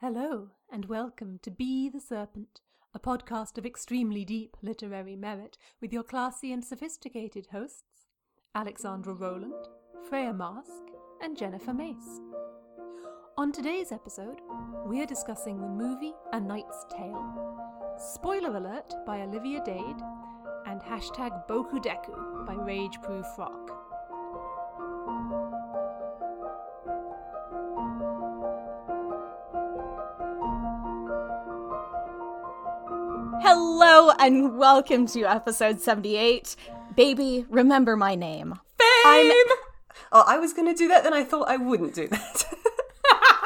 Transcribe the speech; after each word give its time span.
Hello, 0.00 0.50
and 0.70 0.84
welcome 0.84 1.40
to 1.42 1.50
Be 1.50 1.88
the 1.88 1.98
Serpent, 1.98 2.60
a 2.94 3.00
podcast 3.00 3.58
of 3.58 3.66
extremely 3.66 4.24
deep 4.24 4.56
literary 4.62 5.16
merit 5.16 5.58
with 5.80 5.92
your 5.92 6.04
classy 6.04 6.52
and 6.52 6.64
sophisticated 6.64 7.48
hosts, 7.50 8.06
Alexandra 8.54 9.12
Rowland, 9.12 9.66
Freya 10.08 10.32
Marske, 10.32 10.92
and 11.20 11.36
Jennifer 11.36 11.74
Mace. 11.74 12.20
On 13.36 13.50
today's 13.50 13.90
episode, 13.90 14.40
we 14.86 15.02
are 15.02 15.06
discussing 15.06 15.60
the 15.60 15.66
movie 15.66 16.14
A 16.32 16.38
Knight's 16.38 16.86
Tale. 16.96 17.58
Spoiler 17.98 18.56
alert 18.56 18.94
by 19.04 19.22
Olivia 19.22 19.60
Dade, 19.64 20.00
and 20.66 20.80
hashtag 20.80 21.44
Bakudeku 21.48 22.46
by 22.46 22.54
Rageproof 22.54 23.34
Frog. 23.34 23.77
Hello 33.80 34.10
and 34.18 34.58
welcome 34.58 35.06
to 35.06 35.22
episode 35.22 35.80
78. 35.80 36.56
Baby, 36.96 37.46
remember 37.48 37.96
my 37.96 38.16
name. 38.16 38.58
Fame! 39.04 39.32
Oh, 40.10 40.24
I 40.26 40.36
was 40.36 40.52
going 40.52 40.66
to 40.66 40.74
do 40.76 40.88
that, 40.88 41.04
then 41.04 41.14
I 41.14 41.22
thought 41.22 41.48
I 41.48 41.58
wouldn't 41.58 41.94
do 41.94 42.08
that. 42.08 42.44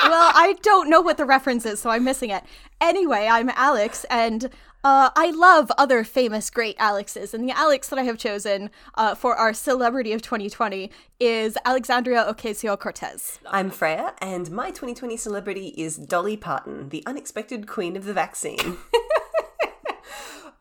well, 0.04 0.32
I 0.34 0.56
don't 0.62 0.88
know 0.88 1.02
what 1.02 1.18
the 1.18 1.26
reference 1.26 1.66
is, 1.66 1.80
so 1.80 1.90
I'm 1.90 2.04
missing 2.04 2.30
it. 2.30 2.44
Anyway, 2.80 3.28
I'm 3.30 3.50
Alex, 3.50 4.06
and 4.08 4.46
uh, 4.82 5.10
I 5.14 5.32
love 5.32 5.70
other 5.76 6.02
famous 6.02 6.48
great 6.48 6.76
Alexes, 6.78 7.34
and 7.34 7.46
the 7.46 7.54
Alex 7.54 7.90
that 7.90 7.98
I 7.98 8.04
have 8.04 8.16
chosen 8.16 8.70
uh, 8.94 9.14
for 9.14 9.36
our 9.36 9.52
celebrity 9.52 10.14
of 10.14 10.22
2020 10.22 10.90
is 11.20 11.58
Alexandria 11.66 12.24
Ocasio 12.24 12.80
Cortez. 12.80 13.38
I'm 13.50 13.68
Freya, 13.68 14.14
and 14.22 14.50
my 14.50 14.68
2020 14.68 15.14
celebrity 15.18 15.74
is 15.76 15.98
Dolly 15.98 16.38
Parton, 16.38 16.88
the 16.88 17.02
unexpected 17.04 17.66
queen 17.68 17.96
of 17.96 18.06
the 18.06 18.14
vaccine. 18.14 18.78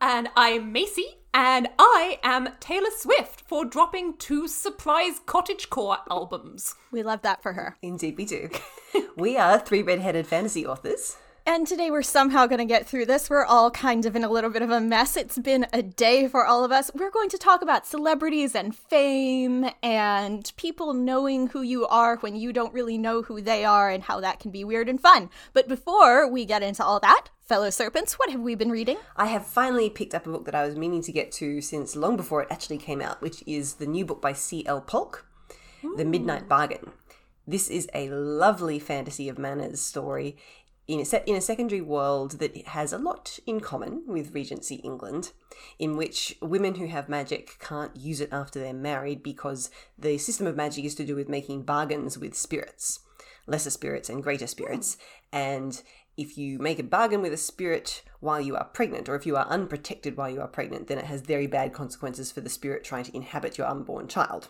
And 0.03 0.30
I'm 0.35 0.71
Macy, 0.71 1.19
and 1.31 1.67
I 1.77 2.17
am 2.23 2.49
Taylor 2.59 2.89
Swift 2.97 3.41
for 3.41 3.63
dropping 3.63 4.17
two 4.17 4.47
surprise 4.47 5.21
cottagecore 5.27 5.99
albums. 6.09 6.73
We 6.91 7.03
love 7.03 7.21
that 7.21 7.44
for 7.44 7.53
her. 7.53 7.77
Indeed, 7.83 8.17
we 8.17 8.25
do. 8.25 8.49
we 9.16 9.38
are 9.38 9.59
three 9.59 9.83
red-headed 9.83 10.25
fantasy 10.25 10.66
authors. 10.66 11.17
And 11.45 11.67
today 11.67 11.91
we're 11.91 12.02
somehow 12.02 12.47
going 12.47 12.59
to 12.59 12.66
get 12.66 12.88
through 12.88 13.05
this. 13.05 13.29
We're 13.29 13.45
all 13.45 13.69
kind 13.69 14.05
of 14.07 14.16
in 14.16 14.23
a 14.23 14.29
little 14.29 14.49
bit 14.49 14.63
of 14.63 14.72
a 14.72 14.79
mess. 14.79 15.17
It's 15.17 15.38
been 15.38 15.67
a 15.72 15.83
day 15.83 16.27
for 16.27 16.45
all 16.45 16.63
of 16.63 16.72
us. 16.72 16.89
We're 16.95 17.11
going 17.11 17.29
to 17.29 17.38
talk 17.38 17.61
about 17.61 17.85
celebrities 17.85 18.55
and 18.55 18.75
fame 18.75 19.67
and 19.83 20.52
people 20.55 20.94
knowing 20.94 21.47
who 21.47 21.61
you 21.61 21.85
are 21.88 22.17
when 22.17 22.35
you 22.35 22.53
don't 22.53 22.73
really 22.73 22.97
know 22.97 23.22
who 23.22 23.39
they 23.39 23.66
are 23.66 23.89
and 23.89 24.03
how 24.03 24.19
that 24.19 24.39
can 24.39 24.49
be 24.49 24.63
weird 24.63 24.89
and 24.89 25.02
fun. 25.02 25.29
But 25.53 25.67
before 25.67 26.27
we 26.27 26.45
get 26.45 26.63
into 26.63 26.83
all 26.83 26.99
that, 26.99 27.29
fellow 27.52 27.69
serpents, 27.69 28.17
what 28.17 28.30
have 28.30 28.39
we 28.39 28.55
been 28.55 28.71
reading? 28.71 28.95
I 29.17 29.25
have 29.25 29.45
finally 29.45 29.89
picked 29.89 30.16
up 30.16 30.25
a 30.25 30.30
book 30.30 30.45
that 30.45 30.55
I 30.55 30.66
was 30.66 30.77
meaning 30.77 31.02
to 31.02 31.11
get 31.11 31.33
to 31.33 31.59
since 31.59 31.97
long 31.97 32.16
before 32.16 32.41
it 32.41 32.47
actually 32.49 32.77
came 32.77 33.02
out, 33.02 33.21
which 33.21 33.44
is 33.45 33.73
the 33.73 33.85
new 33.85 34.05
book 34.05 34.21
by 34.21 34.31
C.L. 34.31 34.80
Polk, 34.80 35.25
The 35.97 36.05
Midnight 36.05 36.47
Bargain. 36.47 36.94
This 37.45 37.69
is 37.69 37.89
a 37.94 38.07
lovely 38.07 38.79
fantasy 38.79 39.27
of 39.27 39.38
manners 39.38 39.81
story 39.81 40.38
in 40.88 41.02
a, 41.02 41.03
set 41.03 41.27
in 41.27 41.35
a 41.35 41.41
secondary 41.41 41.81
world 41.81 42.39
that 42.39 42.55
has 42.67 42.94
a 42.94 42.97
lot 42.97 43.38
in 43.45 43.59
common 43.59 44.03
with 44.07 44.33
Regency 44.33 44.75
England, 44.75 45.33
in 45.77 45.97
which 45.97 46.38
women 46.41 46.75
who 46.75 46.88
have 46.88 47.09
magic 47.09 47.57
can't 47.59 47.94
use 47.97 48.22
it 48.22 48.29
after 48.31 48.61
they're 48.61 48.72
married 48.72 49.22
because 49.22 49.69
the 49.99 50.17
system 50.17 50.47
of 50.47 50.55
magic 50.55 50.85
is 50.85 50.95
to 50.95 51.05
do 51.05 51.17
with 51.17 51.27
making 51.27 51.63
bargains 51.63 52.17
with 52.17 52.33
spirits, 52.33 53.02
lesser 53.45 53.69
spirits 53.69 54.09
and 54.09 54.23
greater 54.23 54.47
spirits. 54.47 54.95
Hmm. 55.33 55.38
And 55.38 55.83
if 56.17 56.37
you 56.37 56.59
make 56.59 56.79
a 56.79 56.83
bargain 56.83 57.21
with 57.21 57.33
a 57.33 57.37
spirit 57.37 58.03
while 58.19 58.41
you 58.41 58.55
are 58.55 58.65
pregnant, 58.65 59.09
or 59.09 59.15
if 59.15 59.25
you 59.25 59.35
are 59.35 59.47
unprotected 59.47 60.17
while 60.17 60.29
you 60.29 60.41
are 60.41 60.47
pregnant, 60.47 60.87
then 60.87 60.97
it 60.97 61.05
has 61.05 61.21
very 61.21 61.47
bad 61.47 61.73
consequences 61.73 62.31
for 62.31 62.41
the 62.41 62.49
spirit 62.49 62.83
trying 62.83 63.03
to 63.05 63.15
inhabit 63.15 63.57
your 63.57 63.67
unborn 63.67 64.07
child. 64.07 64.50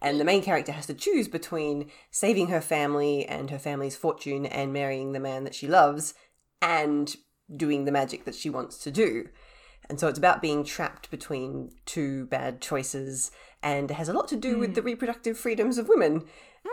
And 0.00 0.20
the 0.20 0.24
main 0.24 0.42
character 0.42 0.72
has 0.72 0.86
to 0.86 0.94
choose 0.94 1.28
between 1.28 1.90
saving 2.10 2.48
her 2.48 2.60
family 2.60 3.26
and 3.26 3.50
her 3.50 3.58
family's 3.58 3.96
fortune 3.96 4.46
and 4.46 4.72
marrying 4.72 5.12
the 5.12 5.20
man 5.20 5.44
that 5.44 5.54
she 5.54 5.66
loves 5.66 6.14
and 6.60 7.16
doing 7.54 7.84
the 7.84 7.92
magic 7.92 8.24
that 8.24 8.34
she 8.34 8.50
wants 8.50 8.78
to 8.78 8.90
do. 8.90 9.28
And 9.88 10.00
so 10.00 10.08
it's 10.08 10.18
about 10.18 10.42
being 10.42 10.64
trapped 10.64 11.10
between 11.10 11.70
two 11.84 12.26
bad 12.26 12.60
choices 12.60 13.30
and 13.62 13.90
it 13.90 13.94
has 13.94 14.08
a 14.08 14.12
lot 14.12 14.28
to 14.28 14.36
do 14.36 14.56
mm. 14.56 14.60
with 14.60 14.74
the 14.74 14.82
reproductive 14.82 15.38
freedoms 15.38 15.78
of 15.78 15.88
women. 15.88 16.24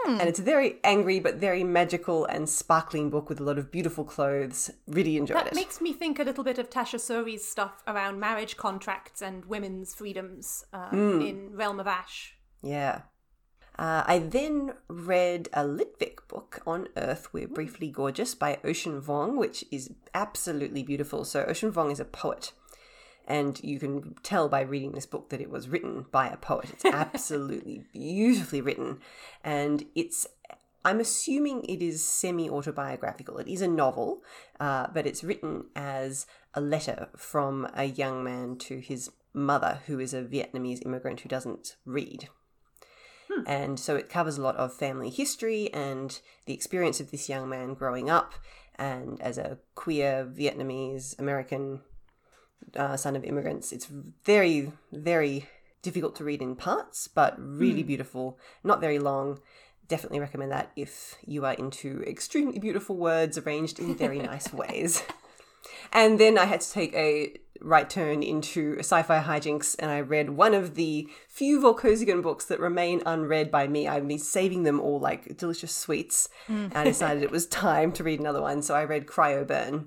Mm. 0.05 0.19
And 0.19 0.29
it's 0.29 0.39
a 0.39 0.43
very 0.43 0.77
angry 0.83 1.19
but 1.19 1.35
very 1.35 1.63
magical 1.63 2.25
and 2.25 2.49
sparkling 2.49 3.09
book 3.09 3.29
with 3.29 3.39
a 3.39 3.43
lot 3.43 3.57
of 3.57 3.71
beautiful 3.71 4.03
clothes. 4.03 4.71
Really 4.87 5.17
enjoyed 5.17 5.37
that 5.37 5.47
it. 5.47 5.49
That 5.51 5.55
makes 5.55 5.81
me 5.81 5.93
think 5.93 6.19
a 6.19 6.23
little 6.23 6.43
bit 6.43 6.57
of 6.57 6.69
Tasha 6.69 6.99
Suri's 6.99 7.47
stuff 7.47 7.83
around 7.87 8.19
marriage 8.19 8.57
contracts 8.57 9.21
and 9.21 9.45
women's 9.45 9.93
freedoms 9.93 10.65
mm. 10.73 11.27
in 11.27 11.55
Realm 11.55 11.79
of 11.79 11.87
Ash. 11.87 12.35
Yeah. 12.61 13.01
Uh, 13.77 14.03
I 14.05 14.19
then 14.19 14.73
read 14.87 15.49
a 15.53 15.63
litfic 15.63 16.27
book 16.27 16.61
on 16.67 16.87
Earth, 16.95 17.33
We're 17.33 17.47
Briefly 17.47 17.89
Gorgeous 17.89 18.35
by 18.35 18.59
Ocean 18.63 19.01
Vuong, 19.01 19.35
which 19.35 19.65
is 19.71 19.91
absolutely 20.13 20.83
beautiful. 20.83 21.25
So, 21.25 21.43
Ocean 21.45 21.71
Vuong 21.71 21.91
is 21.91 21.99
a 21.99 22.05
poet, 22.05 22.51
and 23.27 23.61
you 23.63 23.79
can 23.79 24.15
tell 24.23 24.49
by 24.49 24.61
reading 24.61 24.91
this 24.91 25.05
book 25.05 25.29
that 25.29 25.41
it 25.41 25.49
was 25.49 25.69
written 25.69 26.05
by 26.11 26.27
a 26.27 26.37
poet. 26.37 26.71
It's 26.71 26.85
absolutely 26.85 27.85
beautifully 27.93 28.61
written, 28.61 28.99
and 29.43 29.85
it's 29.95 30.27
I'm 30.85 30.99
assuming 30.99 31.63
it 31.63 31.81
is 31.81 32.03
semi 32.03 32.49
autobiographical. 32.49 33.37
It 33.37 33.47
is 33.47 33.61
a 33.61 33.67
novel, 33.67 34.21
uh, 34.59 34.87
but 34.93 35.05
it's 35.05 35.23
written 35.23 35.65
as 35.75 36.25
a 36.53 36.61
letter 36.61 37.07
from 37.15 37.67
a 37.73 37.85
young 37.85 38.23
man 38.23 38.57
to 38.57 38.79
his 38.79 39.09
mother, 39.33 39.79
who 39.87 39.99
is 39.99 40.13
a 40.13 40.23
Vietnamese 40.23 40.85
immigrant 40.85 41.21
who 41.21 41.29
doesn't 41.29 41.77
read. 41.85 42.29
Hmm. 43.31 43.43
And 43.47 43.79
so 43.79 43.95
it 43.95 44.09
covers 44.09 44.37
a 44.37 44.41
lot 44.41 44.57
of 44.57 44.73
family 44.73 45.09
history 45.09 45.73
and 45.73 46.19
the 46.45 46.53
experience 46.53 46.99
of 46.99 47.11
this 47.11 47.29
young 47.29 47.49
man 47.49 47.73
growing 47.73 48.09
up 48.09 48.33
and 48.75 49.21
as 49.21 49.37
a 49.37 49.59
queer 49.75 50.25
Vietnamese 50.25 51.17
American 51.19 51.81
uh, 52.75 52.97
son 52.97 53.15
of 53.15 53.23
immigrants. 53.23 53.71
It's 53.71 53.87
very, 54.25 54.71
very 54.91 55.47
difficult 55.81 56.15
to 56.15 56.23
read 56.23 56.41
in 56.41 56.55
parts, 56.55 57.07
but 57.07 57.35
really 57.37 57.81
hmm. 57.81 57.87
beautiful, 57.87 58.39
not 58.63 58.81
very 58.81 58.99
long. 58.99 59.39
Definitely 59.87 60.19
recommend 60.19 60.51
that 60.51 60.71
if 60.75 61.15
you 61.25 61.45
are 61.45 61.53
into 61.53 62.03
extremely 62.07 62.57
beautiful 62.57 62.95
words 62.95 63.37
arranged 63.37 63.79
in 63.79 63.95
very 63.95 64.19
nice 64.31 64.51
ways. 64.53 65.03
And 65.91 66.19
then 66.19 66.37
I 66.37 66.45
had 66.45 66.61
to 66.61 66.71
take 66.71 66.93
a 66.93 67.35
right 67.61 67.89
turn 67.89 68.21
into 68.23 68.77
sci-fi 68.79 69.21
hijinks, 69.21 69.75
and 69.79 69.89
I 69.89 70.01
read 70.01 70.31
one 70.31 70.53
of 70.53 70.75
the 70.75 71.07
few 71.27 71.61
Vorkosigan 71.61 72.21
books 72.21 72.45
that 72.45 72.59
remain 72.59 73.01
unread 73.05 73.49
by 73.49 73.67
me. 73.67 73.87
I've 73.87 74.07
been 74.07 74.19
saving 74.19 74.63
them 74.63 74.79
all 74.79 74.99
like 74.99 75.37
delicious 75.37 75.73
sweets, 75.73 76.29
mm. 76.47 76.65
and 76.65 76.75
I 76.75 76.83
decided 76.83 77.23
it 77.23 77.31
was 77.31 77.45
time 77.47 77.91
to 77.93 78.03
read 78.03 78.19
another 78.19 78.41
one. 78.41 78.61
So 78.61 78.75
I 78.75 78.83
read 78.83 79.05
Cryoburn, 79.05 79.85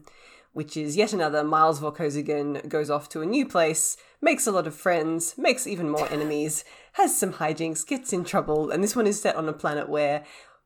which 0.56 0.74
is 0.74 0.96
yet 0.96 1.12
another 1.12 1.44
Miles 1.44 1.80
Vorkosigan 1.80 2.66
goes 2.66 2.88
off 2.88 3.10
to 3.10 3.20
a 3.20 3.26
new 3.26 3.44
place, 3.44 3.98
makes 4.22 4.46
a 4.46 4.50
lot 4.50 4.66
of 4.66 4.74
friends, 4.74 5.34
makes 5.36 5.66
even 5.66 5.90
more 5.90 6.08
enemies, 6.10 6.64
has 6.92 7.14
some 7.14 7.34
hijinks, 7.34 7.86
gets 7.86 8.10
in 8.10 8.24
trouble, 8.24 8.70
and 8.70 8.82
this 8.82 8.96
one 8.96 9.06
is 9.06 9.20
set 9.20 9.36
on 9.36 9.50
a 9.50 9.52
planet 9.52 9.86
where 9.86 10.24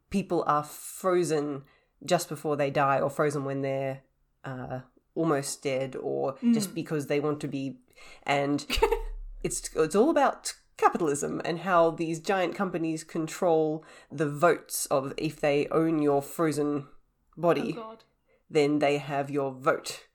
people 0.08 0.44
are 0.46 0.62
frozen 0.62 1.64
just 2.06 2.28
before 2.28 2.54
they 2.54 2.70
die, 2.70 3.00
or 3.00 3.10
frozen 3.10 3.44
when 3.44 3.62
they're 3.62 4.02
uh, 4.44 4.78
almost 5.16 5.60
dead 5.64 5.96
or 5.96 6.34
mm. 6.34 6.54
just 6.54 6.72
because 6.72 7.08
they 7.08 7.18
want 7.18 7.40
to 7.40 7.48
be. 7.48 7.80
And 8.22 8.64
it's 9.42 9.70
it's 9.74 9.96
all 9.96 10.08
about 10.08 10.54
capitalism 10.76 11.42
and 11.44 11.58
how 11.58 11.90
these 11.90 12.20
giant 12.20 12.54
companies 12.54 13.02
control 13.02 13.84
the 14.08 14.30
votes 14.30 14.86
of 14.86 15.12
if 15.16 15.40
they 15.40 15.66
own 15.72 16.00
your 16.00 16.22
frozen 16.22 16.86
body. 17.36 17.74
Oh 17.76 17.96
then 18.50 18.78
they 18.80 18.98
have 18.98 19.30
your 19.30 19.52
vote 19.52 20.06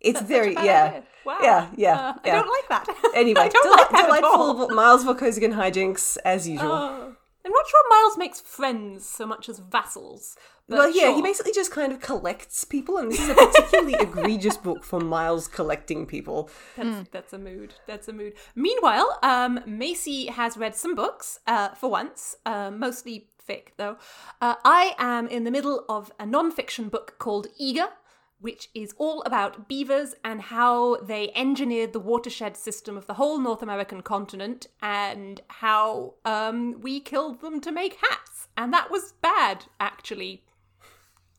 it's 0.00 0.20
That's 0.20 0.30
very 0.30 0.54
yeah, 0.54 1.00
wow. 1.24 1.38
yeah, 1.42 1.68
yeah, 1.76 1.94
uh, 1.94 2.14
yeah. 2.24 2.32
I 2.32 2.42
don't 2.42 2.48
like 2.48 2.68
that. 2.68 2.96
Anyway, 3.14 3.48
del- 3.48 3.70
like 3.70 3.90
that 3.90 4.04
delightful 4.06 4.68
Miles 4.74 5.04
Vorkosigan 5.04 5.54
hijinks 5.54 6.18
as 6.24 6.48
usual. 6.48 6.70
Oh. 6.70 7.14
I'm 7.44 7.52
not 7.52 7.66
sure 7.68 7.80
Miles 7.88 8.18
makes 8.18 8.40
friends 8.40 9.08
so 9.08 9.26
much 9.26 9.48
as 9.48 9.58
vassals. 9.58 10.36
well, 10.68 10.90
yeah, 10.90 11.04
sure. 11.04 11.16
he 11.16 11.22
basically 11.22 11.52
just 11.52 11.70
kind 11.70 11.92
of 11.92 12.00
collects 12.00 12.64
people, 12.64 12.98
and 12.98 13.10
this 13.10 13.20
is 13.20 13.30
a 13.30 13.34
particularly 13.34 13.94
egregious 14.00 14.56
book 14.56 14.84
for 14.84 15.00
Miles 15.00 15.48
collecting 15.48 16.04
people. 16.04 16.50
That's, 16.76 16.88
mm. 16.88 17.10
that's 17.10 17.32
a 17.32 17.38
mood. 17.38 17.74
That's 17.86 18.06
a 18.06 18.12
mood. 18.12 18.34
Meanwhile, 18.54 19.18
um, 19.22 19.60
Macy 19.66 20.26
has 20.26 20.56
read 20.58 20.76
some 20.76 20.94
books 20.94 21.40
uh, 21.46 21.70
for 21.70 21.90
once, 21.90 22.36
uh, 22.44 22.70
mostly 22.70 23.28
fic 23.48 23.68
though. 23.76 23.96
Uh, 24.40 24.56
I 24.64 24.94
am 24.98 25.26
in 25.26 25.44
the 25.44 25.50
middle 25.50 25.84
of 25.88 26.12
a 26.18 26.26
non-fiction 26.26 26.88
book 26.88 27.16
called 27.18 27.46
Eager 27.58 27.88
which 28.40 28.68
is 28.74 28.94
all 28.98 29.22
about 29.22 29.68
beavers 29.68 30.14
and 30.24 30.40
how 30.40 30.96
they 30.96 31.30
engineered 31.34 31.92
the 31.92 32.00
watershed 32.00 32.56
system 32.56 32.96
of 32.96 33.06
the 33.06 33.14
whole 33.14 33.38
North 33.38 33.62
American 33.62 34.00
continent 34.00 34.68
and 34.80 35.40
how 35.48 36.14
um, 36.24 36.80
we 36.80 37.00
killed 37.00 37.40
them 37.40 37.60
to 37.60 37.72
make 37.72 37.98
hats. 38.00 38.48
And 38.56 38.72
that 38.72 38.90
was 38.90 39.14
bad, 39.20 39.64
actually. 39.80 40.44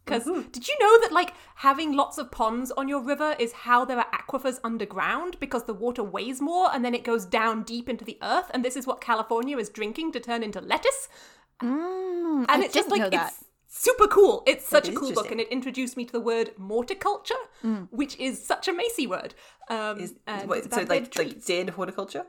Because 0.03 0.25
did 0.25 0.67
you 0.67 0.75
know 0.79 0.99
that 1.01 1.11
like 1.11 1.33
having 1.55 1.93
lots 1.93 2.17
of 2.17 2.31
ponds 2.31 2.71
on 2.71 2.87
your 2.87 3.01
river 3.01 3.35
is 3.37 3.51
how 3.51 3.85
there 3.85 3.99
are 3.99 4.07
aquifers 4.11 4.59
underground 4.63 5.39
because 5.39 5.65
the 5.65 5.73
water 5.73 6.03
weighs 6.03 6.41
more 6.41 6.73
and 6.73 6.83
then 6.83 6.95
it 6.95 7.03
goes 7.03 7.25
down 7.25 7.61
deep 7.61 7.87
into 7.87 8.03
the 8.03 8.17
earth, 8.23 8.49
and 8.51 8.65
this 8.65 8.75
is 8.75 8.87
what 8.87 9.01
California 9.01 9.57
is 9.57 9.69
drinking 9.69 10.11
to 10.13 10.19
turn 10.19 10.41
into 10.41 10.61
lettuce. 10.61 11.09
Mm, 11.61 12.45
And 12.49 12.61
I 12.61 12.65
it's 12.65 12.73
just 12.73 12.89
like 12.89 13.13
it's 13.13 13.43
super 13.67 14.07
cool. 14.07 14.43
It's 14.47 14.67
such 14.67 14.87
a 14.89 14.93
cool 14.93 15.11
book, 15.13 15.31
and 15.31 15.39
it 15.39 15.47
introduced 15.49 15.97
me 15.97 16.05
to 16.05 16.11
the 16.11 16.19
word 16.19 16.51
morticulture, 16.57 17.43
which 17.91 18.17
is 18.17 18.43
such 18.43 18.67
a 18.67 18.73
Macy 18.73 19.07
word. 19.07 19.35
Um, 19.69 19.99
Is, 19.99 20.15
what, 20.45 20.63
so 20.71 20.81
like, 20.81 20.87
dead 20.89 21.15
like 21.17 21.45
dead 21.45 21.69
horticulture? 21.71 22.25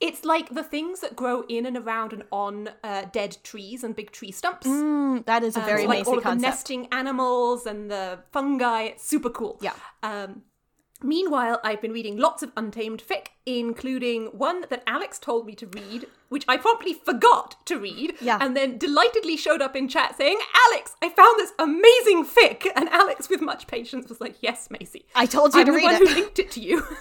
It's 0.00 0.24
like 0.26 0.50
the 0.50 0.62
things 0.62 1.00
that 1.00 1.16
grow 1.16 1.42
in 1.48 1.64
and 1.64 1.78
around 1.78 2.12
and 2.12 2.24
on 2.30 2.68
uh, 2.84 3.06
dead 3.10 3.38
trees 3.42 3.82
and 3.82 3.96
big 3.96 4.10
tree 4.10 4.30
stumps. 4.30 4.66
Mm, 4.66 5.24
that 5.24 5.42
is 5.42 5.56
a 5.56 5.60
Um, 5.60 5.66
very 5.66 5.82
so, 5.84 5.88
like 5.88 5.98
Macy 6.00 6.10
all 6.10 6.18
of 6.18 6.24
the 6.24 6.34
nesting 6.34 6.88
animals 6.92 7.64
and 7.64 7.90
the 7.90 8.18
fungi. 8.32 8.82
It's 8.82 9.04
super 9.06 9.30
cool. 9.30 9.58
Yeah. 9.62 9.72
Um, 10.02 10.42
meanwhile, 11.02 11.60
I've 11.64 11.80
been 11.80 11.92
reading 11.92 12.16
lots 12.16 12.42
of 12.42 12.52
untamed 12.56 13.02
fic, 13.06 13.28
including 13.44 14.26
one 14.26 14.64
that 14.70 14.82
Alex 14.86 15.18
told 15.18 15.46
me 15.46 15.54
to 15.56 15.66
read, 15.66 16.06
which 16.28 16.44
I 16.48 16.56
promptly 16.56 16.92
forgot 16.94 17.56
to 17.66 17.78
read, 17.78 18.14
Yeah. 18.20 18.38
and 18.40 18.56
then 18.56 18.78
delightedly 18.78 19.36
showed 19.36 19.62
up 19.62 19.76
in 19.76 19.88
chat 19.88 20.16
saying, 20.16 20.38
"Alex, 20.70 20.94
I 21.02 21.08
found 21.10 21.38
this 21.38 21.52
amazing 21.58 22.24
fic," 22.24 22.66
and 22.74 22.88
Alex, 22.88 23.28
with 23.28 23.40
much 23.40 23.66
patience, 23.66 24.08
was 24.08 24.20
like, 24.20 24.36
"Yes, 24.40 24.68
Macy." 24.70 25.06
I 25.14 25.26
told 25.26 25.54
you 25.54 25.60
I'm 25.60 25.66
to 25.66 25.72
the 25.72 25.76
read 25.76 25.84
one 25.84 25.94
it. 25.94 26.08
who 26.08 26.14
linked 26.14 26.38
it 26.38 26.50
to 26.52 26.60
you. 26.60 26.82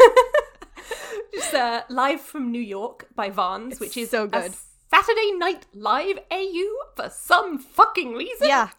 It's 1.33 1.53
uh, 1.53 1.81
live 1.89 2.21
from 2.21 2.51
New 2.51 2.61
York 2.61 3.07
by 3.15 3.29
Vans, 3.29 3.79
which 3.79 3.97
is 3.97 4.11
so 4.11 4.23
a 4.23 4.27
good. 4.27 4.53
Saturday 4.93 5.31
Night 5.33 5.65
Live 5.73 6.19
AU 6.31 6.67
for 6.95 7.09
some 7.09 7.57
fucking 7.57 8.13
reason. 8.13 8.47
Yeah. 8.47 8.69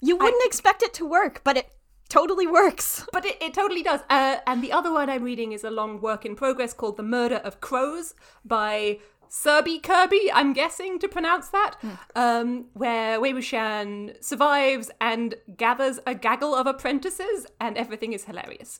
You 0.00 0.16
wouldn't 0.16 0.44
expect 0.44 0.82
it 0.82 0.92
to 0.94 1.06
work, 1.06 1.40
but 1.44 1.56
it 1.56 1.68
totally 2.08 2.46
works. 2.46 3.06
But 3.12 3.26
it, 3.26 3.40
it 3.40 3.54
totally 3.54 3.82
does. 3.82 4.00
Uh, 4.10 4.38
and 4.46 4.62
the 4.62 4.72
other 4.72 4.92
one 4.92 5.08
I'm 5.08 5.22
reading 5.22 5.52
is 5.52 5.64
a 5.64 5.70
long 5.70 6.00
work 6.00 6.26
in 6.26 6.34
progress 6.34 6.72
called 6.72 6.96
The 6.96 7.02
Murder 7.02 7.36
of 7.36 7.60
Crows 7.60 8.14
by 8.44 8.98
Serby 9.34 9.82
Kirby, 9.82 10.30
I'm 10.32 10.52
guessing 10.52 11.00
to 11.00 11.08
pronounce 11.08 11.48
that, 11.48 11.76
um, 12.14 12.66
where 12.74 13.20
Wei 13.20 13.32
Wuxian 13.32 14.22
survives 14.22 14.92
and 15.00 15.34
gathers 15.56 15.98
a 16.06 16.14
gaggle 16.14 16.54
of 16.54 16.68
apprentices, 16.68 17.44
and 17.60 17.76
everything 17.76 18.12
is 18.12 18.24
hilarious. 18.24 18.78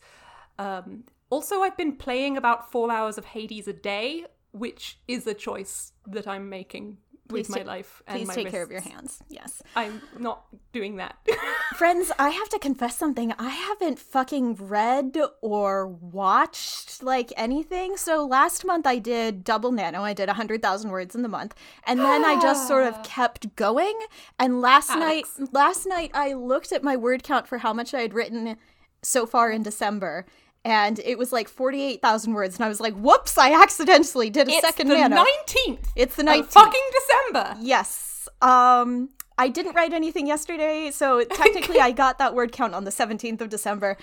Um, 0.59 1.05
also, 1.29 1.63
I've 1.63 1.77
been 1.77 1.97
playing 1.97 2.37
about 2.37 2.71
four 2.71 2.93
hours 2.93 3.19
of 3.19 3.25
Hades 3.25 3.67
a 3.67 3.73
day, 3.73 4.27
which 4.53 5.01
is 5.09 5.27
a 5.27 5.35
choice 5.35 5.93
that 6.07 6.29
I'm 6.29 6.49
making 6.49 6.99
with 7.29 7.47
Please 7.47 7.57
my 7.57 7.63
life 7.63 8.03
and 8.07 8.19
Please 8.19 8.29
my 8.29 8.35
take 8.35 8.51
care 8.51 8.63
of 8.63 8.71
your 8.71 8.83
hands. 8.83 9.23
Yes. 9.29 9.63
I'm 9.75 10.03
not 10.19 10.45
doing 10.73 10.97
that. 10.97 11.17
Friends, 11.77 12.13
I 12.19 12.31
have 12.31 12.49
to 12.51 12.59
confess 12.59 12.97
something. 12.97 13.33
I 13.39 13.49
haven't 13.49 13.99
fucking 13.99 14.57
read 14.57 15.17
or 15.41 15.87
watched 15.87 17.03
like 17.03 17.33
anything. 17.37 17.97
So 17.97 18.27
last 18.27 18.65
month 18.65 18.87
I 18.87 18.99
did 18.99 19.43
double 19.43 19.73
nano. 19.73 20.03
I 20.03 20.13
did 20.13 20.29
100,000 20.29 20.91
words 20.91 21.15
in 21.15 21.23
the 21.23 21.29
month. 21.29 21.55
And 21.87 22.01
then 22.01 22.25
I 22.25 22.39
just 22.41 22.69
sort 22.69 22.87
of 22.87 23.03
kept 23.05 23.57
going. 23.57 23.99
And 24.39 24.61
last 24.61 24.91
Alex. 24.91 25.39
night 25.39 25.49
last 25.53 25.87
night 25.87 26.11
I 26.15 26.35
looked 26.35 26.73
at 26.73 26.83
my 26.83 26.97
word 26.97 27.23
count 27.23 27.49
for 27.49 27.59
how 27.59 27.73
much 27.73 27.95
I 27.95 28.01
had 28.01 28.13
written 28.13 28.57
so 29.03 29.27
far 29.27 29.51
in 29.51 29.63
December. 29.63 30.27
And 30.65 30.99
it 31.01 31.19
was 31.19 31.33
like 31.33 31.49
48,000 31.49 32.33
words. 32.33 32.57
And 32.57 32.65
I 32.65 32.69
was 32.69 32.81
like, 32.81 32.95
whoops, 32.95 33.37
I 33.37 33.53
accidentally 33.63 34.31
did 34.31 34.49
a 34.49 34.53
it's 34.53 34.61
second 34.63 34.89
the 34.89 34.97
nano. 34.97 35.25
19th. 35.47 35.87
It's 35.95 36.17
the 36.17 36.23
of 36.23 36.29
19th. 36.29 36.53
fucking 36.53 36.81
December. 36.93 37.57
Yes. 37.61 38.29
Um 38.41 39.11
I 39.37 39.49
didn't 39.49 39.75
write 39.75 39.93
anything 39.93 40.27
yesterday, 40.27 40.91
so 40.93 41.25
technically 41.43 41.81
I 41.81 41.91
got 41.91 42.19
that 42.19 42.35
word 42.35 42.53
count 42.53 42.75
on 42.75 42.85
the 42.85 42.91
17th 42.91 43.41
of 43.41 43.49
December. 43.49 43.97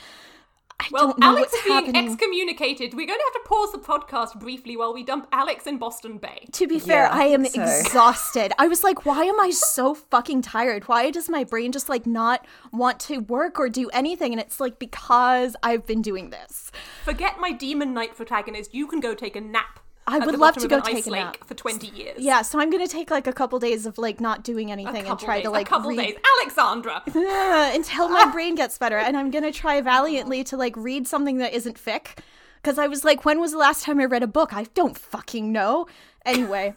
I 0.81 0.87
Well, 0.91 1.15
Alex 1.21 1.53
is 1.53 1.63
being 1.63 1.75
happening. 1.85 2.09
excommunicated. 2.11 2.93
We're 2.93 3.05
going 3.07 3.19
to 3.19 3.31
have 3.33 3.43
to 3.43 3.47
pause 3.47 3.71
the 3.71 3.77
podcast 3.79 4.39
briefly 4.39 4.75
while 4.75 4.93
we 4.93 5.03
dump 5.03 5.27
Alex 5.31 5.67
in 5.67 5.77
Boston 5.77 6.17
Bay. 6.17 6.47
to 6.53 6.67
be 6.67 6.79
fair, 6.79 7.03
Yeah, 7.03 7.09
I 7.13 7.21
I 7.21 7.25
am 7.25 7.45
so. 7.45 7.61
exhausted. 7.61 8.51
I 8.57 8.67
was 8.67 8.83
like, 8.83 9.05
why 9.05 9.25
am 9.25 9.39
I 9.39 9.51
so 9.51 9.93
fucking 9.93 10.41
tired? 10.41 10.87
Why 10.87 11.11
does 11.11 11.29
my 11.29 11.43
brain 11.43 11.71
just 11.71 11.87
like 11.87 12.07
not 12.07 12.45
want 12.73 12.99
to 13.01 13.19
work 13.19 13.59
or 13.59 13.69
do 13.69 13.89
anything? 13.89 14.31
And 14.33 14.41
it's 14.41 14.59
like 14.59 14.79
because 14.79 15.55
I've 15.61 15.85
been 15.85 16.01
doing 16.01 16.31
this. 16.31 16.71
Forget 17.05 17.39
my 17.39 17.51
Demon 17.51 17.93
Knight 17.93 18.15
protagonist. 18.15 18.73
You 18.73 18.87
can 18.87 18.99
go 18.99 19.13
take 19.13 19.35
a 19.35 19.41
nap. 19.41 19.79
I 20.07 20.19
would 20.19 20.37
love 20.37 20.55
to 20.57 20.67
go 20.67 20.77
an 20.77 20.81
take 20.83 20.97
ice 20.97 21.07
a 21.07 21.11
lake 21.11 21.23
nap. 21.23 21.37
for 21.45 21.53
20 21.53 21.87
years. 21.87 22.15
Yeah, 22.19 22.41
so 22.41 22.59
I'm 22.59 22.69
gonna 22.69 22.87
take 22.87 23.11
like 23.11 23.27
a 23.27 23.33
couple 23.33 23.59
days 23.59 23.85
of 23.85 23.97
like 23.97 24.19
not 24.19 24.43
doing 24.43 24.71
anything 24.71 25.07
and 25.07 25.19
try 25.19 25.35
days. 25.37 25.43
to 25.45 25.51
like 25.51 25.67
a 25.67 25.69
couple 25.69 25.89
read 25.91 25.97
days. 25.97 26.15
Alexandra. 26.41 27.03
until 27.75 28.09
my 28.09 28.25
brain 28.31 28.55
gets 28.55 28.77
better. 28.77 28.97
And 28.97 29.15
I'm 29.15 29.31
gonna 29.31 29.51
try 29.51 29.79
valiantly 29.81 30.43
to 30.45 30.57
like 30.57 30.75
read 30.75 31.07
something 31.07 31.37
that 31.37 31.53
isn't 31.53 31.77
fic. 31.77 32.17
Because 32.61 32.77
I 32.77 32.87
was 32.87 33.03
like, 33.03 33.25
when 33.25 33.39
was 33.39 33.51
the 33.53 33.57
last 33.57 33.83
time 33.83 33.99
I 33.99 34.05
read 34.05 34.21
a 34.23 34.27
book? 34.27 34.53
I 34.53 34.63
don't 34.73 34.97
fucking 34.97 35.51
know. 35.51 35.87
Anyway, 36.25 36.75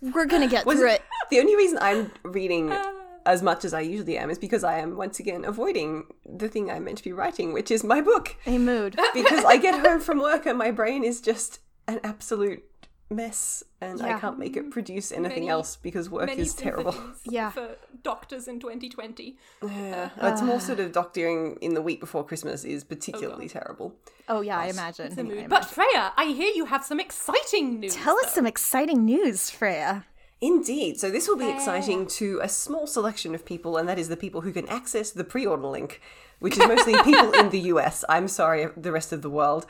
we're 0.00 0.26
gonna 0.26 0.48
get 0.48 0.66
Was 0.66 0.78
through 0.78 0.90
it- 0.90 0.94
it. 0.94 1.02
The 1.30 1.40
only 1.40 1.56
reason 1.56 1.78
I'm 1.80 2.12
reading 2.22 2.70
uh. 2.70 2.92
as 3.24 3.42
much 3.42 3.64
as 3.64 3.74
I 3.74 3.80
usually 3.80 4.16
am 4.18 4.30
is 4.30 4.38
because 4.38 4.62
I 4.62 4.78
am 4.78 4.96
once 4.96 5.18
again 5.18 5.44
avoiding 5.44 6.04
the 6.24 6.48
thing 6.48 6.70
I'm 6.70 6.84
meant 6.84 6.98
to 6.98 7.04
be 7.04 7.12
writing, 7.12 7.52
which 7.52 7.70
is 7.72 7.82
my 7.82 8.00
book. 8.00 8.36
A 8.46 8.58
mood. 8.58 8.96
Because 9.12 9.44
I 9.44 9.56
get 9.56 9.80
home 9.84 9.98
from 10.00 10.18
work 10.20 10.46
and 10.46 10.56
my 10.56 10.70
brain 10.70 11.02
is 11.02 11.20
just 11.20 11.58
an 11.88 12.00
absolute 12.02 12.64
mess 13.08 13.62
and 13.80 14.02
I 14.02 14.18
can't 14.18 14.38
make 14.38 14.56
it 14.56 14.66
mm. 14.66 14.70
produce 14.70 15.12
anything 15.12 15.44
Many- 15.44 15.48
else 15.48 15.76
because 15.76 16.10
work 16.10 16.26
Many 16.26 16.42
is 16.42 16.54
terrible. 16.54 16.94
Yeah. 17.24 17.50
For 17.50 17.76
doctors 18.02 18.48
in 18.48 18.60
2020. 18.60 19.36
Yeah. 19.62 20.10
Uh-huh. 20.16 20.28
it's 20.28 20.42
more 20.42 20.60
sort 20.60 20.80
of 20.80 20.92
doctoring 20.92 21.56
in 21.60 21.74
the 21.74 21.82
week 21.82 22.00
before 22.00 22.24
Christmas 22.24 22.64
is 22.64 22.84
particularly 22.84 23.48
terrible. 23.48 23.94
Oh 24.28 24.40
yeah, 24.40 24.58
I 24.58 24.66
imagine. 24.66 25.14
The 25.14 25.20
I 25.20 25.24
mood. 25.24 25.32
imagine. 25.32 25.50
But 25.50 25.64
Freya, 25.66 26.12
I 26.16 26.26
hear 26.26 26.52
you 26.52 26.66
have 26.66 26.84
some 26.84 26.98
exciting 26.98 27.80
news. 27.80 27.94
Tell 27.94 28.18
us 28.18 28.34
some 28.34 28.46
exciting 28.46 29.04
news, 29.04 29.50
Freya. 29.50 30.04
Indeed. 30.40 31.00
So 31.00 31.10
this 31.10 31.28
will 31.28 31.36
be 31.36 31.48
exciting 31.48 32.06
to 32.08 32.40
a 32.42 32.48
small 32.48 32.86
selection 32.86 33.34
of 33.34 33.44
people, 33.46 33.76
and 33.76 33.88
that 33.88 33.98
is 33.98 34.08
the 34.08 34.16
people 34.16 34.42
who 34.42 34.52
can 34.52 34.68
access 34.68 35.10
the 35.10 35.24
pre-order 35.24 35.66
link, 35.66 36.02
which 36.40 36.58
is 36.58 36.66
mostly 36.66 36.94
people 37.02 37.32
in 37.32 37.50
the 37.50 37.60
US. 37.72 38.04
I'm 38.08 38.28
sorry, 38.28 38.68
the 38.76 38.92
rest 38.92 39.12
of 39.12 39.22
the 39.22 39.30
world. 39.30 39.66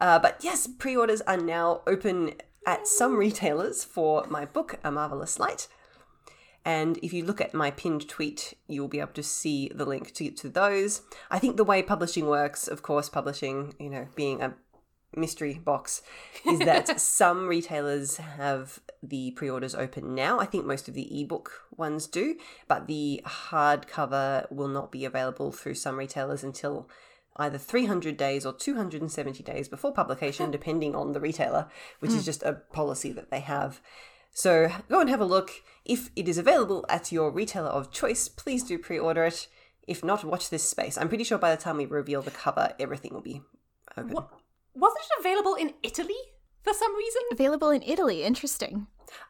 Uh, 0.00 0.18
but 0.18 0.38
yes, 0.42 0.66
pre-orders 0.66 1.20
are 1.22 1.36
now 1.36 1.82
open 1.86 2.32
at 2.66 2.86
some 2.86 3.16
retailers 3.16 3.84
for 3.84 4.26
my 4.28 4.44
book, 4.44 4.78
A 4.82 4.90
Marvelous 4.90 5.38
Light. 5.38 5.68
And 6.64 6.98
if 7.02 7.12
you 7.12 7.24
look 7.24 7.40
at 7.40 7.54
my 7.54 7.70
pinned 7.70 8.08
tweet, 8.08 8.54
you'll 8.68 8.88
be 8.88 9.00
able 9.00 9.12
to 9.12 9.22
see 9.22 9.70
the 9.74 9.86
link 9.86 10.12
to, 10.14 10.24
get 10.24 10.36
to 10.38 10.48
those. 10.48 11.02
I 11.30 11.38
think 11.38 11.56
the 11.56 11.64
way 11.64 11.82
publishing 11.82 12.26
works, 12.26 12.68
of 12.68 12.82
course, 12.82 13.08
publishing, 13.08 13.74
you 13.78 13.88
know, 13.88 14.08
being 14.14 14.42
a 14.42 14.54
mystery 15.16 15.54
box, 15.54 16.02
is 16.46 16.58
that 16.60 17.00
some 17.00 17.48
retailers 17.48 18.18
have 18.18 18.80
the 19.02 19.30
pre 19.32 19.48
orders 19.48 19.74
open 19.74 20.14
now. 20.14 20.38
I 20.38 20.44
think 20.44 20.66
most 20.66 20.86
of 20.86 20.94
the 20.94 21.22
ebook 21.22 21.50
ones 21.74 22.06
do, 22.06 22.36
but 22.68 22.86
the 22.86 23.22
hardcover 23.24 24.50
will 24.52 24.68
not 24.68 24.92
be 24.92 25.06
available 25.06 25.52
through 25.52 25.74
some 25.74 25.98
retailers 25.98 26.44
until 26.44 26.90
either 27.40 27.58
300 27.58 28.16
days 28.16 28.46
or 28.46 28.52
270 28.52 29.42
days 29.42 29.68
before 29.68 29.92
publication, 29.92 30.50
depending 30.52 30.94
on 30.94 31.12
the 31.12 31.20
retailer, 31.20 31.68
which 31.98 32.12
is 32.12 32.22
mm. 32.22 32.26
just 32.26 32.42
a 32.42 32.54
policy 32.72 33.12
that 33.12 33.30
they 33.30 33.40
have. 33.40 33.80
So 34.32 34.70
go 34.88 35.00
and 35.00 35.10
have 35.10 35.20
a 35.20 35.24
look. 35.24 35.50
If 35.84 36.10
it 36.14 36.28
is 36.28 36.38
available 36.38 36.84
at 36.88 37.10
your 37.10 37.30
retailer 37.30 37.70
of 37.70 37.90
choice, 37.90 38.28
please 38.28 38.62
do 38.62 38.78
pre 38.78 38.98
order 38.98 39.24
it. 39.24 39.48
If 39.88 40.04
not, 40.04 40.24
watch 40.24 40.50
this 40.50 40.62
space. 40.62 40.96
I'm 40.96 41.08
pretty 41.08 41.24
sure 41.24 41.38
by 41.38 41.54
the 41.54 41.60
time 41.60 41.78
we 41.78 41.86
reveal 41.86 42.22
the 42.22 42.30
cover, 42.30 42.74
everything 42.78 43.12
will 43.12 43.22
be 43.22 43.42
open. 43.96 44.12
What? 44.12 44.30
Wasn't 44.74 45.00
it 45.00 45.20
available 45.20 45.54
in 45.54 45.74
Italy 45.82 46.14
for 46.62 46.72
some 46.72 46.94
reason? 46.96 47.22
Available 47.32 47.70
in 47.70 47.82
Italy. 47.82 48.22
Interesting. 48.22 48.86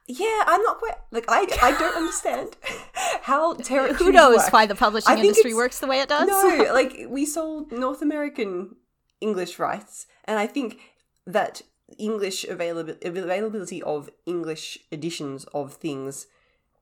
Yeah, 0.06 0.42
I'm 0.46 0.62
not 0.62 0.78
quite 0.78 0.96
like 1.10 1.24
I. 1.28 1.46
I 1.62 1.78
don't 1.78 1.96
understand 1.96 2.56
how 3.22 3.54
territories 3.54 3.98
Who 3.98 4.12
knows 4.12 4.38
work. 4.38 4.52
why 4.52 4.66
the 4.66 4.74
publishing 4.74 5.18
industry 5.18 5.54
works 5.54 5.78
the 5.78 5.86
way 5.86 6.00
it 6.00 6.08
does? 6.08 6.28
No, 6.28 6.70
like 6.72 7.06
we 7.08 7.24
sold 7.24 7.70
North 7.72 8.02
American 8.02 8.76
English 9.20 9.58
rights, 9.58 10.06
and 10.24 10.38
I 10.38 10.46
think 10.46 10.78
that 11.26 11.62
English 11.98 12.44
availabi- 12.44 13.04
availability 13.04 13.82
of 13.82 14.10
English 14.26 14.78
editions 14.90 15.44
of 15.54 15.74
things 15.74 16.26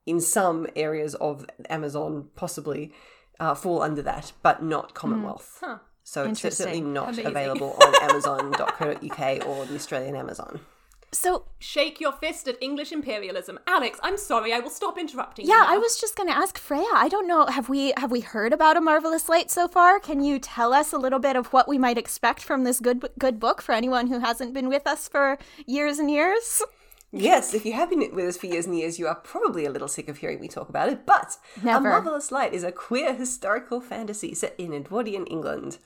in 0.07 0.21
some 0.21 0.67
areas 0.75 1.14
of 1.17 1.47
Amazon 1.69 2.28
possibly 2.35 2.93
uh, 3.40 3.55
fall 3.55 3.83
under 3.83 4.02
that, 4.02 4.33
but 4.43 4.62
not 4.62 4.95
Commonwealth. 4.95 5.59
Huh. 5.61 5.78
So 6.02 6.25
it's 6.25 6.40
certainly 6.40 6.81
not 6.81 7.19
available 7.19 7.76
on 7.85 8.11
Amazon.co.uk 8.11 9.47
or 9.47 9.67
the 9.67 9.75
Australian 9.75 10.17
Amazon. 10.17 10.61
So 11.10 11.46
Shake 11.58 12.00
your 12.00 12.12
fist 12.12 12.46
at 12.48 12.56
English 12.60 12.92
imperialism. 12.92 13.58
Alex, 13.66 13.98
I'm 14.02 14.16
sorry, 14.18 14.52
I 14.52 14.60
will 14.60 14.70
stop 14.70 14.98
interrupting 14.98 15.46
you. 15.46 15.52
yeah. 15.52 15.64
I 15.66 15.78
was 15.78 15.98
just 16.00 16.16
gonna 16.16 16.32
ask 16.32 16.58
Freya. 16.58 16.84
I 16.94 17.08
don't 17.08 17.26
know. 17.26 17.46
Have 17.46 17.68
we 17.68 17.92
have 17.96 18.10
we 18.10 18.20
heard 18.20 18.52
about 18.52 18.76
a 18.76 18.80
marvelous 18.80 19.28
light 19.28 19.50
so 19.50 19.68
far? 19.68 19.98
Can 20.00 20.20
you 20.22 20.38
tell 20.38 20.72
us 20.72 20.92
a 20.92 20.98
little 20.98 21.18
bit 21.18 21.36
of 21.36 21.46
what 21.52 21.66
we 21.66 21.78
might 21.78 21.98
expect 21.98 22.42
from 22.42 22.64
this 22.64 22.78
good 22.80 23.08
good 23.18 23.40
book 23.40 23.62
for 23.62 23.72
anyone 23.72 24.08
who 24.08 24.18
hasn't 24.20 24.52
been 24.54 24.68
with 24.68 24.86
us 24.86 25.08
for 25.08 25.38
years 25.66 25.98
and 25.98 26.10
years? 26.10 26.62
Yes, 27.10 27.54
if 27.54 27.64
you 27.64 27.72
have 27.72 27.88
been 27.88 28.14
with 28.14 28.26
us 28.26 28.36
for 28.36 28.46
years 28.48 28.66
and 28.66 28.76
years, 28.78 28.98
you 28.98 29.06
are 29.06 29.14
probably 29.14 29.64
a 29.64 29.70
little 29.70 29.88
sick 29.88 30.10
of 30.10 30.18
hearing 30.18 30.40
me 30.40 30.48
talk 30.48 30.68
about 30.68 30.90
it, 30.90 31.06
but 31.06 31.38
Never. 31.62 31.88
A 31.88 31.90
Marvelous 31.90 32.30
Light 32.30 32.52
is 32.52 32.62
a 32.62 32.70
queer 32.70 33.14
historical 33.14 33.80
fantasy 33.80 34.34
set 34.34 34.54
in 34.58 34.74
Edwardian 34.74 35.24
England. 35.26 35.78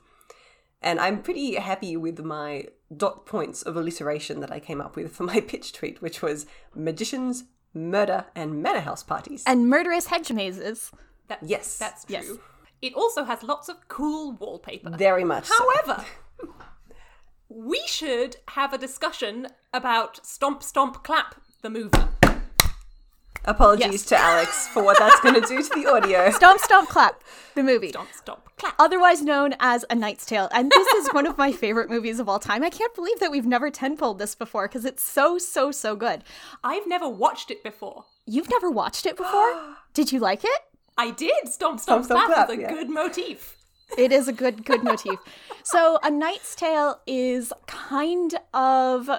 And 0.81 0.99
I'm 0.99 1.21
pretty 1.21 1.55
happy 1.55 1.95
with 1.95 2.19
my 2.19 2.65
dot 2.97 3.25
points 3.25 3.61
of 3.63 3.75
alliteration 3.75 4.39
that 4.41 4.51
I 4.51 4.59
came 4.59 4.81
up 4.81 4.95
with 4.95 5.15
for 5.15 5.23
my 5.23 5.39
pitch 5.47 5.73
tweet, 5.73 6.01
which 6.01 6.21
was 6.21 6.45
magicians, 6.75 7.45
murder, 7.73 8.25
and 8.35 8.61
manor 8.61 8.81
house 8.81 9.03
parties. 9.03 9.43
And 9.45 9.69
murderous 9.69 10.07
hedge 10.07 10.31
mazes. 10.31 10.91
That's, 11.27 11.47
Yes. 11.47 11.77
that's 11.77 12.05
true. 12.05 12.15
Yes. 12.15 12.31
It 12.81 12.93
also 12.95 13.23
has 13.23 13.43
lots 13.43 13.69
of 13.69 13.87
cool 13.87 14.33
wallpaper. 14.33 14.89
Very 14.97 15.23
much. 15.23 15.45
so. 15.45 15.53
However, 15.85 16.05
we 17.49 17.81
should 17.85 18.37
have 18.49 18.73
a 18.73 18.77
discussion 18.77 19.47
about 19.73 20.25
Stomp 20.25 20.61
Stomp 20.63 21.03
Clap, 21.03 21.35
the 21.61 21.69
movie. 21.69 21.97
Apologies 23.45 23.91
Yes. 23.91 24.05
to 24.05 24.17
Alex 24.17 24.67
for 24.67 24.83
what 24.83 24.97
that's 24.97 25.19
going 25.19 25.35
to 25.35 25.41
do 25.41 25.61
to 25.61 25.69
the 25.75 25.85
audio. 25.91 26.29
Stomp 26.35 26.59
Stomp 26.61 26.87
Clap, 26.89 27.21
the 27.55 27.63
movie. 27.63 27.89
Stomp 27.89 28.09
Stomp 28.13 28.39
Clap. 28.57 28.73
Otherwise 28.79 29.21
known 29.21 29.53
as 29.59 29.83
A 29.89 29.95
Knight's 29.95 30.25
Tale. 30.25 30.47
And 30.53 30.71
this 30.71 30.87
is 30.93 31.09
one 31.13 31.27
of 31.27 31.37
my 31.37 31.51
favorite 31.51 31.89
movies 31.89 32.19
of 32.19 32.29
all 32.29 32.39
time. 32.39 32.63
I 32.63 32.69
can't 32.69 32.95
believe 32.95 33.19
that 33.19 33.31
we've 33.31 33.45
never 33.45 33.69
tentpoled 33.69 34.17
this 34.17 34.33
before 34.33 34.67
because 34.69 34.85
it's 34.85 35.03
so, 35.03 35.37
so, 35.37 35.71
so 35.71 35.95
good. 35.97 36.23
I've 36.63 36.87
never 36.87 37.09
watched 37.09 37.51
it 37.51 37.63
before. 37.63 38.05
You've 38.25 38.49
never 38.49 38.71
watched 38.71 39.05
it 39.05 39.17
before? 39.17 39.75
Did 39.93 40.13
you 40.13 40.19
like 40.19 40.43
it? 40.45 40.61
I 40.97 41.11
did. 41.11 41.49
Stomp 41.49 41.79
Stomp, 41.79 42.05
Stomp, 42.05 42.25
Clap, 42.25 42.47
Clap, 42.47 42.49
is 42.51 42.57
a 42.57 42.61
yeah. 42.61 42.69
good 42.71 42.89
motif. 42.89 43.57
It 43.97 44.11
is 44.11 44.27
a 44.27 44.33
good, 44.33 44.63
good 44.63 44.83
motif. 44.83 45.19
So, 45.63 45.99
A 46.03 46.09
Knight's 46.09 46.55
Tale 46.55 46.99
is 47.05 47.51
kind 47.67 48.33
of. 48.53 49.09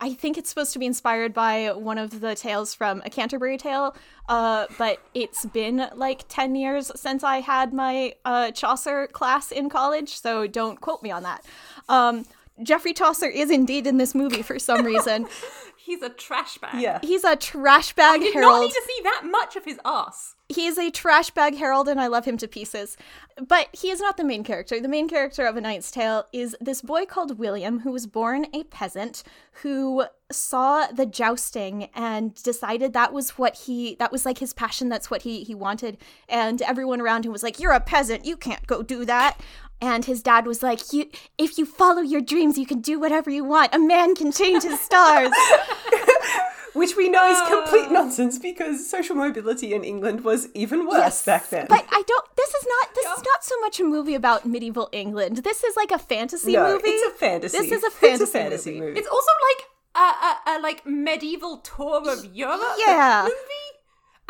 I 0.00 0.14
think 0.14 0.38
it's 0.38 0.48
supposed 0.48 0.72
to 0.74 0.78
be 0.78 0.86
inspired 0.86 1.34
by 1.34 1.72
one 1.72 1.98
of 1.98 2.20
the 2.20 2.36
tales 2.36 2.72
from 2.72 3.02
A 3.04 3.10
Canterbury 3.10 3.58
Tale, 3.58 3.96
uh, 4.28 4.66
but 4.78 5.00
it's 5.12 5.44
been 5.46 5.88
like 5.96 6.24
10 6.28 6.54
years 6.54 6.92
since 6.94 7.24
I 7.24 7.40
had 7.40 7.72
my 7.72 8.14
uh, 8.24 8.52
Chaucer 8.52 9.08
class 9.08 9.50
in 9.50 9.68
college, 9.68 10.20
so 10.20 10.46
don't 10.46 10.80
quote 10.80 11.02
me 11.02 11.10
on 11.10 11.24
that. 11.24 11.44
Um, 11.88 12.26
Geoffrey 12.62 12.92
Chaucer 12.92 13.26
is 13.26 13.50
indeed 13.50 13.86
in 13.86 13.98
this 13.98 14.14
movie 14.14 14.42
for 14.42 14.58
some 14.58 14.84
reason. 14.84 15.26
He's 15.88 16.02
a 16.02 16.10
trash 16.10 16.58
bag. 16.58 16.82
Yeah. 16.82 16.98
He's 17.02 17.24
a 17.24 17.34
trash 17.34 17.94
bag 17.94 18.20
Did 18.20 18.36
not 18.36 18.60
need 18.60 18.72
to 18.72 18.82
see 18.86 19.00
that 19.04 19.22
much 19.24 19.56
of 19.56 19.64
his 19.64 19.80
ass. 19.86 20.34
He 20.50 20.66
is 20.66 20.76
a 20.76 20.90
trash 20.90 21.30
bag 21.30 21.56
herald, 21.56 21.88
and 21.88 21.98
I 21.98 22.08
love 22.08 22.26
him 22.26 22.36
to 22.38 22.46
pieces. 22.46 22.98
But 23.46 23.68
he 23.72 23.90
is 23.90 23.98
not 23.98 24.18
the 24.18 24.24
main 24.24 24.44
character. 24.44 24.80
The 24.80 24.88
main 24.88 25.08
character 25.08 25.46
of 25.46 25.56
A 25.56 25.62
Knight's 25.62 25.90
Tale 25.90 26.26
is 26.30 26.54
this 26.60 26.82
boy 26.82 27.06
called 27.06 27.38
William, 27.38 27.80
who 27.80 27.92
was 27.92 28.06
born 28.06 28.48
a 28.52 28.64
peasant, 28.64 29.22
who 29.62 30.04
saw 30.30 30.88
the 30.88 31.06
jousting 31.06 31.88
and 31.94 32.34
decided 32.42 32.92
that 32.92 33.14
was 33.14 33.30
what 33.38 33.54
he 33.54 33.94
that 33.94 34.12
was 34.12 34.26
like 34.26 34.38
his 34.38 34.52
passion. 34.52 34.90
That's 34.90 35.10
what 35.10 35.22
he 35.22 35.42
he 35.42 35.54
wanted. 35.54 35.96
And 36.28 36.60
everyone 36.60 37.00
around 37.00 37.24
him 37.24 37.32
was 37.32 37.42
like, 37.42 37.58
"You're 37.58 37.72
a 37.72 37.80
peasant. 37.80 38.26
You 38.26 38.36
can't 38.36 38.66
go 38.66 38.82
do 38.82 39.06
that." 39.06 39.40
And 39.80 40.04
his 40.04 40.22
dad 40.22 40.46
was 40.46 40.62
like, 40.62 40.92
"You, 40.92 41.06
if 41.38 41.56
you 41.58 41.64
follow 41.64 42.02
your 42.02 42.20
dreams, 42.20 42.58
you 42.58 42.66
can 42.66 42.80
do 42.80 42.98
whatever 42.98 43.30
you 43.30 43.44
want. 43.44 43.74
A 43.74 43.78
man 43.78 44.14
can 44.14 44.32
change 44.32 44.64
his 44.64 44.80
stars." 44.80 45.32
Which 46.74 46.96
we 46.96 47.08
know 47.08 47.26
is 47.28 47.38
complete 47.48 47.86
uh. 47.88 47.92
nonsense 47.92 48.38
because 48.38 48.88
social 48.88 49.16
mobility 49.16 49.74
in 49.74 49.82
England 49.84 50.22
was 50.22 50.48
even 50.54 50.86
worse 50.86 50.98
Yes, 50.98 51.24
back 51.24 51.48
then. 51.48 51.66
But 51.68 51.84
I 51.90 52.02
don't. 52.06 52.26
This 52.36 52.50
is 52.54 52.66
not. 52.68 52.94
This 52.94 53.06
is 53.06 53.24
not 53.24 53.42
so 53.44 53.58
much 53.60 53.80
a 53.80 53.84
movie 53.84 54.14
about 54.14 54.46
medieval 54.46 54.88
England. 54.92 55.38
This 55.38 55.64
is 55.64 55.76
like 55.76 55.90
a 55.90 55.98
fantasy 55.98 56.52
no, 56.52 56.72
movie. 56.74 56.88
it's 56.90 57.14
a 57.14 57.18
fantasy. 57.18 57.58
This 57.58 57.72
is 57.72 57.82
a 57.82 57.86
It's 57.86 57.94
fantasy, 57.96 58.32
fantasy 58.32 58.70
movie. 58.72 58.86
movie. 58.86 58.98
It's 59.00 59.08
also 59.08 59.30
like 59.48 59.66
a, 59.96 60.00
a, 60.28 60.58
a 60.58 60.60
like 60.60 60.86
medieval 60.86 61.56
tour 61.58 62.08
of 62.12 62.24
Europe 62.34 62.60
Yeah. 62.78 63.22
movie. 63.24 63.67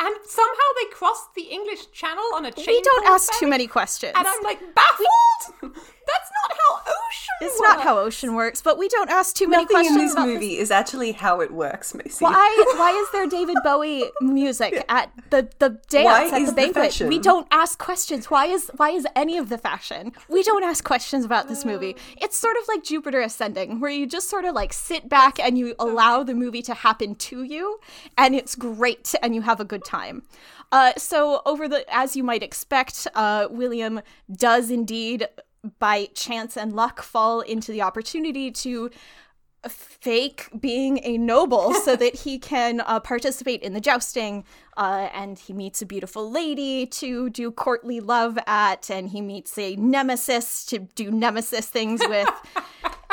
And 0.01 0.15
somehow 0.25 0.69
they 0.79 0.89
crossed 0.91 1.35
the 1.35 1.41
English 1.41 1.91
Channel 1.91 2.23
on 2.33 2.45
a 2.45 2.51
chain. 2.51 2.65
We 2.67 2.81
don't 2.81 3.07
ask 3.07 3.33
too 3.37 3.47
many 3.47 3.67
questions. 3.67 4.13
And 4.15 4.25
I'm 4.25 4.43
like 4.43 4.59
baffled. 4.73 5.75
That's 6.11 6.31
not 6.41 6.57
how 6.57 6.75
ocean. 7.07 7.35
it's 7.41 7.61
not 7.61 7.81
how 7.81 7.95
works. 7.95 8.07
ocean 8.07 8.35
works, 8.35 8.61
but 8.61 8.77
we 8.77 8.87
don't 8.87 9.09
ask 9.09 9.35
too 9.35 9.47
many 9.47 9.63
Nothing 9.63 9.75
questions 9.75 9.97
in 9.97 10.03
this 10.05 10.13
about 10.13 10.27
movie 10.27 10.57
is 10.57 10.71
actually 10.71 11.11
how 11.13 11.41
it 11.41 11.51
works, 11.51 11.93
Macy. 11.93 12.23
Why? 12.23 12.63
Why 12.77 12.91
is 12.91 13.11
there 13.11 13.27
David 13.27 13.57
Bowie 13.63 14.05
music 14.21 14.83
at 14.89 15.11
the 15.29 15.49
the 15.59 15.69
dance 15.89 16.05
Why 16.05 16.27
at 16.27 16.41
is 16.41 16.49
the 16.49 16.51
the 16.51 16.55
banquet? 16.55 16.75
fashion? 16.85 17.07
we 17.07 17.19
don't 17.19 17.47
ask 17.51 17.77
questions. 17.79 18.29
Why 18.29 18.45
is 18.47 18.71
why 18.77 18.89
is 18.91 19.07
any 19.15 19.37
of 19.37 19.49
the 19.49 19.57
fashion? 19.57 20.11
We 20.27 20.43
don't 20.43 20.63
ask 20.63 20.83
questions 20.83 21.25
about 21.25 21.47
this 21.47 21.65
movie. 21.65 21.95
It's 22.17 22.37
sort 22.37 22.57
of 22.57 22.63
like 22.67 22.83
Jupiter 22.83 23.21
Ascending, 23.21 23.79
where 23.79 23.91
you 23.91 24.05
just 24.07 24.29
sort 24.29 24.45
of 24.45 24.55
like 24.55 24.73
sit 24.73 25.07
back 25.09 25.39
and 25.39 25.57
you 25.57 25.75
allow 25.79 26.23
the 26.23 26.33
movie 26.35 26.61
to 26.63 26.73
happen 26.73 27.15
to 27.15 27.43
you, 27.43 27.79
and 28.17 28.35
it's 28.35 28.55
great, 28.55 29.13
and 29.21 29.35
you 29.35 29.41
have 29.41 29.59
a 29.59 29.65
good 29.65 29.83
time. 29.85 30.23
Uh, 30.71 30.93
so 30.97 31.41
over 31.45 31.67
the 31.67 31.83
as 31.93 32.15
you 32.15 32.23
might 32.23 32.43
expect, 32.43 33.07
uh, 33.15 33.47
William 33.49 34.01
does 34.31 34.69
indeed 34.69 35.27
by 35.79 36.05
chance 36.13 36.55
and 36.55 36.73
luck 36.73 37.01
fall 37.01 37.41
into 37.41 37.71
the 37.71 37.81
opportunity 37.81 38.51
to 38.51 38.89
fake 39.67 40.47
being 40.57 40.99
a 41.03 41.17
noble 41.17 41.73
so 41.85 41.95
that 41.95 42.15
he 42.15 42.39
can 42.39 42.81
uh, 42.81 42.99
participate 42.99 43.61
in 43.61 43.73
the 43.73 43.81
jousting 43.81 44.43
uh, 44.77 45.09
and 45.13 45.39
he 45.39 45.53
meets 45.53 45.81
a 45.81 45.85
beautiful 45.85 46.31
lady 46.31 46.85
to 46.85 47.29
do 47.29 47.51
courtly 47.51 47.99
love 47.99 48.39
at 48.47 48.89
and 48.89 49.09
he 49.09 49.21
meets 49.21 49.57
a 49.57 49.75
nemesis 49.75 50.65
to 50.65 50.79
do 50.79 51.11
nemesis 51.11 51.67
things 51.67 52.01
with. 52.07 52.29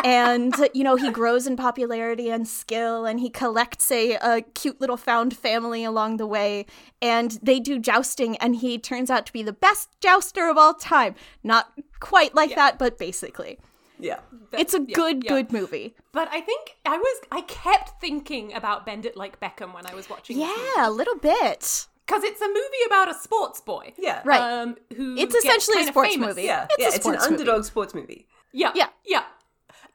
And 0.05 0.55
you 0.73 0.85
know 0.85 0.95
he 0.95 1.11
grows 1.11 1.47
in 1.47 1.57
popularity 1.57 2.31
and 2.31 2.47
skill 2.47 3.07
and 3.07 3.19
he 3.19 3.31
collects 3.31 3.91
a, 3.91 4.13
a 4.17 4.43
cute 4.43 4.81
little 4.81 4.97
found 4.97 5.37
family 5.37 5.85
along 5.85 6.19
the 6.19 6.27
way. 6.27 6.67
And 7.01 7.33
they 7.43 7.59
do 7.59 7.79
jousting 7.79 8.37
and 8.37 8.57
he 8.57 8.79
turns 8.79 9.11
out 9.11 9.27
to 9.27 9.33
be 9.33 9.43
the 9.43 9.53
best 9.53 9.89
jouster 10.01 10.49
of 10.49 10.59
all 10.59 10.75
time. 10.75 11.15
Not 11.43 11.73
quite 12.01 12.35
like 12.35 12.55
that 12.55 12.79
but 12.79 12.99
basically 12.99 13.59
yeah. 13.99 14.19
it's 14.53 14.75
a 14.75 14.81
yeah, 14.81 14.95
good 14.95 15.25
yeah. 15.25 15.31
good 15.31 15.53
movie 15.53 15.95
But 16.13 16.29
I 16.31 16.41
think 16.41 16.77
I 16.85 16.97
was 16.99 17.21
I 17.33 17.41
kept 17.43 18.01
thinking 18.01 18.53
about 18.55 18.85
Bend 18.87 19.07
It 19.07 19.17
Like 19.17 19.41
Beckham 19.41 19.73
when 19.75 19.87
I 19.87 19.95
was 19.95 20.09
watching. 20.11 20.39
Yeah, 20.39 20.89
a 20.89 20.91
little 20.91 21.17
bit. 21.17 21.87
because 22.07 22.23
it's 22.23 22.41
a 22.41 22.49
movie 22.49 22.85
about 22.87 23.11
a 23.11 23.15
sports 23.15 23.61
boy. 23.61 23.93
Yeah. 23.99 24.21
Right. 24.25 24.41
Um, 24.41 24.77
who 24.97 25.17
It's 25.17 25.35
essentially 25.35 25.83
a 25.83 25.87
sports 25.87 26.11
famous. 26.15 26.29
movie. 26.29 26.43
Yeah. 26.43 26.67
It's 26.71 26.77
yeah, 26.79 26.89
it's 26.95 27.07
an 27.07 27.13
movie. 27.13 27.25
underdog 27.27 27.65
sports 27.65 27.95
movie. 27.95 28.27
Yeah. 28.53 28.73
Yeah. 28.75 28.89
Yeah. 29.05 29.25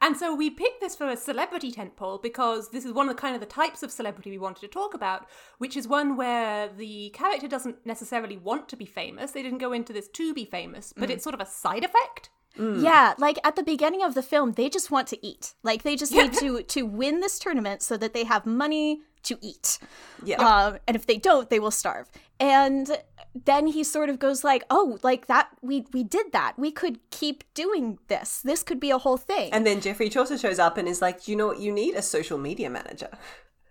And 0.02 0.16
so 0.16 0.34
we 0.34 0.50
picked 0.50 0.80
this 0.80 0.96
for 0.96 1.08
a 1.08 1.16
celebrity 1.16 1.70
tentpole 1.72 2.20
because 2.20 2.70
this 2.70 2.84
is 2.84 2.92
one 2.92 3.08
of 3.08 3.14
the 3.16 3.20
kind 3.20 3.34
of 3.36 3.40
the 3.40 3.46
types 3.46 3.82
of 3.84 3.90
celebrity 3.92 4.30
we 4.30 4.38
wanted 4.38 4.60
to 4.62 4.68
talk 4.68 4.92
about, 4.94 5.26
which 5.58 5.76
is 5.76 5.86
one 5.86 6.16
where 6.16 6.68
the 6.68 7.10
character 7.10 7.46
doesn't 7.48 7.86
necessarily 7.86 8.36
want 8.36 8.68
to 8.68 8.76
be 8.76 8.84
famous. 8.84 9.30
They 9.30 9.42
didn't 9.44 9.58
go 9.58 9.72
into 9.72 9.92
this 9.92 10.08
to 10.08 10.34
be 10.34 10.44
famous, 10.44 10.92
Mm. 10.92 11.00
but 11.00 11.10
it's 11.10 11.22
sort 11.22 11.34
of 11.34 11.40
a 11.40 11.46
side 11.46 11.84
effect. 11.84 12.30
Yeah, 12.58 13.14
like 13.16 13.38
at 13.44 13.56
the 13.56 13.62
beginning 13.62 14.02
of 14.02 14.12
the 14.14 14.22
film, 14.22 14.52
they 14.52 14.68
just 14.68 14.90
want 14.90 15.06
to 15.08 15.26
eat. 15.26 15.54
Like 15.62 15.84
they 15.84 15.96
just 15.96 16.12
need 16.12 16.32
to 16.42 16.62
to 16.62 16.82
win 16.82 17.20
this 17.20 17.38
tournament 17.38 17.80
so 17.80 17.96
that 17.96 18.12
they 18.12 18.24
have 18.24 18.44
money 18.44 19.00
to 19.22 19.38
eat. 19.40 19.78
Yeah. 20.22 20.36
Um, 20.46 20.78
and 20.86 20.94
if 20.94 21.06
they 21.06 21.16
don't, 21.16 21.48
they 21.48 21.60
will 21.60 21.70
starve. 21.70 22.10
And 22.38 22.98
then 23.34 23.66
he 23.68 23.82
sort 23.84 24.08
of 24.10 24.18
goes 24.18 24.44
like, 24.44 24.64
"Oh, 24.70 24.98
like 25.02 25.26
that 25.26 25.48
we 25.62 25.86
we 25.92 26.02
did 26.04 26.32
that. 26.32 26.54
We 26.58 26.70
could 26.70 26.98
keep 27.10 27.44
doing 27.54 27.98
this. 28.08 28.40
This 28.42 28.62
could 28.62 28.78
be 28.80 28.90
a 28.90 28.98
whole 28.98 29.16
thing." 29.16 29.52
And 29.52 29.66
then 29.66 29.80
Geoffrey 29.80 30.08
Chaucer 30.08 30.36
shows 30.38 30.58
up 30.58 30.76
and 30.76 30.86
is 30.88 31.00
like, 31.02 31.26
you 31.28 31.36
know 31.36 31.46
what, 31.48 31.60
you 31.60 31.72
need 31.72 31.94
a 31.94 32.02
social 32.02 32.38
media 32.38 32.68
manager. 32.70 33.08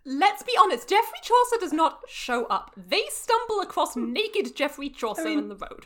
Let's 0.03 0.41
be 0.41 0.53
honest, 0.59 0.89
Geoffrey 0.89 1.19
Chaucer 1.21 1.57
does 1.59 1.73
not 1.73 1.99
show 2.07 2.45
up. 2.45 2.71
They 2.75 3.03
stumble 3.09 3.61
across 3.61 3.95
naked 3.95 4.55
Geoffrey 4.55 4.89
Chaucer 4.89 5.27
in 5.27 5.47
the 5.47 5.55
road. 5.55 5.85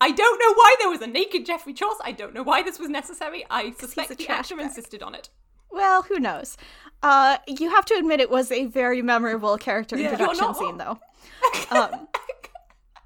I 0.00 0.10
don't 0.10 0.38
know 0.38 0.52
why 0.54 0.74
there 0.80 0.90
was 0.90 1.00
a 1.00 1.06
naked 1.06 1.46
Geoffrey 1.46 1.72
Chaucer. 1.72 2.02
I 2.04 2.12
don't 2.12 2.34
know 2.34 2.42
why 2.42 2.62
this 2.62 2.78
was 2.78 2.88
necessary. 2.90 3.46
I 3.48 3.70
suspect 3.78 4.10
a 4.10 4.16
the 4.16 4.28
actor 4.28 4.56
bag. 4.56 4.66
insisted 4.66 5.02
on 5.02 5.14
it. 5.14 5.30
well, 5.70 6.02
who 6.02 6.18
knows? 6.18 6.56
Uh, 7.02 7.38
you 7.46 7.70
have 7.70 7.84
to 7.86 7.94
admit 7.94 8.20
it 8.20 8.28
was 8.28 8.50
a 8.50 8.66
very 8.66 9.00
memorable 9.02 9.56
character 9.56 9.96
Yeah. 9.96 10.10
introduction 10.10 10.44
You're 10.44 10.54
scene, 10.54 10.76
though. 10.76 10.98
Um, 11.70 12.08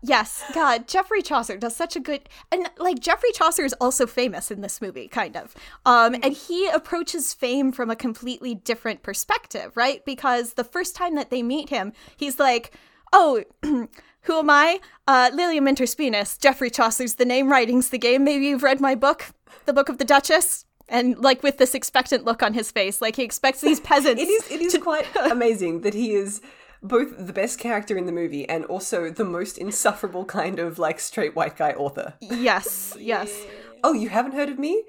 yes, 0.03 0.43
God, 0.53 0.89
Geoffrey 0.89 1.23
Chaucer 1.23 1.57
does 1.57 1.75
such 1.75 1.97
a 1.97 2.01
good, 2.01 2.29
and 2.51 2.69
like 2.79 3.01
Geoffrey 3.01 3.33
Chaucer 3.33 3.65
is 3.65 3.75
also 3.81 4.07
famous 4.07 4.51
in 4.51 4.61
this 4.61 4.81
movie, 4.81 5.09
kind 5.09 5.37
of. 5.37 5.55
Um, 5.87 6.15
and 6.15 6.33
he 6.35 6.69
approaches 6.69 7.33
fame 7.33 7.73
from 7.73 7.91
a 7.91 7.97
completely 7.97 8.55
different 8.55 9.03
perspective, 9.03 9.77
right? 9.77 10.05
Because 10.05 10.55
the 10.55 10.65
first 10.65 10.95
time 10.97 11.15
that 11.17 11.31
they 11.31 11.43
meet 11.43 11.71
him, 11.71 11.93
he's 12.17 12.39
like, 12.39 12.73
"Oh." 13.13 13.45
Who 14.27 14.39
am 14.39 14.51
I? 14.51 14.79
Uh, 15.09 15.31
Lilium 15.35 15.67
Interspinus. 15.67 16.41
Geoffrey 16.41 16.71
Chaucer's 16.71 17.15
the 17.15 17.25
name, 17.25 17.51
writing's 17.51 17.89
the 17.89 17.99
game. 17.99 18.23
Maybe 18.23 18.47
you've 18.47 18.63
read 18.63 18.81
my 18.81 18.95
book, 18.95 19.33
The 19.67 19.73
Book 19.73 19.89
of 19.89 19.99
the 19.99 20.05
Duchess? 20.05 20.65
And 20.89 21.19
like 21.19 21.43
with 21.43 21.59
this 21.59 21.75
expectant 21.75 22.25
look 22.25 22.41
on 22.41 22.55
his 22.55 22.71
face, 22.71 23.01
like 23.01 23.17
he 23.17 23.25
expects 23.25 23.61
these 23.61 23.81
peasants. 23.91 24.23
It 24.23 24.27
is 24.27 24.51
it 24.51 24.61
is 24.61 24.79
quite 24.81 25.07
amazing 25.31 25.81
that 25.81 25.95
he 25.95 26.13
is 26.13 26.41
both 26.83 27.27
the 27.27 27.33
best 27.33 27.59
character 27.59 27.97
in 27.97 28.07
the 28.07 28.13
movie 28.13 28.49
and 28.49 28.65
also 28.67 29.11
the 29.11 29.25
most 29.25 29.57
insufferable 29.59 30.25
kind 30.25 30.59
of 30.59 30.79
like 30.79 30.99
straight 31.01 31.35
white 31.37 31.57
guy 31.57 31.73
author. 31.73 32.15
Yes, 32.21 32.97
yes. 32.99 33.33
Oh, 33.85 33.93
you 33.93 34.09
haven't 34.09 34.33
heard 34.33 34.49
of 34.49 34.59
me? 34.59 34.85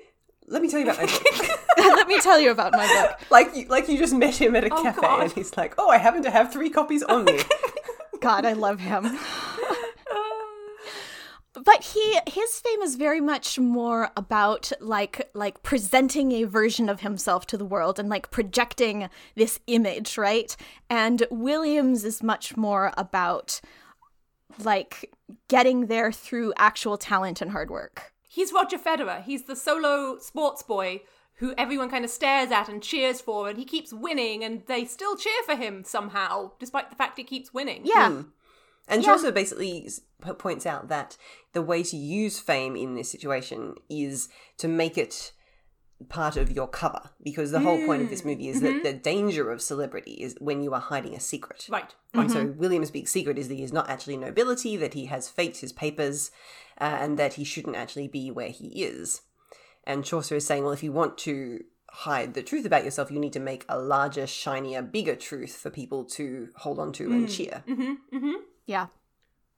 let 0.48 0.62
me 0.62 0.70
tell 0.70 0.80
you 0.82 0.86
about 0.90 0.98
my 1.00 1.06
book. 1.06 1.60
Let 1.78 2.08
me 2.08 2.20
tell 2.20 2.40
you 2.40 2.52
about 2.52 2.74
my 2.74 2.86
book. 2.86 3.20
like 3.32 3.56
you, 3.56 3.66
like 3.68 3.88
you 3.88 3.98
just 3.98 4.14
met 4.14 4.36
him 4.36 4.56
at 4.58 4.66
a 4.66 4.74
Oh, 4.74 4.84
cafe, 4.84 5.02
God. 5.02 5.24
and 5.24 5.32
he's 5.32 5.56
like, 5.56 5.74
"Oh, 5.78 5.90
I 5.90 5.98
happen 5.98 6.22
to 6.24 6.30
have 6.32 6.52
three 6.52 6.70
copies 6.70 7.02
on 7.02 7.24
me." 7.26 7.40
God, 8.22 8.46
I 8.46 8.52
love 8.54 8.80
him. 8.82 9.18
But 11.64 11.84
he 11.84 12.20
his 12.28 12.60
fame 12.60 12.82
is 12.82 12.96
very 12.96 13.22
much 13.22 13.60
more 13.60 14.10
about 14.18 14.72
like 14.80 15.30
like 15.34 15.62
presenting 15.64 16.32
a 16.32 16.44
version 16.46 16.90
of 16.90 17.02
himself 17.02 17.46
to 17.48 17.58
the 17.58 17.66
world 17.66 18.00
and 18.00 18.10
like 18.10 18.32
projecting 18.32 19.10
this 19.36 19.60
image 19.68 20.18
right 20.18 20.56
and 20.90 21.28
williams 21.30 22.04
is 22.04 22.24
much 22.24 22.58
more 22.58 22.92
about 22.98 23.62
like 24.64 25.14
getting 25.48 25.88
there 25.88 26.12
through 26.12 26.54
actual 26.58 26.98
talent 26.98 27.42
and 27.42 27.52
hard 27.52 27.70
work 27.70 28.14
He's 28.34 28.52
Roger 28.52 28.80
Federer. 28.80 29.24
He's 29.24 29.44
the 29.44 29.56
solo 29.56 30.18
sports 30.18 30.64
boy 30.64 31.04
who 31.36 31.54
everyone 31.56 31.88
kind 31.88 32.04
of 32.04 32.10
stares 32.10 32.50
at 32.50 32.68
and 32.68 32.82
cheers 32.82 33.22
for, 33.22 33.48
and 33.48 33.60
he 33.60 33.64
keeps 33.64 33.94
winning, 33.94 34.44
and 34.44 34.64
they 34.66 34.86
still 34.86 35.16
cheer 35.16 35.44
for 35.46 35.56
him 35.56 35.84
somehow, 35.84 36.52
despite 36.58 36.90
the 36.90 36.96
fact 36.96 37.18
he 37.18 37.24
keeps 37.24 37.54
winning. 37.54 37.84
yeah 37.86 38.10
hmm. 38.10 38.22
And 38.88 39.04
she 39.04 39.10
also 39.10 39.32
basically 39.32 39.90
points 40.38 40.66
out 40.66 40.90
that 40.90 41.18
the 41.54 41.62
way 41.62 41.84
to 41.84 41.98
use 41.98 42.40
fame 42.40 42.76
in 42.76 42.96
this 42.96 43.10
situation 43.10 43.76
is 43.90 44.30
to 44.58 44.68
make 44.68 44.98
it 44.98 45.32
part 46.10 46.36
of 46.36 46.52
your 46.52 46.68
cover, 46.68 47.12
because 47.24 47.52
the 47.52 47.62
whole 47.62 47.86
point 47.86 48.02
of 48.02 48.10
this 48.10 48.24
mm. 48.24 48.26
movie 48.26 48.50
is 48.50 48.60
that 48.60 48.74
mm-hmm. 48.74 48.84
the 48.84 48.94
danger 48.94 49.50
of 49.50 49.62
celebrity 49.62 50.14
is 50.14 50.36
when 50.42 50.62
you 50.62 50.74
are 50.74 50.82
hiding 50.82 51.16
a 51.16 51.20
secret. 51.20 51.66
Right. 51.70 51.96
And 52.14 52.30
so 52.30 52.46
mm-hmm. 52.46 52.60
William's 52.60 52.92
big 52.92 53.08
secret 53.08 53.38
is 53.38 53.48
that 53.48 53.56
he 53.56 53.64
is 53.64 53.72
not 53.72 53.90
actually 53.90 54.18
nobility, 54.18 54.76
that 54.76 54.96
he 54.96 55.06
has 55.06 55.30
faked 55.30 55.58
his 55.62 55.72
papers, 55.72 56.30
uh, 56.82 56.98
and 57.00 57.18
that 57.18 57.36
he 57.36 57.46
shouldn't 57.46 57.78
actually 57.78 58.10
be 58.10 58.32
where 58.32 58.50
he 58.50 58.84
is. 58.84 59.22
And 59.86 60.04
Chaucer 60.04 60.36
is 60.36 60.46
saying, 60.46 60.64
well, 60.64 60.74
if 60.74 60.84
you 60.84 60.92
want 60.92 61.18
to 61.20 61.64
hide 61.90 62.34
the 62.34 62.44
truth 62.44 62.66
about 62.66 62.84
yourself, 62.84 63.10
you 63.10 63.20
need 63.20 63.34
to 63.34 63.40
make 63.40 63.66
a 63.70 63.80
larger, 63.80 64.28
shinier, 64.28 64.82
bigger 64.82 65.16
truth 65.16 65.56
for 65.56 65.70
people 65.70 66.04
to 66.06 66.50
hold 66.58 66.80
on 66.80 66.92
to 66.94 67.06
and 67.06 67.28
mm. 67.28 67.34
cheer. 67.34 67.64
Mm-hmm. 67.66 68.34
Yeah. 68.66 68.88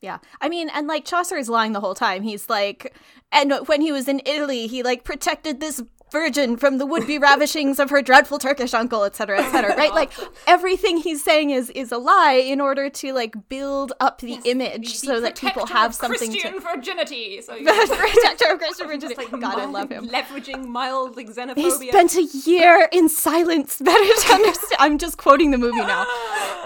Yeah. 0.02 0.20
I 0.42 0.50
mean, 0.50 0.70
and 0.70 0.88
like 0.88 1.06
Chaucer 1.06 1.38
is 1.38 1.50
lying 1.50 1.72
the 1.72 1.80
whole 1.80 1.96
time. 1.96 2.24
He's 2.24 2.50
like, 2.50 2.96
and 3.32 3.54
when 3.68 3.82
he 3.82 3.92
was 3.92 4.08
in 4.08 4.22
Italy, 4.26 4.68
he 4.68 4.84
like 4.84 5.04
protected 5.04 5.60
this 5.60 5.82
virgin 6.12 6.56
from 6.56 6.78
the 6.78 6.86
would-be 6.86 7.18
ravishings 7.30 7.80
of 7.80 7.90
her 7.90 8.02
dreadful 8.02 8.38
Turkish 8.38 8.74
uncle, 8.76 9.04
etc., 9.04 9.40
etc. 9.40 9.76
right? 9.76 9.92
Like 9.94 10.12
everything 10.46 10.98
he's 10.98 11.24
saying 11.24 11.50
is 11.50 11.72
is 11.72 11.92
a 11.92 11.98
lie 11.98 12.34
in 12.34 12.62
order 12.62 12.90
to 12.90 13.14
like 13.14 13.36
build 13.50 13.94
up 14.00 14.22
the 14.22 14.38
image 14.46 15.00
The 15.02 15.08
so 15.08 15.22
that 15.22 15.36
people 15.36 15.66
have 15.66 15.96
something 15.96 16.30
Christian 16.30 16.54
to. 16.54 16.60
virginity. 16.60 17.42
So 17.42 17.56
you 17.56 17.66
Protector 17.66 18.54
of 18.54 18.60
Christian 18.60 19.00
just 19.00 19.16
virginity. 19.16 19.16
like 19.16 19.42
God, 19.42 19.58
I 19.60 19.66
love 19.66 19.90
him. 19.92 20.08
Leveraging 20.10 20.68
mildly 20.68 21.24
He 21.26 21.32
xenophobia. 21.32 21.88
spent 21.90 22.16
a 22.16 22.24
year 22.24 22.88
in 22.92 23.10
silence. 23.10 23.80
Better 23.82 24.22
to 24.28 24.34
understand. 24.34 24.76
I'm 24.80 24.98
just 25.00 25.18
quoting 25.18 25.50
the 25.52 25.58
movie 25.58 25.78
now. 25.82 26.06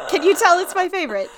Can 0.10 0.24
you 0.24 0.36
tell 0.36 0.60
it's 0.60 0.76
my 0.76 0.90
favorite? 0.90 1.30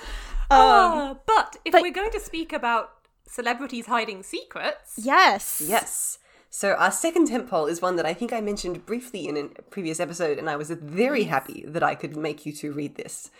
Um, 0.52 0.58
Ah, 0.58 1.16
but 1.26 1.56
if 1.64 1.72
but- 1.72 1.82
we're 1.82 1.92
going 1.92 2.10
to 2.12 2.20
speak 2.20 2.52
about 2.52 2.90
celebrities 3.26 3.86
hiding 3.86 4.22
secrets, 4.22 4.94
yes. 4.96 5.62
Yes. 5.64 6.18
So 6.50 6.72
our 6.74 6.90
second 6.92 7.28
tentpole 7.28 7.70
is 7.70 7.80
one 7.80 7.96
that 7.96 8.04
I 8.04 8.12
think 8.12 8.30
I 8.32 8.42
mentioned 8.42 8.84
briefly 8.84 9.26
in 9.26 9.36
a 9.38 9.62
previous 9.62 9.98
episode, 10.00 10.38
and 10.38 10.50
I 10.50 10.56
was 10.56 10.68
very 10.70 11.24
happy 11.24 11.64
that 11.66 11.82
I 11.82 11.94
could 11.94 12.14
make 12.16 12.44
you 12.44 12.52
two 12.52 12.72
read 12.72 12.96
this. 12.96 13.30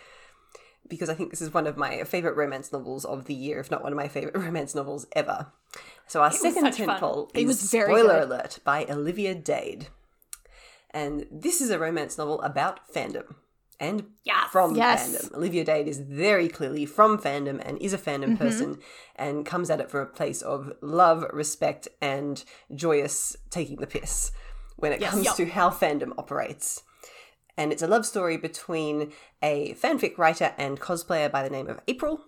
Because 0.87 1.09
I 1.09 1.13
think 1.13 1.29
this 1.29 1.41
is 1.41 1.53
one 1.53 1.67
of 1.67 1.77
my 1.77 2.03
favorite 2.03 2.35
romance 2.35 2.71
novels 2.71 3.05
of 3.05 3.25
the 3.25 3.33
year, 3.35 3.59
if 3.59 3.69
not 3.71 3.83
one 3.83 3.93
of 3.93 3.97
my 3.97 4.07
favorite 4.07 4.35
romance 4.47 4.73
novels 4.73 5.05
ever. 5.13 5.47
So 6.07 6.21
our 6.23 6.31
second 6.31 6.73
such 6.73 6.85
fun. 6.85 6.99
tentpole 6.99 7.29
It 7.35 7.41
is 7.41 7.47
was 7.47 7.71
very 7.71 7.85
Spoiler 7.93 8.19
good. 8.21 8.29
Alert 8.29 8.59
by 8.65 8.85
Olivia 8.89 9.35
Dade. 9.35 9.87
And 10.89 11.25
this 11.31 11.61
is 11.61 11.69
a 11.69 11.79
romance 11.79 12.17
novel 12.17 12.41
about 12.41 12.79
fandom. 12.91 13.35
And 13.83 14.05
Yes. 14.23 14.49
from 14.51 14.75
Yes. 14.75 15.15
fandom. 15.15 15.35
Olivia 15.35 15.63
Dade 15.65 15.87
is 15.87 15.99
very 15.99 16.47
clearly 16.47 16.85
from 16.85 17.17
fandom 17.17 17.61
and 17.65 17.77
is 17.79 17.93
a 17.93 17.97
fandom 17.97 18.29
Mm-hmm. 18.29 18.37
person 18.37 18.79
and 19.15 19.45
comes 19.45 19.69
at 19.69 19.81
it 19.81 19.91
from 19.91 20.01
a 20.01 20.05
place 20.05 20.41
of 20.41 20.71
love, 20.81 21.25
respect, 21.33 21.87
and 22.01 22.43
joyous 22.73 23.35
taking 23.49 23.77
the 23.77 23.87
piss 23.87 24.31
when 24.77 24.93
it 24.93 25.01
comes 25.01 25.25
Yup. 25.25 25.35
to 25.37 25.45
how 25.47 25.69
fandom 25.69 26.13
operates. 26.17 26.83
And 27.57 27.71
it's 27.71 27.81
a 27.83 27.87
love 27.87 28.05
story 28.05 28.37
between 28.37 29.11
a 29.41 29.73
fanfic 29.75 30.17
writer 30.17 30.53
and 30.57 30.79
cosplayer 30.79 31.31
by 31.31 31.43
the 31.43 31.49
name 31.49 31.67
of 31.69 31.79
April, 31.87 32.21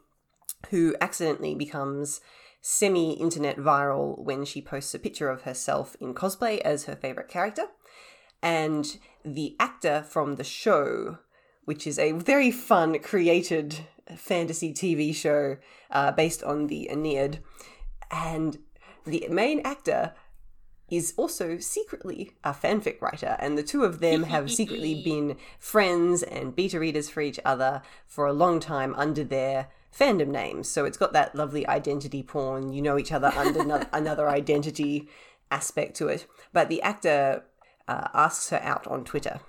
who 0.70 0.96
accidentally 1.02 1.56
becomes 1.56 2.22
semi 2.62 3.14
internet 3.14 3.58
viral 3.58 4.20
when 4.20 4.44
she 4.46 4.62
posts 4.62 4.94
a 4.94 5.00
picture 5.00 5.30
of 5.30 5.44
herself 5.44 5.96
in 6.00 6.14
cosplay 6.14 6.60
as 6.60 6.86
her 6.86 6.96
favorite 6.96 7.30
character. 7.30 7.68
And 8.44 8.98
the 9.24 9.56
actor 9.60 10.04
from 10.08 10.36
the 10.36 10.44
show, 10.44 11.18
which 11.66 11.86
is 11.86 12.00
a 12.00 12.14
very 12.14 12.52
fun, 12.52 12.98
created 13.00 13.80
fantasy 14.16 14.74
TV 14.74 15.14
show 15.14 15.58
uh, 15.92 16.12
based 16.12 16.44
on 16.44 16.68
the 16.68 16.90
Aeneid, 16.90 17.40
and 18.12 18.60
the 19.06 19.28
main 19.30 19.60
actor 19.62 20.14
is 20.90 21.14
also 21.18 21.58
secretly 21.58 22.32
a 22.44 22.52
fanfic 22.52 23.02
writer, 23.02 23.36
and 23.40 23.58
the 23.58 23.64
two 23.64 23.84
of 23.84 24.00
them 24.00 24.24
have 24.24 24.52
secretly 24.52 25.02
been 25.06 25.38
friends 25.60 26.22
and 26.22 26.56
beta 26.56 26.80
readers 26.80 27.10
for 27.10 27.22
each 27.22 27.40
other 27.44 27.82
for 28.06 28.28
a 28.28 28.34
long 28.34 28.60
time 28.60 28.94
under 28.96 29.24
their 29.24 29.68
fandom 29.98 30.28
names. 30.28 30.68
So 30.68 30.86
it's 30.86 30.98
got 30.98 31.14
that 31.14 31.36
lovely 31.36 31.68
identity 31.68 32.22
porn, 32.22 32.72
you 32.72 32.82
know 32.82 32.98
each 32.98 33.12
other 33.12 33.32
under 33.36 33.64
no- 33.64 33.84
another 33.94 34.30
identity 34.30 35.10
aspect 35.50 35.96
to 35.98 36.08
it. 36.08 36.28
But 36.54 36.70
the 36.70 36.82
actor 36.82 37.44
uh, 37.88 38.08
asks 38.14 38.50
her 38.50 38.62
out 38.62 38.86
on 38.88 39.04
Twitter. 39.04 39.40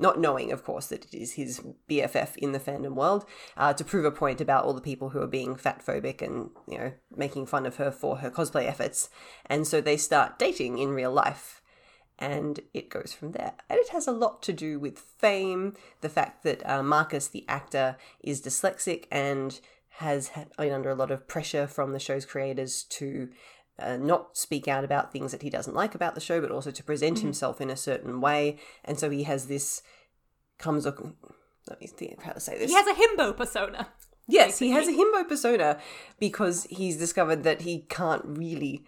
Not 0.00 0.18
knowing, 0.18 0.50
of 0.50 0.64
course, 0.64 0.86
that 0.86 1.04
it 1.04 1.14
is 1.14 1.32
his 1.34 1.60
BFF 1.88 2.36
in 2.36 2.52
the 2.52 2.58
fandom 2.58 2.94
world, 2.94 3.24
uh, 3.56 3.72
to 3.74 3.84
prove 3.84 4.04
a 4.04 4.10
point 4.10 4.40
about 4.40 4.64
all 4.64 4.74
the 4.74 4.80
people 4.80 5.10
who 5.10 5.20
are 5.20 5.28
being 5.28 5.54
fat 5.54 5.84
phobic 5.86 6.20
and, 6.20 6.50
you 6.66 6.78
know, 6.78 6.92
making 7.14 7.46
fun 7.46 7.64
of 7.64 7.76
her 7.76 7.92
for 7.92 8.18
her 8.18 8.30
cosplay 8.30 8.66
efforts. 8.66 9.08
And 9.46 9.66
so 9.66 9.80
they 9.80 9.96
start 9.96 10.38
dating 10.38 10.78
in 10.78 10.90
real 10.90 11.12
life. 11.12 11.62
And 12.18 12.60
it 12.72 12.90
goes 12.90 13.12
from 13.12 13.32
there. 13.32 13.54
And 13.68 13.78
it 13.78 13.90
has 13.90 14.06
a 14.06 14.12
lot 14.12 14.42
to 14.44 14.52
do 14.52 14.78
with 14.80 14.98
fame, 14.98 15.74
the 16.00 16.08
fact 16.08 16.42
that 16.44 16.68
uh, 16.68 16.82
Marcus, 16.82 17.28
the 17.28 17.44
actor, 17.48 17.96
is 18.20 18.42
dyslexic 18.42 19.04
and 19.10 19.60
has 19.98 20.30
been 20.58 20.72
under 20.72 20.90
a 20.90 20.94
lot 20.94 21.12
of 21.12 21.28
pressure 21.28 21.68
from 21.68 21.92
the 21.92 22.00
show's 22.00 22.26
creators 22.26 22.82
to 22.82 23.28
uh, 23.78 23.96
not 23.96 24.36
speak 24.36 24.68
out 24.68 24.84
about 24.84 25.12
things 25.12 25.32
that 25.32 25.42
he 25.42 25.50
doesn't 25.50 25.74
like 25.74 25.94
about 25.94 26.14
the 26.14 26.20
show, 26.20 26.40
but 26.40 26.50
also 26.50 26.70
to 26.70 26.82
present 26.84 27.20
himself 27.20 27.60
in 27.60 27.70
a 27.70 27.76
certain 27.76 28.20
way. 28.20 28.58
And 28.84 28.98
so 28.98 29.10
he 29.10 29.24
has 29.24 29.46
this 29.46 29.82
comes. 30.58 30.86
Let 30.86 31.80
me 31.80 31.86
think 31.86 32.22
how 32.22 32.32
to 32.32 32.40
say 32.40 32.58
this. 32.58 32.70
he 32.70 32.76
has 32.76 32.86
a 32.86 32.94
himbo 32.94 33.36
persona. 33.36 33.88
Yes, 34.26 34.58
he 34.58 34.70
has 34.70 34.88
a 34.88 34.92
himbo 34.92 35.28
persona 35.28 35.78
because 36.18 36.64
he's 36.70 36.96
discovered 36.96 37.42
that 37.42 37.62
he 37.62 37.80
can't 37.90 38.22
really 38.24 38.84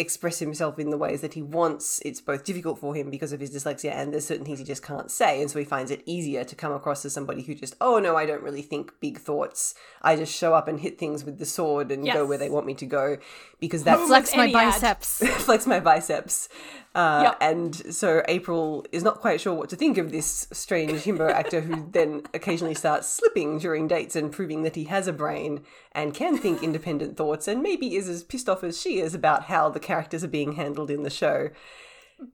express 0.00 0.38
himself 0.38 0.78
in 0.78 0.90
the 0.90 0.96
ways 0.96 1.20
that 1.20 1.34
he 1.34 1.42
wants. 1.42 2.00
It's 2.04 2.20
both 2.20 2.44
difficult 2.44 2.78
for 2.78 2.94
him 2.94 3.10
because 3.10 3.32
of 3.32 3.40
his 3.40 3.50
dyslexia 3.50 3.92
and 3.92 4.12
there's 4.12 4.26
certain 4.26 4.44
things 4.44 4.58
he 4.58 4.64
just 4.64 4.82
can't 4.82 5.10
say. 5.10 5.40
And 5.40 5.50
so 5.50 5.58
he 5.58 5.64
finds 5.64 5.90
it 5.90 6.02
easier 6.06 6.42
to 6.44 6.56
come 6.56 6.72
across 6.72 7.04
as 7.04 7.12
somebody 7.12 7.42
who 7.42 7.54
just, 7.54 7.76
oh 7.80 7.98
no, 7.98 8.16
I 8.16 8.26
don't 8.26 8.42
really 8.42 8.62
think 8.62 8.92
big 9.00 9.18
thoughts. 9.18 9.74
I 10.02 10.16
just 10.16 10.34
show 10.34 10.54
up 10.54 10.66
and 10.66 10.80
hit 10.80 10.98
things 10.98 11.24
with 11.24 11.38
the 11.38 11.46
sword 11.46 11.90
and 11.90 12.04
go 12.10 12.26
where 12.26 12.38
they 12.38 12.48
want 12.50 12.66
me 12.66 12.74
to 12.74 12.86
go 12.86 13.18
because 13.60 13.84
that's 13.84 14.06
Flex 14.06 14.34
my 14.34 14.46
ad. 14.46 14.52
biceps. 14.52 15.18
flex 15.44 15.66
my 15.66 15.80
biceps. 15.80 16.48
Uh, 16.94 17.20
Yep. 17.24 17.36
And 17.40 17.94
so 17.94 18.22
April 18.26 18.84
is 18.90 19.04
not 19.04 19.20
quite 19.20 19.40
sure 19.40 19.54
what 19.54 19.68
to 19.70 19.76
think 19.76 19.96
of 19.96 20.10
this 20.10 20.48
strange 20.52 21.02
himbo 21.02 21.30
actor 21.30 21.60
who 21.60 21.88
then 21.92 22.22
occasionally 22.34 22.74
starts 22.74 23.08
slipping 23.08 23.58
during 23.58 23.86
dates 23.86 24.16
and 24.16 24.32
proving 24.32 24.62
that 24.62 24.74
he 24.74 24.84
has 24.84 25.06
a 25.06 25.12
brain 25.12 25.62
and 25.92 26.14
can 26.14 26.36
think 26.36 26.62
independent 26.64 27.16
thoughts 27.16 27.46
and 27.46 27.62
maybe 27.62 27.94
is 27.94 28.08
as 28.08 28.24
pissed 28.24 28.48
off 28.48 28.64
as 28.64 28.80
she 28.80 28.98
is 29.00 29.14
about 29.14 29.44
how 29.44 29.68
the 29.68 29.78
characters 29.80 30.24
are 30.24 30.28
being 30.28 30.54
handled 30.54 30.90
in 30.90 31.04
the 31.04 31.10
show. 31.10 31.50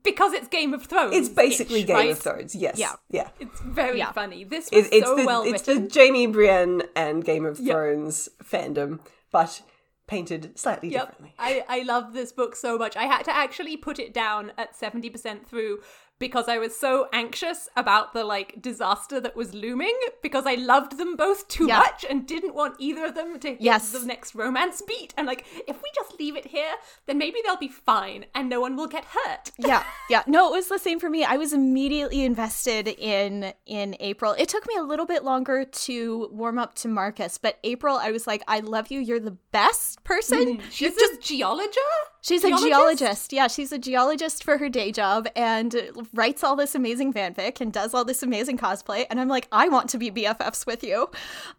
Because 0.03 0.33
it's 0.33 0.47
Game 0.49 0.73
of 0.73 0.83
Thrones. 0.85 1.15
It's 1.15 1.29
basically 1.29 1.83
Game 1.83 1.95
right? 1.95 2.09
of 2.11 2.19
Thrones. 2.19 2.53
Yes. 2.53 2.77
Yeah. 2.77 2.93
Yeah. 3.09 3.29
It's 3.39 3.59
very 3.61 3.99
Yeah. 3.99 4.11
funny. 4.11 4.43
This 4.43 4.69
was 4.69 4.85
It's, 4.87 4.95
it's, 4.95 5.05
so 5.07 5.15
the, 5.15 5.25
well 5.25 5.43
it's 5.43 5.65
written. 5.67 5.87
the 5.87 5.93
Jaime 5.99 6.25
Brienne 6.27 6.81
and 6.95 7.23
Game 7.23 7.45
of 7.45 7.57
Yep. 7.59 7.73
Thrones 7.73 8.27
fandom, 8.43 8.99
but 9.31 9.61
painted 10.07 10.57
slightly 10.57 10.89
Yep. 10.89 11.05
differently. 11.05 11.33
I, 11.37 11.63
I 11.67 11.81
love 11.83 12.13
this 12.13 12.31
book 12.31 12.55
so 12.55 12.77
much. 12.77 12.95
I 12.95 13.03
had 13.03 13.23
to 13.23 13.35
actually 13.35 13.75
put 13.77 13.99
it 13.99 14.13
down 14.13 14.53
at 14.57 14.73
70% 14.73 15.45
through 15.45 15.81
because 16.19 16.47
I 16.47 16.57
was 16.57 16.75
so 16.75 17.07
anxious 17.13 17.69
about 17.75 18.13
the 18.13 18.23
like 18.23 18.61
disaster 18.61 19.19
that 19.19 19.35
was 19.35 19.53
looming 19.53 19.95
because 20.21 20.45
I 20.45 20.55
loved 20.55 20.97
them 20.97 21.15
both 21.15 21.47
too 21.47 21.67
Yeah. 21.67 21.77
much 21.79 22.05
and 22.09 22.25
didn't 22.27 22.55
want 22.55 22.75
either 22.79 23.05
of 23.05 23.15
them 23.15 23.39
to 23.39 23.49
hit 23.49 23.61
Yes. 23.61 23.91
the 23.91 24.05
next 24.05 24.35
romance 24.35 24.81
beat. 24.81 25.13
And 25.17 25.27
like, 25.27 25.45
if 25.67 25.77
we 25.81 25.89
just 25.95 26.19
leave 26.19 26.35
it 26.35 26.47
here, 26.47 26.73
then 27.05 27.17
maybe 27.17 27.39
they'll 27.43 27.57
be 27.57 27.67
fine 27.67 28.25
and 28.33 28.49
no 28.49 28.59
one 28.61 28.75
will 28.75 28.87
get 28.87 29.05
hurt. 29.05 29.51
yeah 29.57 29.83
yeah 30.09 30.23
no 30.27 30.47
it 30.47 30.51
was 30.57 30.67
the 30.67 30.79
same 30.79 30.99
for 30.99 31.09
me 31.09 31.23
i 31.23 31.37
was 31.37 31.53
immediately 31.53 32.23
invested 32.23 32.87
in 32.87 33.53
in 33.65 33.95
april 33.99 34.33
it 34.37 34.47
took 34.49 34.67
me 34.67 34.75
a 34.77 34.81
little 34.83 35.05
bit 35.05 35.23
longer 35.23 35.65
to 35.65 36.29
warm 36.31 36.57
up 36.59 36.73
to 36.75 36.87
marcus 36.87 37.37
but 37.37 37.57
april 37.63 37.97
i 37.97 38.11
was 38.11 38.25
like 38.27 38.41
i 38.47 38.59
love 38.59 38.89
you 38.91 38.99
you're 38.99 39.19
the 39.19 39.37
best 39.51 40.03
person 40.03 40.57
mm-hmm. 40.57 40.69
She's 40.69 40.95
just 40.95 41.21
geologer? 41.21 41.91
She's 42.21 42.43
a 42.43 42.49
geologist. 42.49 43.31
Yeah, 43.31 43.47
she's 43.47 43.71
a 43.71 43.77
geologist 43.77 44.43
for 44.43 44.57
her 44.57 44.69
day 44.69 44.91
job 44.91 45.27
and 45.35 45.75
writes 46.13 46.43
all 46.43 46.55
this 46.55 46.75
amazing 46.75 47.13
fanfic 47.13 47.61
and 47.61 47.71
does 47.71 47.93
all 47.93 48.03
this 48.03 48.23
amazing 48.23 48.57
cosplay. 48.57 49.05
And 49.09 49.19
I'm 49.19 49.27
like, 49.27 49.47
I 49.51 49.69
want 49.69 49.89
to 49.91 49.97
be 49.97 50.11
BFFs 50.11 50.65
with 50.65 50.83
you. 50.83 51.09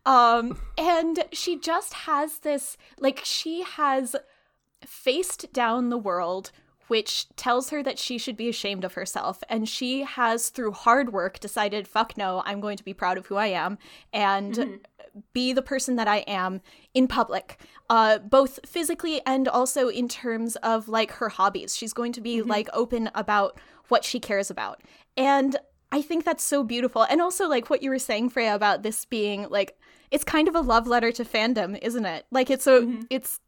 Um, 0.05 0.61
and 0.77 1.25
she 1.33 1.59
just 1.59 1.95
has 1.95 2.41
this, 2.41 2.77
like, 2.99 3.21
she 3.25 3.63
has 3.63 4.15
faced 4.85 5.53
down 5.53 5.91
the 5.91 5.99
world 5.99 6.51
which 6.89 7.29
tells 7.37 7.71
her 7.71 7.83
that 7.83 7.99
she 7.99 8.19
should 8.19 8.37
be 8.37 8.49
ashamed 8.49 8.85
of 8.85 8.95
herself. 8.95 9.45
And 9.49 9.69
she 9.69 10.03
has, 10.03 10.49
through 10.49 10.73
hard 10.73 11.13
work, 11.13 11.39
decided, 11.39 11.87
fuck 11.87 12.17
no, 12.17 12.43
I'm 12.45 12.61
going 12.61 12.77
to 12.79 12.85
be 12.85 12.95
proud 12.95 13.19
of 13.19 13.27
who 13.27 13.37
I 13.37 13.49
am 13.49 13.79
and 14.13 14.55
mm-hmm. 14.55 15.21
be 15.33 15.53
the 15.53 15.63
person 15.63 15.97
that 15.97 16.09
I 16.09 16.19
am 16.19 16.61
in 16.95 17.07
public, 17.07 17.59
uh, 17.91 18.19
both 18.19 18.61
physically 18.67 19.21
and 19.27 19.49
also 19.49 19.89
in 19.89 20.09
terms 20.09 20.57
of 20.57 20.89
like 20.89 21.13
her 21.13 21.29
hobbies. 21.29 21.77
She's 21.77 21.93
going 21.93 22.13
to 22.13 22.21
be 22.21 22.39
mm-hmm. 22.39 22.49
like 22.49 22.69
open 22.73 23.11
about 23.15 23.59
what 23.89 24.05
she 24.05 24.21
cares 24.21 24.51
about. 24.51 24.83
And 25.17 25.57
I 25.91 26.03
think 26.03 26.25
that's 26.25 26.45
so 26.45 26.63
beautiful. 26.63 27.03
And 27.03 27.23
also, 27.23 27.49
like 27.49 27.71
what 27.71 27.83
you 27.83 27.91
were 27.91 27.99
saying, 27.99 28.31
Freya, 28.31 28.55
about 28.55 28.83
this 28.83 29.05
being 29.05 29.47
like, 29.49 29.79
it's 30.11 30.25
kind 30.25 30.49
of 30.49 30.55
a 30.55 30.61
love 30.61 30.87
letter 30.87 31.13
to 31.13 31.25
fandom, 31.25 31.79
isn't 31.81 32.05
it? 32.05 32.27
Like, 32.31 32.51
it's 32.51 32.67
a, 32.67 32.81
mm-hmm. 32.81 33.03
it's, 33.11 33.41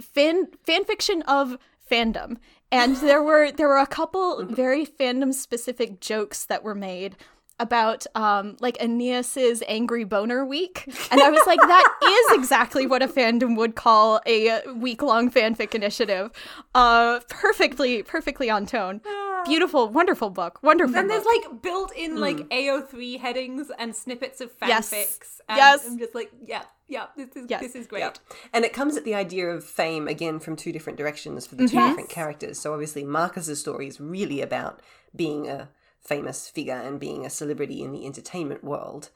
fan 0.00 0.46
fan 0.64 0.84
fiction 0.84 1.22
of 1.22 1.58
fandom. 1.90 2.36
And 2.70 2.96
there 2.96 3.22
were 3.22 3.50
there 3.50 3.68
were 3.68 3.78
a 3.78 3.86
couple 3.86 4.44
very 4.44 4.84
fandom 4.84 5.32
specific 5.32 6.00
jokes 6.00 6.44
that 6.46 6.62
were 6.62 6.74
made 6.74 7.16
about 7.60 8.06
um 8.14 8.56
like 8.60 8.76
Aeneas's 8.80 9.62
angry 9.66 10.04
boner 10.04 10.44
week. 10.44 10.84
And 11.10 11.20
I 11.20 11.30
was 11.30 11.42
like, 11.46 11.60
that 11.60 11.98
is 12.04 12.38
exactly 12.38 12.86
what 12.86 13.02
a 13.02 13.08
fandom 13.08 13.56
would 13.56 13.74
call 13.74 14.20
a 14.26 14.60
week 14.74 15.02
long 15.02 15.30
fanfic 15.30 15.74
initiative. 15.74 16.30
Uh 16.74 17.20
perfectly, 17.28 18.02
perfectly 18.02 18.50
on 18.50 18.66
tone. 18.66 19.00
Beautiful, 19.44 19.88
wonderful 19.88 20.30
book. 20.30 20.60
Wonderful. 20.62 20.92
Then 20.92 21.08
there's 21.08 21.24
book. 21.24 21.44
like 21.44 21.62
built 21.62 21.92
in 21.96 22.16
mm. 22.16 22.18
like 22.18 22.36
AO3 22.48 23.20
headings 23.20 23.70
and 23.78 23.94
snippets 23.94 24.40
of 24.40 24.50
fanfics. 24.58 24.68
Yes. 24.68 25.40
And 25.48 25.56
yes. 25.56 25.86
I'm 25.86 25.98
just 25.98 26.14
like, 26.14 26.30
yeah, 26.44 26.64
yeah, 26.88 27.06
this 27.16 27.28
is 27.36 27.46
yes. 27.48 27.60
this 27.60 27.74
is 27.74 27.86
great. 27.86 28.00
Yeah. 28.00 28.12
And 28.52 28.64
it 28.64 28.72
comes 28.72 28.96
at 28.96 29.04
the 29.04 29.14
idea 29.14 29.48
of 29.48 29.64
fame 29.64 30.08
again 30.08 30.40
from 30.40 30.56
two 30.56 30.72
different 30.72 30.98
directions 30.98 31.46
for 31.46 31.54
the 31.54 31.68
2 31.68 31.74
yes. 31.74 31.90
different 31.90 32.08
characters. 32.10 32.58
So 32.58 32.72
obviously 32.72 33.04
Marcus's 33.04 33.60
story 33.60 33.86
is 33.86 34.00
really 34.00 34.40
about 34.40 34.80
being 35.14 35.48
a 35.48 35.68
famous 36.00 36.48
figure 36.48 36.74
and 36.74 37.00
being 37.00 37.24
a 37.24 37.30
celebrity 37.30 37.82
in 37.82 37.92
the 37.92 38.06
entertainment 38.06 38.64
world, 38.64 39.10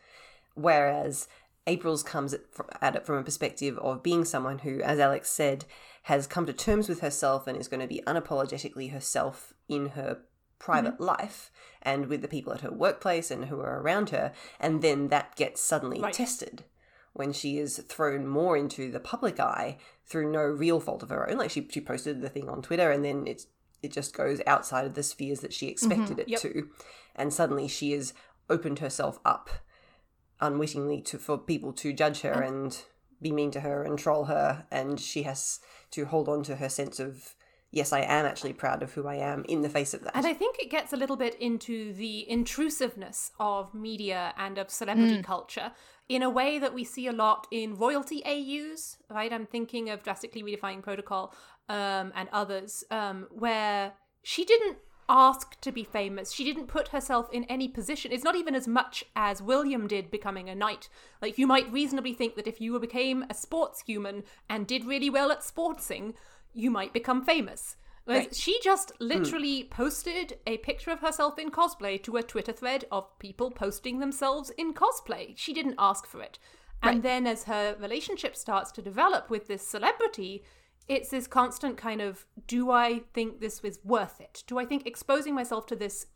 whereas 0.55 1.29
April's 1.66 2.03
comes 2.03 2.35
at 2.81 2.97
it 2.97 3.07
from 3.07 3.16
a 3.16 3.23
perspective 3.23 3.79
of 3.79 4.03
being 4.03 4.25
someone 4.25 4.61
who, 4.61 4.81
as 4.83 4.99
Alex 4.99 5.31
said, 5.31 5.64
has 6.05 6.27
come 6.27 6.47
to 6.47 6.53
terms 6.53 6.88
with 6.88 7.01
herself 7.01 7.47
and 7.47 7.57
is 7.57 7.68
going 7.68 7.81
to 7.81 7.87
be 7.87 8.03
unapologetically 8.07 8.92
herself 8.92 9.55
in 9.68 9.90
her 9.90 10.18
private 10.59 10.95
mm-hmm. 10.95 11.05
life 11.05 11.51
and 11.83 12.07
with 12.07 12.23
the 12.23 12.29
people 12.29 12.53
at 12.53 12.62
her 12.62 12.71
workplace 12.71 13.31
and 13.31 13.47
who 13.47 13.61
are 13.61 13.81
around 13.81 14.11
her. 14.11 14.33
And 14.59 14.83
then 14.83 15.09
that 15.09 15.37
gets 15.37 15.61
suddenly 15.61 16.01
right. 16.01 16.12
tested 16.12 16.64
when 17.12 17.33
she 17.33 17.59
is 17.59 17.79
thrown 17.79 18.27
more 18.27 18.57
into 18.57 18.90
the 18.90 19.01
public 19.01 19.38
eye 19.38 19.77
through 20.05 20.33
no 20.33 20.42
real 20.42 20.81
fault 20.81 21.03
of 21.03 21.11
her 21.11 21.29
own. 21.29 21.38
Like 21.38 21.51
she, 21.51 21.68
she 21.71 21.81
posted 21.81 22.21
the 22.21 22.29
thing 22.29 22.49
on 22.49 22.62
Twitter 22.62 22.90
and 22.90 23.05
then 23.05 23.27
it's 23.27 23.47
it 23.83 23.92
just 23.92 24.16
goes 24.16 24.40
outside 24.47 24.87
of 24.87 24.95
the 24.95 25.03
spheres 25.03 25.40
that 25.40 25.53
she 25.53 25.68
expected 25.68 26.18
mm-hmm. 26.18 26.21
it 26.21 26.29
yep. 26.29 26.40
to. 26.40 26.68
And 27.14 27.33
suddenly 27.33 27.68
she 27.68 27.92
has 27.92 28.14
opened 28.49 28.79
herself 28.79 29.18
up 29.25 29.51
unwittingly 30.40 31.01
to 31.03 31.18
for 31.18 31.38
people 31.38 31.73
to 31.73 31.92
judge 31.92 32.23
her 32.23 32.33
and, 32.33 32.55
and 32.55 32.83
be 33.21 33.31
mean 33.31 33.51
to 33.53 33.61
her 33.61 33.85
and 33.85 33.99
troll 33.99 34.25
her 34.25 34.66
and 34.71 34.99
she 34.99 35.23
has 35.23 35.61
to 35.92 36.05
hold 36.07 36.29
on 36.29 36.42
to 36.42 36.57
her 36.57 36.68
sense 36.68 36.99
of 36.99 37.37
yes, 37.73 37.92
I 37.92 38.01
am 38.01 38.27
actually 38.27 38.53
proud 38.53 38.83
of 38.83 38.92
who 38.92 39.09
I 39.09 39.16
am 39.16 39.45
in 39.49 39.62
the 39.62 39.68
face 39.68 39.95
of 39.95 40.03
that. 40.03 40.14
And 40.14 40.27
I 40.27 40.35
think 40.35 40.59
it 40.59 40.71
gets 40.71 40.92
a 40.92 40.97
little 40.97 41.16
bit 41.16 41.35
into 41.40 41.92
the 41.95 42.29
intrusiveness 42.31 43.33
of 43.40 43.75
media 43.75 44.35
and 44.37 44.59
of 44.59 44.71
celebrity 44.71 45.18
mm. 45.18 45.25
culture 45.25 45.73
in 46.09 46.23
a 46.23 46.29
way 46.29 46.59
that 46.59 46.75
we 46.75 46.85
see 46.85 47.07
a 47.07 47.12
lot 47.12 47.47
in 47.51 47.75
royalty 47.77 48.23
AUs, 48.27 48.99
right? 49.09 49.33
I'm 49.33 49.47
thinking 49.47 49.88
of 49.88 50.03
Drastically 50.03 50.42
Redefining 50.42 50.83
Protocol 50.83 51.35
um, 51.68 52.12
and 52.14 52.29
others, 52.33 52.85
um, 52.90 53.27
where 53.31 53.92
she 54.22 54.44
didn't 54.44 54.79
ask 55.09 55.61
to 55.61 55.72
be 55.72 55.85
famous. 55.85 56.33
She 56.33 56.44
didn't 56.44 56.68
put 56.68 56.88
herself 56.88 57.29
in 57.33 57.44
any 57.44 57.68
position. 57.68 58.12
It's 58.12 58.25
not 58.25 58.37
even 58.37 58.55
as 58.55 58.68
much 58.68 59.05
as 59.14 59.42
William 59.42 59.87
did 59.87 60.11
becoming 60.11 60.48
a 60.48 60.55
knight. 60.55 60.88
Like, 61.20 61.38
you 61.38 61.46
might 61.46 61.72
reasonably 61.72 62.14
think 62.14 62.37
that 62.37 62.46
if 62.46 62.61
you 62.61 62.79
became 62.79 63.25
a 63.29 63.35
sports 63.35 63.83
human 63.87 64.25
and 64.48 64.66
did 64.66 64.85
really 64.85 65.11
well 65.11 65.31
at 65.31 65.40
sportsing, 65.40 66.14
you 66.55 66.70
might 66.70 66.92
become 66.92 67.25
famous. 67.25 67.77
Right. 68.07 68.35
She 68.35 68.59
just 68.62 68.92
hmm. 68.98 69.07
literally 69.07 69.62
mm. 69.62 69.70
posted 69.70 70.38
a 70.46 70.59
picture 70.59 70.90
of 70.90 71.01
herself 71.01 71.38
in 71.38 71.51
cosplay 71.51 72.03
to 72.03 72.16
a 72.16 72.22
Twitter 72.22 72.53
thread 72.53 72.85
of 72.90 73.16
people 73.18 73.51
posting 73.51 74.01
themselves 74.01 74.51
in 74.51 74.75
cosplay. 74.75 75.35
She 75.37 75.53
didn't 75.53 75.77
ask 75.79 76.07
for 76.07 76.20
it. 76.20 76.38
And 76.83 76.96
right. 76.96 77.03
then 77.03 77.27
as 77.29 77.44
her 77.44 77.77
relationship 77.79 78.35
starts 78.37 78.72
to 78.72 78.83
develop 78.83 79.31
with 79.31 79.46
this 79.46 79.66
celebrity, 79.66 80.42
it's 80.88 81.11
this 81.11 81.27
constant 81.27 81.77
kind 81.77 82.01
of 82.01 82.27
do 82.47 82.71
I 82.71 83.03
think 83.14 83.40
this 83.40 83.62
was 83.62 83.79
worth 83.85 84.21
it? 84.21 84.45
Do 84.47 84.59
I 84.59 84.64
think 84.64 84.87
exposing 84.87 85.35
myself 85.35 85.66
to 85.66 85.77
this 85.77 86.07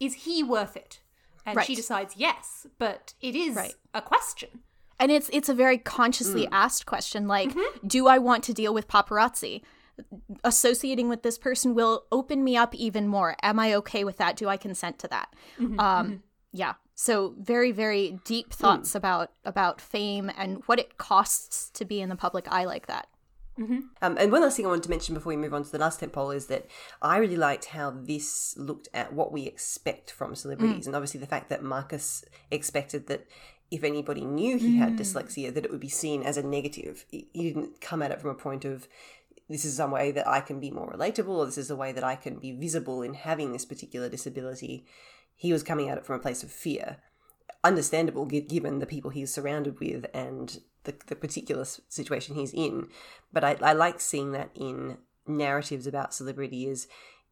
is 0.00 0.14
he 0.14 0.42
worth 0.42 0.76
it? 0.76 1.00
And 1.44 1.56
right. 1.56 1.66
she 1.66 1.74
decides 1.74 2.16
yes, 2.16 2.66
but 2.78 3.14
it 3.20 3.34
is 3.34 3.58
a 3.94 4.02
question 4.02 4.60
and 5.00 5.12
it's 5.12 5.30
it's 5.32 5.48
a 5.48 5.54
very 5.54 5.78
consciously 5.78 6.46
mm. 6.46 6.48
asked 6.52 6.86
question 6.86 7.28
like 7.28 7.50
mm-hmm. 7.50 7.86
do 7.86 8.06
i 8.06 8.18
want 8.18 8.44
to 8.44 8.52
deal 8.52 8.74
with 8.74 8.88
paparazzi 8.88 9.62
associating 10.44 11.08
with 11.08 11.22
this 11.22 11.38
person 11.38 11.74
will 11.74 12.04
open 12.12 12.44
me 12.44 12.56
up 12.56 12.74
even 12.74 13.08
more 13.08 13.36
am 13.42 13.58
i 13.58 13.74
okay 13.74 14.04
with 14.04 14.16
that 14.16 14.36
do 14.36 14.48
i 14.48 14.56
consent 14.56 14.98
to 14.98 15.08
that 15.08 15.34
mm-hmm. 15.58 15.78
um 15.78 16.06
mm-hmm. 16.06 16.16
yeah 16.52 16.74
so 16.94 17.34
very 17.38 17.72
very 17.72 18.18
deep 18.24 18.52
thoughts 18.52 18.92
mm. 18.92 18.96
about 18.96 19.32
about 19.44 19.80
fame 19.80 20.30
and 20.36 20.62
what 20.66 20.78
it 20.78 20.98
costs 20.98 21.70
to 21.70 21.84
be 21.84 22.00
in 22.00 22.08
the 22.08 22.16
public 22.16 22.46
eye 22.50 22.64
like 22.64 22.86
that 22.86 23.08
Mm-hmm. 23.58 23.78
Um, 24.02 24.16
and 24.18 24.30
one 24.30 24.42
last 24.42 24.56
thing 24.56 24.66
I 24.66 24.68
wanted 24.68 24.84
to 24.84 24.90
mention 24.90 25.14
before 25.14 25.30
we 25.30 25.36
move 25.36 25.52
on 25.52 25.64
to 25.64 25.72
the 25.72 25.78
last 25.78 26.00
poll 26.12 26.30
is 26.30 26.46
that 26.46 26.66
I 27.02 27.16
really 27.16 27.36
liked 27.36 27.66
how 27.66 27.90
this 27.90 28.54
looked 28.56 28.88
at 28.94 29.12
what 29.12 29.32
we 29.32 29.46
expect 29.46 30.10
from 30.10 30.34
celebrities, 30.34 30.84
mm. 30.84 30.86
and 30.86 30.96
obviously 30.96 31.20
the 31.20 31.26
fact 31.26 31.48
that 31.48 31.62
Marcus 31.62 32.24
expected 32.50 33.08
that 33.08 33.26
if 33.70 33.84
anybody 33.84 34.24
knew 34.24 34.56
he 34.56 34.78
had 34.78 34.94
mm. 34.94 34.98
dyslexia, 34.98 35.52
that 35.52 35.64
it 35.64 35.70
would 35.70 35.80
be 35.80 35.88
seen 35.88 36.22
as 36.22 36.36
a 36.36 36.42
negative. 36.42 37.04
He 37.10 37.28
didn't 37.34 37.80
come 37.80 38.00
at 38.00 38.10
it 38.10 38.20
from 38.20 38.30
a 38.30 38.34
point 38.34 38.64
of 38.64 38.88
this 39.48 39.64
is 39.64 39.76
some 39.76 39.90
way 39.90 40.10
that 40.12 40.28
I 40.28 40.40
can 40.40 40.60
be 40.60 40.70
more 40.70 40.92
relatable, 40.92 41.28
or 41.28 41.46
this 41.46 41.58
is 41.58 41.70
a 41.70 41.76
way 41.76 41.92
that 41.92 42.04
I 42.04 42.16
can 42.16 42.38
be 42.38 42.52
visible 42.52 43.02
in 43.02 43.14
having 43.14 43.52
this 43.52 43.64
particular 43.64 44.08
disability. 44.08 44.86
He 45.34 45.52
was 45.52 45.62
coming 45.62 45.88
at 45.88 45.98
it 45.98 46.04
from 46.04 46.16
a 46.16 46.22
place 46.22 46.42
of 46.42 46.50
fear, 46.50 46.98
understandable 47.64 48.26
given 48.26 48.78
the 48.78 48.86
people 48.86 49.10
he's 49.10 49.32
surrounded 49.32 49.80
with 49.80 50.06
and 50.12 50.60
the, 50.88 50.96
the 51.06 51.16
particular 51.16 51.64
situation 51.88 52.34
he's 52.34 52.52
in. 52.52 52.88
But 53.32 53.44
I, 53.44 53.56
I 53.60 53.72
like 53.74 54.00
seeing 54.00 54.32
that 54.32 54.50
in 54.54 54.98
narratives 55.26 55.86
about 55.86 56.14
celebrity 56.14 56.66
is 56.66 56.88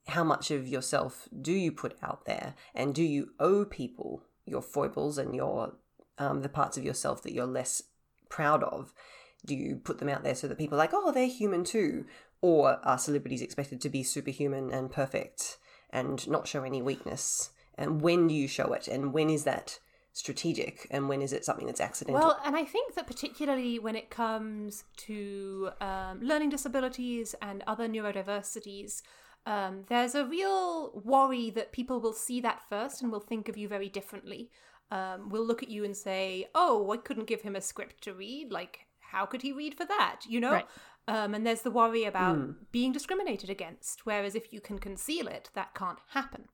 how 0.08 0.22
much 0.22 0.50
of 0.50 0.68
yourself 0.68 1.28
do 1.40 1.52
you 1.52 1.72
put 1.72 1.96
out 2.02 2.26
there, 2.26 2.54
and 2.74 2.94
do 2.94 3.02
you 3.02 3.30
owe 3.40 3.64
people 3.64 4.22
your 4.44 4.62
foibles 4.62 5.18
and 5.18 5.34
your 5.34 5.74
um, 6.18 6.42
the 6.42 6.48
parts 6.48 6.78
of 6.78 6.84
yourself 6.84 7.22
that 7.22 7.32
you're 7.32 7.46
less 7.46 7.82
proud 8.28 8.62
of? 8.62 8.92
Do 9.44 9.54
you 9.54 9.76
put 9.76 9.98
them 9.98 10.08
out 10.08 10.22
there 10.22 10.34
so 10.34 10.48
that 10.48 10.58
people 10.58 10.76
are 10.76 10.84
like, 10.84 10.94
oh, 10.94 11.12
they're 11.12 11.26
human 11.26 11.64
too? 11.64 12.06
Or 12.40 12.78
are 12.84 12.98
celebrities 12.98 13.42
expected 13.42 13.80
to 13.80 13.88
be 13.88 14.02
superhuman 14.02 14.70
and 14.70 14.90
perfect 14.90 15.58
and 15.90 16.26
not 16.28 16.46
show 16.46 16.62
any 16.62 16.82
weakness? 16.82 17.50
And 17.76 18.00
when 18.00 18.28
do 18.28 18.34
you 18.34 18.48
show 18.48 18.72
it? 18.72 18.88
And 18.88 19.12
when 19.12 19.30
is 19.30 19.44
that 19.44 19.78
strategic? 20.16 20.86
And 20.90 21.08
when 21.08 21.20
is 21.20 21.32
it 21.32 21.44
something 21.44 21.66
that's 21.66 21.80
accidental? 21.80 22.20
Well, 22.20 22.40
and 22.44 22.56
I 22.56 22.64
think 22.64 22.94
that 22.94 23.06
particularly 23.06 23.78
when 23.78 23.94
it 23.94 24.08
comes 24.08 24.84
to 25.08 25.70
um, 25.80 26.20
learning 26.22 26.48
disabilities 26.50 27.34
and 27.42 27.62
other 27.66 27.86
neurodiversities, 27.86 29.02
um, 29.44 29.84
there's 29.88 30.14
a 30.14 30.24
real 30.24 31.02
worry 31.04 31.50
that 31.50 31.70
people 31.70 32.00
will 32.00 32.14
see 32.14 32.40
that 32.40 32.62
first 32.68 33.02
and 33.02 33.12
will 33.12 33.20
think 33.20 33.48
of 33.48 33.58
you 33.58 33.68
very 33.68 33.90
differently 33.90 34.50
um, 34.90 35.28
will 35.28 35.44
look 35.44 35.62
at 35.62 35.68
you 35.68 35.84
and 35.84 35.96
say, 35.96 36.48
"Oh, 36.54 36.90
I 36.90 36.96
couldn't 36.96 37.26
give 37.26 37.42
him 37.42 37.54
a 37.54 37.60
script 37.60 38.02
to 38.04 38.14
read. 38.14 38.50
Like, 38.50 38.86
how 39.00 39.26
could 39.26 39.42
he 39.42 39.52
read 39.52 39.74
for 39.74 39.84
that?" 39.84 40.20
You 40.28 40.40
know. 40.40 40.52
Right. 40.52 40.66
Um, 41.08 41.34
and 41.34 41.46
there's 41.46 41.62
the 41.62 41.70
worry 41.70 42.02
about 42.02 42.36
mm. 42.36 42.54
being 42.72 42.90
discriminated 42.90 43.48
against. 43.48 44.06
Whereas 44.06 44.34
if 44.34 44.52
you 44.52 44.60
can 44.60 44.80
conceal 44.80 45.28
it, 45.28 45.50
that 45.54 45.72
can't 45.74 46.00
happen. 46.08 46.46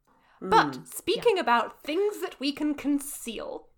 Mm. 0.42 0.50
But 0.50 0.88
speaking 0.88 1.36
yeah. 1.36 1.42
about 1.42 1.82
things 1.82 2.20
that 2.20 2.38
we 2.40 2.52
can 2.52 2.74
conceal, 2.74 3.68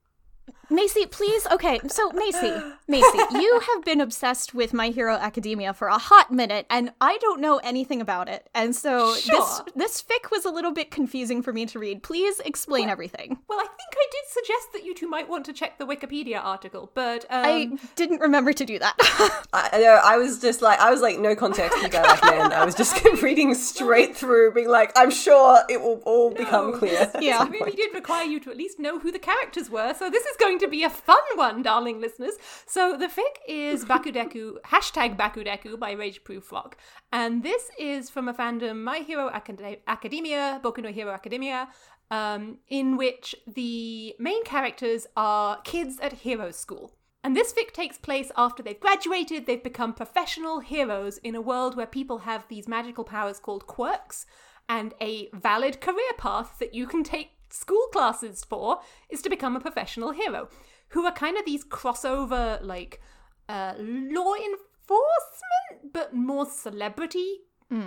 Macy, 0.71 1.07
please. 1.07 1.47
Okay, 1.53 1.79
so 1.87 2.11
Macy, 2.11 2.53
Macy, 2.89 3.19
you 3.33 3.61
have 3.61 3.85
been 3.85 4.01
obsessed 4.01 4.55
with 4.55 4.73
My 4.73 4.89
Hero 4.89 5.15
Academia 5.15 5.73
for 5.75 5.89
a 5.89 5.99
hot 5.99 6.33
minute, 6.33 6.67
and 6.71 6.91
I 7.01 7.19
don't 7.19 7.41
know 7.41 7.59
anything 7.59 8.01
about 8.01 8.29
it. 8.29 8.49
And 8.55 8.75
so 8.75 9.15
sure. 9.15 9.39
this 9.39 9.63
this 9.77 10.03
fic 10.03 10.31
was 10.31 10.45
a 10.45 10.51
little 10.51 10.73
bit 10.73 10.91
confusing 10.91 11.43
for 11.43 11.53
me 11.53 11.67
to 11.67 11.79
read. 11.79 12.03
Please 12.03 12.41
explain 12.41 12.85
well, 12.85 12.93
everything. 12.93 13.39
Well, 13.49 13.59
I 13.59 13.65
think 13.67 13.95
I 13.95 14.07
did 14.11 14.23
suggest 14.31 14.73
that 14.73 14.85
you 14.85 14.95
two 14.95 15.09
might 15.09 15.29
want 15.29 15.45
to 15.47 15.53
check 15.53 15.79
the 15.79 15.87
Wikipedia 15.87 16.43
article, 16.43 16.91
but 16.95 17.25
um, 17.31 17.45
I 17.45 17.79
didn't 17.95 18.21
remember 18.21 18.53
to 18.53 18.65
do 18.65 18.79
that. 18.79 18.95
I, 19.53 19.71
I 19.73 19.79
know. 19.81 20.01
I 20.03 20.17
was 20.17 20.41
just 20.41 20.63
like, 20.63 20.81
I 20.81 20.91
was 20.91 21.01
like, 21.03 21.19
no 21.19 21.37
context. 21.37 21.81
You 21.83 21.89
go 21.89 22.01
like, 22.01 22.23
man. 22.25 22.53
I 22.53 22.65
was 22.65 22.75
just 22.75 23.05
reading 23.23 23.55
straight 23.55 24.17
through, 24.17 24.53
being 24.53 24.69
like, 24.69 24.93
I'm 24.97 25.11
sure 25.11 25.61
it 25.69 25.81
will 25.81 26.01
all 26.05 26.31
become 26.31 26.73
clear. 26.79 27.11
Yeah. 27.21 27.39
some 27.39 27.49
It 27.49 27.53
really 27.53 27.65
point. 27.71 27.77
did 27.77 27.95
require 27.95 28.25
you 28.25 28.41
to 28.41 28.51
at 28.51 28.57
least 28.57 28.79
know 28.79 28.99
who 28.99 29.13
the 29.13 29.19
characters 29.19 29.71
were, 29.71 29.95
so 29.95 30.11
this 30.11 30.25
is 30.25 30.34
going 30.37 30.59
to 30.61 30.69
be 30.69 30.83
a 30.83 30.91
fun 30.91 31.23
one, 31.35 31.63
darling 31.63 32.01
listeners. 32.01 32.35
So 32.67 32.97
the 32.97 33.09
fic 33.09 33.37
is 33.49 33.85
Bakudeku, 33.93 34.57
hashtag 34.67 35.17
Bakudeku 35.17 35.79
by 35.79 35.95
Rageproof 35.95 36.45
Frog. 36.45 36.77
And 37.13 37.43
this 37.43 37.71
is 37.79 38.11
from 38.11 38.29
a 38.29 38.35
fandom, 38.35 38.83
My 38.83 38.99
Hero 38.99 39.29
Acad- 39.29 39.79
Academia, 39.87 40.61
Boku 40.63 40.83
no 40.83 40.91
Hero 40.91 41.13
Academia, 41.13 41.69
um, 42.11 42.59
in 42.69 42.97
which 42.97 43.35
the 43.47 44.15
main 44.19 44.45
characters 44.45 45.07
are 45.17 45.61
kids 45.63 45.99
at 46.01 46.13
hero 46.13 46.51
school. 46.51 46.93
And 47.23 47.35
this 47.35 47.55
fic 47.55 47.73
takes 47.73 47.97
place 47.97 48.31
after 48.37 48.63
they've 48.63 48.79
graduated, 48.79 49.47
they've 49.47 49.63
become 49.63 49.95
professional 49.95 50.61
heroes 50.61 51.17
in 51.19 51.35
a 51.35 51.41
world 51.41 51.75
where 51.75 51.87
people 51.87 52.19
have 52.19 52.47
these 52.49 52.69
magical 52.69 53.03
powers 53.05 53.39
called 53.39 53.67
quirks, 53.67 54.27
and 54.69 54.95
a 55.01 55.31
valid 55.33 55.81
career 55.81 56.13
path 56.19 56.59
that 56.59 56.75
you 56.75 56.87
can 56.87 57.03
take 57.03 57.31
school 57.55 57.87
classes 57.93 58.45
for 58.45 58.81
is 59.09 59.23
to 59.23 59.31
become 59.31 59.57
a 59.57 59.61
professional 59.61 60.11
hero, 60.11 60.49
who 60.89 61.05
are 61.07 61.13
kind 61.13 61.37
of 61.39 61.45
these 61.45 61.65
crossover, 61.65 62.59
like, 62.63 63.01
uh, 63.49 63.75
law 63.79 64.35
enforcement, 64.35 65.93
but 65.93 66.15
more 66.15 66.47
celebrity 66.47 67.41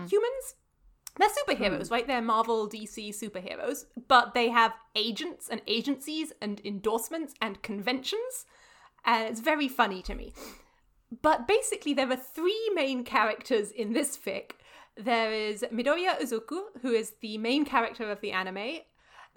humans. 0.10 0.56
They're 1.17 1.30
superheroes, 1.30 1.89
right? 1.91 2.06
They're 2.06 2.21
Marvel, 2.21 2.69
DC 2.69 3.10
superheroes, 3.10 3.86
but 4.08 4.34
they 4.34 4.49
have 4.49 4.73
agents 4.95 5.49
and 5.49 5.62
agencies 5.67 6.32
and 6.41 6.62
endorsements 6.63 7.34
and 7.41 7.62
conventions, 7.63 8.45
and 9.03 9.27
it's 9.27 9.39
very 9.39 9.67
funny 9.67 10.01
to 10.03 10.13
me. 10.13 10.34
But 11.21 11.47
basically, 11.47 11.93
there 11.93 12.12
are 12.12 12.17
three 12.17 12.69
main 12.75 13.03
characters 13.03 13.71
in 13.71 13.93
this 13.93 14.17
fic. 14.17 14.51
There 14.95 15.32
is 15.32 15.63
Midoriya 15.71 16.19
Izuku, 16.19 16.60
who 16.82 16.91
is 16.91 17.13
the 17.21 17.38
main 17.38 17.65
character 17.65 18.12
of 18.12 18.21
the 18.21 18.32
anime. 18.32 18.82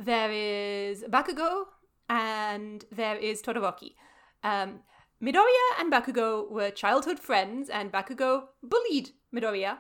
There 0.00 0.32
is 0.32 1.04
Bakugo, 1.04 1.66
and 2.08 2.86
there 2.90 3.16
is 3.16 3.42
Todoroki. 3.42 3.96
Um, 4.42 4.80
Midoriya 5.22 5.78
and 5.78 5.92
Bakugo 5.92 6.50
were 6.50 6.70
childhood 6.70 7.18
friends, 7.18 7.68
and 7.68 7.92
Bakugo 7.92 8.44
bullied 8.62 9.10
Midoriya. 9.34 9.76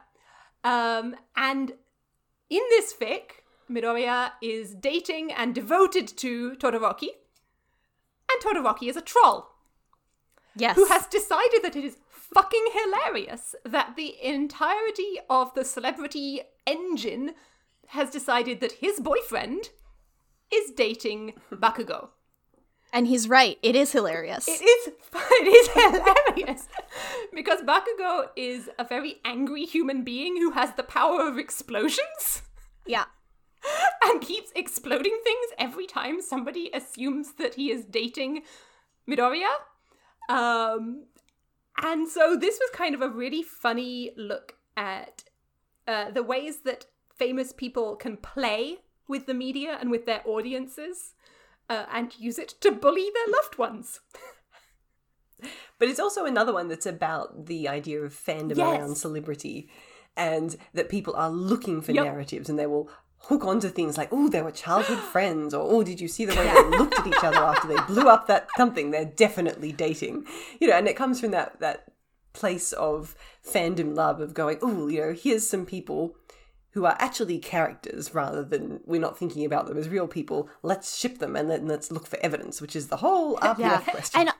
Um, 0.62 1.16
and 1.36 1.72
in 2.50 2.60
this 2.68 2.92
fic, 2.92 3.46
Midoriya 3.70 4.32
is 4.42 4.74
dating 4.74 5.32
and 5.32 5.54
devoted 5.54 6.06
to 6.18 6.54
Todoroki, 6.56 7.08
and 8.30 8.42
Todoroki 8.42 8.90
is 8.90 8.96
a 8.96 9.00
troll 9.00 9.48
yes. 10.54 10.76
who 10.76 10.84
has 10.84 11.06
decided 11.06 11.62
that 11.62 11.76
it 11.76 11.84
is 11.84 11.96
fucking 12.10 12.66
hilarious 12.74 13.54
that 13.64 13.96
the 13.96 14.22
entirety 14.22 15.18
of 15.30 15.54
the 15.54 15.64
celebrity 15.64 16.42
engine 16.66 17.32
has 17.88 18.10
decided 18.10 18.60
that 18.60 18.72
his 18.72 19.00
boyfriend 19.00 19.70
is 20.52 20.72
dating 20.72 21.34
Bakugo. 21.52 22.08
and 22.92 23.06
he's 23.06 23.28
right. 23.28 23.58
It 23.62 23.76
is 23.76 23.92
hilarious. 23.92 24.48
It 24.48 24.62
is 24.62 24.92
it 25.14 25.48
is 25.48 25.68
hilarious 25.68 26.68
because 27.34 27.60
Bakugo 27.62 28.28
is 28.36 28.68
a 28.78 28.84
very 28.84 29.16
angry 29.24 29.64
human 29.64 30.02
being 30.02 30.36
who 30.36 30.50
has 30.50 30.74
the 30.74 30.82
power 30.82 31.26
of 31.26 31.38
explosions 31.38 32.42
yeah. 32.86 33.04
and 34.04 34.20
keeps 34.20 34.50
exploding 34.54 35.18
things 35.22 35.46
every 35.58 35.86
time 35.86 36.20
somebody 36.20 36.70
assumes 36.74 37.34
that 37.34 37.54
he 37.54 37.70
is 37.70 37.84
dating 37.84 38.42
Midoriya. 39.08 39.52
Um, 40.28 41.06
and 41.82 42.08
so 42.08 42.36
this 42.36 42.58
was 42.58 42.70
kind 42.72 42.94
of 42.94 43.02
a 43.02 43.08
really 43.08 43.42
funny 43.42 44.12
look 44.16 44.54
at 44.76 45.24
uh, 45.86 46.10
the 46.10 46.22
ways 46.22 46.60
that 46.64 46.86
famous 47.14 47.52
people 47.52 47.96
can 47.96 48.16
play 48.16 48.78
with 49.10 49.26
the 49.26 49.34
media 49.34 49.76
and 49.80 49.90
with 49.90 50.06
their 50.06 50.22
audiences 50.24 51.14
uh, 51.68 51.84
and 51.92 52.18
use 52.18 52.38
it 52.38 52.48
to 52.62 52.70
bully 52.72 53.10
their 53.14 53.34
loved 53.36 53.58
ones. 53.58 54.00
But 55.78 55.88
it's 55.88 56.00
also 56.00 56.26
another 56.26 56.52
one 56.52 56.68
that's 56.68 56.84
about 56.84 57.46
the 57.46 57.66
idea 57.66 58.02
of 58.02 58.12
fandom 58.12 58.58
Yes. 58.58 58.78
around 58.78 58.96
celebrity 58.96 59.70
and 60.14 60.54
that 60.74 60.90
people 60.90 61.14
are 61.16 61.30
looking 61.30 61.80
for 61.80 61.92
Yep. 61.92 62.04
narratives 62.04 62.50
and 62.50 62.58
they 62.58 62.66
will 62.66 62.90
hook 63.28 63.44
onto 63.46 63.70
things 63.70 63.96
like, 63.96 64.10
oh, 64.12 64.28
they 64.28 64.42
were 64.42 64.50
childhood 64.50 64.98
friends, 65.14 65.54
or 65.54 65.62
oh, 65.70 65.82
did 65.82 65.98
you 65.98 66.08
see 66.08 66.26
the 66.26 66.34
way 66.36 66.44
they 66.46 66.78
looked 66.78 66.98
at 66.98 67.06
each 67.06 67.24
other 67.24 67.38
after 67.38 67.68
they 67.68 67.80
blew 67.86 68.08
up 68.08 68.26
that 68.26 68.48
something? 68.56 68.90
They're 68.90 69.06
definitely 69.06 69.72
dating. 69.72 70.26
You 70.60 70.68
know, 70.68 70.74
and 70.76 70.86
it 70.86 70.96
comes 70.96 71.18
from 71.20 71.30
that 71.30 71.58
that 71.60 71.86
place 72.34 72.72
of 72.74 73.16
fandom 73.42 73.94
love 73.94 74.20
of 74.20 74.34
going, 74.34 74.58
oh, 74.60 74.88
you 74.88 75.00
know, 75.00 75.12
here's 75.14 75.48
some 75.48 75.64
people 75.64 76.14
who 76.72 76.84
are 76.84 76.96
actually 76.98 77.38
characters 77.38 78.14
rather 78.14 78.42
than 78.44 78.80
we're 78.86 79.00
not 79.00 79.18
thinking 79.18 79.44
about 79.44 79.66
them 79.66 79.76
as 79.76 79.88
real 79.88 80.06
people. 80.06 80.48
Let's 80.62 80.96
ship 80.96 81.18
them 81.18 81.34
and 81.36 81.50
then 81.50 81.66
let's 81.66 81.90
look 81.90 82.06
for 82.06 82.18
evidence, 82.22 82.60
which 82.60 82.76
is 82.76 82.88
the 82.88 82.98
whole 82.98 83.36
RPF 83.38 83.58
Yeah. 83.58 83.80
question. 83.80 84.20
And 84.20 84.32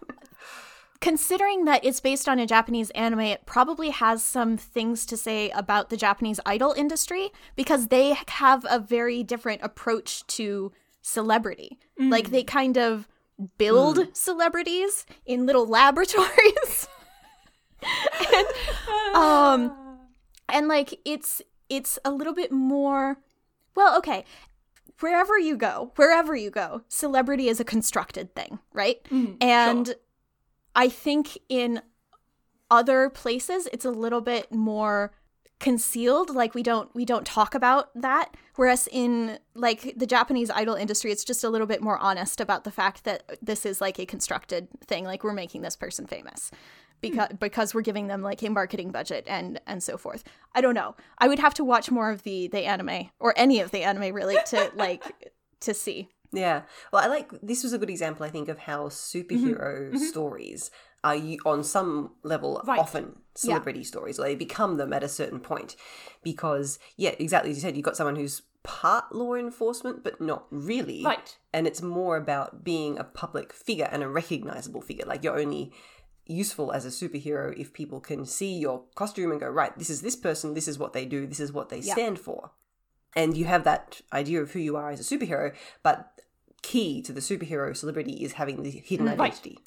considering 1.01 1.65
that 1.65 1.85
it's 1.85 2.01
based 2.01 2.29
on 2.29 2.39
a 2.39 2.47
Japanese 2.47 2.91
anime, 2.91 3.21
it 3.21 3.47
probably 3.47 3.91
has 3.91 4.23
some 4.23 4.57
things 4.57 5.07
to 5.07 5.17
say 5.17 5.51
about 5.51 5.91
the 5.91 5.97
Japanese 5.97 6.39
idol 6.47 6.73
industry 6.77 7.31
because 7.57 7.89
they 7.89 8.17
have 8.29 8.67
a 8.69 8.79
very 8.79 9.23
different 9.23 9.63
approach 9.63 10.27
to 10.29 10.73
celebrity. 11.03 11.79
Like 11.99 12.31
they 12.31 12.45
kind 12.45 12.79
of 12.79 13.09
build 13.59 14.15
celebrities 14.17 15.05
in 15.27 15.47
little 15.47 15.67
laboratories. 15.81 16.89
and, 18.35 18.47
um 19.15 19.99
and 20.49 20.69
like 20.69 20.99
it's 21.05 21.41
it's 21.71 21.99
a 22.05 22.11
little 22.11 22.35
bit 22.35 22.53
more 22.53 23.19
well, 23.75 23.97
okay. 23.99 24.25
Wherever 24.99 25.39
you 25.39 25.57
go, 25.57 25.93
wherever 25.97 26.37
you 26.37 26.51
go, 26.51 26.83
celebrity 26.89 27.49
is 27.49 27.61
a 27.61 27.65
constructed 27.65 28.35
thing, 28.35 28.59
right? 28.75 29.03
Mm-hmm, 29.05 29.37
and 29.41 29.95
I 30.75 30.89
think 30.89 31.39
in 31.49 31.81
other 32.71 33.11
places 33.11 33.69
it's 33.73 33.85
a 33.85 33.91
little 33.91 34.21
bit 34.21 34.53
more 34.53 35.13
concealed 35.59 36.31
like 36.31 36.55
we 36.55 36.63
don't 36.63 36.95
we 36.95 37.05
don't 37.05 37.27
talk 37.27 37.55
about 37.55 37.91
that 37.95 38.35
whereas 38.55 38.89
in 38.91 39.39
like 39.55 39.93
the 39.95 40.07
Japanese 40.07 40.49
idol 40.51 40.75
industry 40.75 41.13
it's 41.13 41.25
just 41.25 41.45
a 41.45 41.51
little 41.51 41.67
bit 41.67 41.83
more 41.83 41.99
honest 41.99 42.41
about 42.41 42.65
the 42.65 42.71
fact 42.71 43.05
that 43.05 43.39
this 43.43 43.67
is 43.67 43.79
like 43.79 43.99
a 43.99 44.07
constructed 44.07 44.69
thing 44.87 45.05
like 45.05 45.23
we're 45.23 45.35
making 45.35 45.61
this 45.61 45.77
person 45.77 46.07
famous 46.07 46.51
Hmm. 47.03 47.11
because 47.11 47.29
because 47.39 47.75
we're 47.75 47.83
giving 47.83 48.09
them 48.09 48.23
like 48.23 48.43
a 48.43 48.51
marketing 48.51 48.91
budget 48.91 49.25
and 49.27 49.61
and 49.67 49.83
so 49.83 49.97
forth. 49.97 50.25
I 50.55 50.61
don't 50.61 50.75
know. 50.75 50.97
I 51.19 51.29
would 51.29 51.39
have 51.39 51.55
to 51.55 51.65
watch 51.65 51.91
more 51.91 52.11
of 52.11 52.23
the 52.23 52.49
the 52.49 52.65
anime 52.65 53.11
or 53.19 53.35
any 53.37 53.61
of 53.61 53.71
the 53.71 53.83
anime 53.83 54.15
really 54.15 54.39
to 54.47 54.71
like 54.77 55.33
to 55.61 55.75
see. 55.75 56.09
Yeah. 56.33 56.63
Well, 56.93 57.03
I 57.03 57.09
like 57.09 57.33
this 57.43 57.65
was 57.65 57.73
a 57.73 57.79
good 57.79 57.91
example, 57.91 58.25
I 58.25 58.31
think, 58.31 58.49
of 58.49 58.61
how 58.61 58.85
mm-hmm. 58.85 59.19
superhero 59.19 59.89
mm-hmm. 59.89 59.97
stories 59.99 60.71
are 61.03 61.17
you 61.17 61.39
on 61.47 61.65
some 61.65 62.13
level 62.23 62.61
Right. 62.67 62.79
often 62.79 63.17
celebrity 63.35 63.85
stories, 63.85 64.19
or 64.19 64.25
they 64.25 64.35
become 64.35 64.77
them 64.77 64.93
at 64.93 65.03
a 65.03 65.09
certain 65.09 65.41
point. 65.41 65.77
Because, 66.23 66.79
yeah, 66.97 67.15
exactly 67.19 67.51
as 67.51 67.57
you 67.57 67.63
said, 67.63 67.75
you've 67.75 67.85
got 67.85 67.97
someone 67.97 68.17
who's 68.17 68.43
part 68.63 69.15
law 69.15 69.35
enforcement, 69.35 70.05
but 70.05 70.21
not 70.21 70.47
really. 70.51 71.03
Right. 71.03 71.37
And 71.53 71.67
it's 71.67 71.81
more 71.81 72.17
about 72.17 72.63
being 72.63 72.99
a 72.99 73.05
public 73.05 73.53
figure 73.53 73.89
and 73.91 74.03
a 74.03 74.09
recognizable 74.09 74.83
figure. 74.83 75.07
Like 75.07 75.25
you're 75.25 75.39
only 75.39 75.73
useful 76.27 76.73
as 76.73 76.85
a 76.85 76.89
superhero 76.89 77.57
if 77.57 77.73
people 77.73 78.01
can 78.01 78.25
see 78.25 78.57
your 78.59 78.85
costume 78.95 79.31
and 79.31 79.41
go, 79.41 79.49
right, 79.49 79.77
this 79.79 79.91
is 79.91 80.03
this 80.03 80.17
person, 80.17 80.55
this 80.55 80.69
is 80.69 80.79
what 80.79 80.93
they 80.93 81.05
do, 81.05 81.27
this 81.27 81.41
is 81.41 81.53
what 81.53 81.69
they 81.69 81.81
stand 81.81 82.19
for 82.19 82.53
and 83.17 83.37
you 83.37 83.45
have 83.45 83.65
that 83.65 84.01
idea 84.13 84.41
of 84.41 84.53
who 84.53 84.59
you 84.59 84.77
are 84.77 84.91
as 84.91 85.01
a 85.01 85.17
superhero, 85.19 85.55
but 85.83 86.21
key 86.63 87.03
to 87.03 87.13
the 87.13 87.21
superhero 87.21 87.77
celebrity 87.77 88.13
is 88.25 88.35
having 88.35 88.63
the 88.63 88.71
hidden 88.71 89.07
Right. 89.07 89.21
identity, 89.21 89.59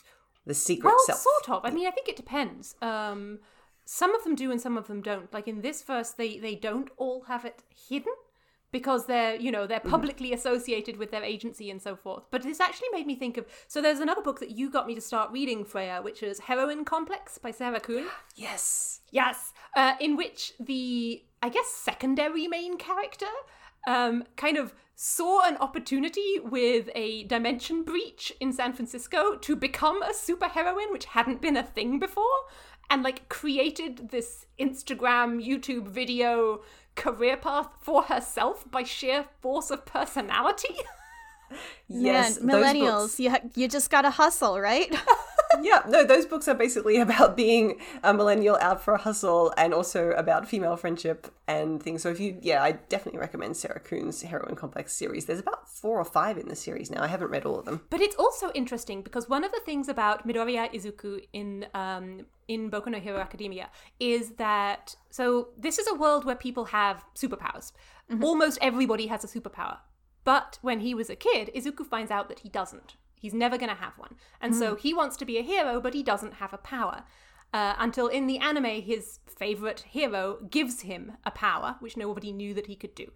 the 0.46 0.54
secret 0.54 0.90
Well, 0.90 1.00
self. 1.06 1.20
sort 1.20 1.50
of. 1.50 1.66
I 1.66 1.72
mean, 1.72 1.88
I 1.88 1.92
think 1.92 2.08
it 2.08 2.16
depends. 2.16 2.76
Um, 2.82 3.40
some 3.86 4.16
of 4.16 4.24
them 4.24 4.36
do 4.36 4.52
and 4.52 4.62
some 4.62 4.78
of 4.78 4.88
them 4.88 5.02
don't. 5.02 5.34
Like 5.34 5.48
in 5.48 5.62
this 5.62 5.82
verse, 5.82 6.12
they 6.12 6.38
they 6.38 6.56
don't 6.56 6.90
all 6.98 7.24
have 7.24 7.44
it 7.46 7.64
hidden 7.90 8.14
because 8.74 9.06
they're 9.06 9.36
you 9.36 9.52
know 9.52 9.66
they're 9.66 9.80
publicly 9.80 10.34
associated 10.34 10.98
with 10.98 11.12
their 11.12 11.24
agency 11.24 11.72
and 11.72 11.82
so 11.82 11.96
forth. 11.96 12.24
But 12.32 12.42
this 12.42 12.60
actually 12.60 12.90
made 12.92 13.08
me 13.08 13.16
think 13.16 13.38
of. 13.38 13.46
So 13.70 13.82
there's 13.82 14.00
another 14.00 14.22
book 14.22 14.42
that 14.42 14.52
you 14.52 14.70
got 14.70 14.86
me 14.86 14.96
to 14.96 15.02
start 15.02 15.32
reading, 15.32 15.64
Freya, 15.64 16.02
which 16.02 16.22
is 16.22 16.40
Heroine 16.40 16.84
Complex 16.84 17.38
by 17.38 17.52
Sarah 17.52 17.80
Kuhn. 17.80 18.06
Yes. 18.36 19.02
Yes, 19.12 19.54
uh, 19.76 19.94
in 20.00 20.18
which 20.18 20.54
the 20.60 21.24
I 21.42 21.50
guess 21.50 21.68
secondary 21.68 22.48
main 22.48 22.78
character 22.78 23.28
um, 23.86 24.24
kind 24.36 24.58
of 24.58 24.74
saw 24.96 25.46
an 25.46 25.58
opportunity 25.58 26.40
with 26.44 26.90
a 26.96 27.26
dimension 27.26 27.84
breach 27.84 28.34
in 28.40 28.52
San 28.52 28.74
Francisco 28.74 29.36
to 29.36 29.56
become 29.56 30.02
a 30.02 30.10
superheroine, 30.10 30.92
which 30.92 31.06
hadn't 31.06 31.42
been 31.42 31.58
a 31.58 31.64
thing 31.64 32.00
before, 32.00 32.40
and 32.90 33.04
like 33.04 33.30
created 33.30 34.10
this 34.10 34.46
Instagram, 34.60 35.46
YouTube 35.46 35.88
video 35.88 36.62
career 36.96 37.38
path 37.38 37.70
for 37.80 38.04
herself 38.04 38.66
by 38.70 38.84
sheer 38.84 39.26
force 39.42 39.72
of 39.72 39.86
personality. 39.86 40.76
yes, 41.88 42.42
Man, 42.42 42.56
millennials, 42.56 43.02
books- 43.04 43.20
you 43.20 43.30
ha- 43.32 43.42
you 43.56 43.68
just 43.68 43.90
gotta 43.90 44.10
hustle, 44.10 44.60
right? 44.60 44.94
yeah, 45.62 45.84
no, 45.88 46.04
those 46.04 46.26
books 46.26 46.48
are 46.48 46.54
basically 46.54 46.98
about 47.08 47.36
being 47.36 47.80
a 48.04 48.14
millennial 48.14 48.58
out 48.62 48.82
for 48.84 48.94
a 48.94 48.98
hustle 48.98 49.54
and 49.58 49.74
also 49.74 50.12
about 50.12 50.48
female 50.48 50.76
friendship 50.76 51.28
and 51.48 51.82
things. 51.82 52.02
So 52.02 52.10
if 52.10 52.20
you, 52.20 52.38
yeah, 52.42 52.64
I 52.64 52.74
definitely 52.74 53.20
recommend 53.20 53.58
Sarah 53.58 53.80
Kuhn's 53.80 54.22
Heroine 54.22 54.56
Complex 54.56 54.94
series. 54.94 55.26
There's 55.26 55.40
about 55.40 55.70
four 55.70 56.00
or 56.00 56.06
five 56.06 56.38
in 56.38 56.48
the 56.48 56.56
series 56.56 56.90
now. 56.90 57.04
I 57.04 57.08
haven't 57.08 57.30
read 57.30 57.46
all 57.46 57.60
of 57.60 57.66
them. 57.66 57.82
But 57.90 58.02
it's 58.02 58.16
also 58.16 58.52
interesting 58.54 59.02
because 59.02 59.30
one 59.30 59.44
of 59.44 59.52
the 59.52 59.62
things 59.66 59.88
about 59.90 60.28
Midoriya 60.28 60.74
Izuku 60.74 61.22
in 61.34 61.66
um, 61.74 62.26
in 62.48 62.70
Boku 62.70 62.88
no 62.88 63.00
Hero 63.00 63.20
Academia 63.20 63.70
is 64.00 64.32
that 64.32 64.96
so 65.10 65.50
this 65.58 65.78
is 65.80 65.88
a 65.88 65.96
world 65.96 66.26
where 66.26 66.36
people 66.36 66.66
have 66.66 67.04
superpowers. 67.16 67.72
Almost 68.22 68.60
everybody 68.62 69.08
has 69.08 69.24
a 69.24 69.28
superpower. 69.28 69.78
But 70.24 70.60
when 70.62 70.80
he 70.80 70.94
was 70.94 71.10
a 71.10 71.16
kid, 71.16 71.52
Izuku 71.56 71.86
finds 71.86 72.12
out 72.12 72.30
that 72.30 72.40
he 72.40 72.50
doesn't. 72.50 72.96
He's 73.20 73.34
never 73.34 73.58
going 73.58 73.70
to 73.70 73.76
have 73.76 73.98
one. 73.98 74.16
And 74.42 74.56
so 74.56 74.72
hmm. 74.72 74.80
he 74.80 74.94
wants 74.94 75.16
to 75.18 75.26
be 75.26 75.38
a 75.38 75.44
hero, 75.44 75.80
but 75.80 75.94
he 75.94 76.04
doesn't 76.04 76.36
have 76.36 76.54
a 76.54 76.58
power. 76.58 77.04
Uh, 77.54 77.76
until 77.78 78.08
in 78.08 78.28
the 78.28 78.40
anime, 78.40 78.82
his 78.82 79.20
favorite 79.28 79.86
hero 79.88 80.40
gives 80.50 80.82
him 80.82 81.14
a 81.26 81.32
power, 81.32 81.78
which 81.80 81.96
nobody 81.96 82.32
knew 82.32 82.54
that 82.54 82.68
he 82.68 82.76
could 82.76 82.96
do. 82.96 83.12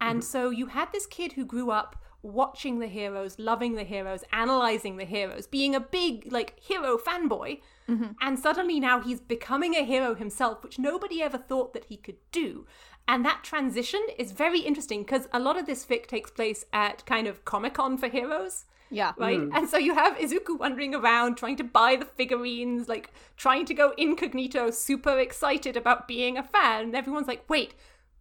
And 0.00 0.18
hmm. 0.18 0.26
so 0.26 0.50
you 0.50 0.66
had 0.66 0.92
this 0.92 1.06
kid 1.06 1.32
who 1.32 1.44
grew 1.44 1.70
up 1.70 1.96
watching 2.22 2.78
the 2.78 2.86
heroes, 2.86 3.38
loving 3.38 3.74
the 3.74 3.84
heroes, 3.84 4.24
analyzing 4.32 4.96
the 4.96 5.04
heroes, 5.04 5.46
being 5.46 5.74
a 5.74 5.80
big, 5.80 6.30
like, 6.32 6.58
hero 6.60 6.98
fanboy. 6.98 7.60
Mm-hmm. 7.88 8.12
And 8.20 8.38
suddenly 8.38 8.80
now 8.80 9.00
he's 9.00 9.20
becoming 9.20 9.74
a 9.74 9.84
hero 9.84 10.14
himself, 10.14 10.62
which 10.62 10.78
nobody 10.78 11.22
ever 11.22 11.38
thought 11.38 11.72
that 11.72 11.86
he 11.86 11.96
could 11.96 12.18
do. 12.32 12.66
And 13.08 13.24
that 13.24 13.42
transition 13.42 14.00
is 14.16 14.32
very 14.32 14.60
interesting 14.60 15.02
because 15.02 15.26
a 15.32 15.40
lot 15.40 15.58
of 15.58 15.66
this 15.66 15.84
fic 15.84 16.06
takes 16.06 16.30
place 16.30 16.64
at 16.72 17.04
kind 17.06 17.26
of 17.26 17.44
Comic 17.44 17.74
Con 17.74 17.98
for 17.98 18.08
heroes 18.08 18.66
yeah. 18.90 19.12
right? 19.16 19.40
And 19.52 19.68
so 19.68 19.78
you 19.78 19.94
have 19.94 20.16
Izuku 20.16 20.58
wandering 20.58 20.94
around 20.94 21.36
trying 21.36 21.56
to 21.56 21.64
buy 21.64 21.96
the 21.96 22.04
figurines, 22.04 22.88
like 22.88 23.12
trying 23.36 23.64
to 23.66 23.74
go 23.74 23.92
incognito, 23.96 24.70
super 24.70 25.18
excited 25.18 25.76
about 25.76 26.08
being 26.08 26.36
a 26.36 26.42
fan. 26.42 26.84
And 26.84 26.96
everyone's 26.96 27.28
like, 27.28 27.48
wait, 27.48 27.74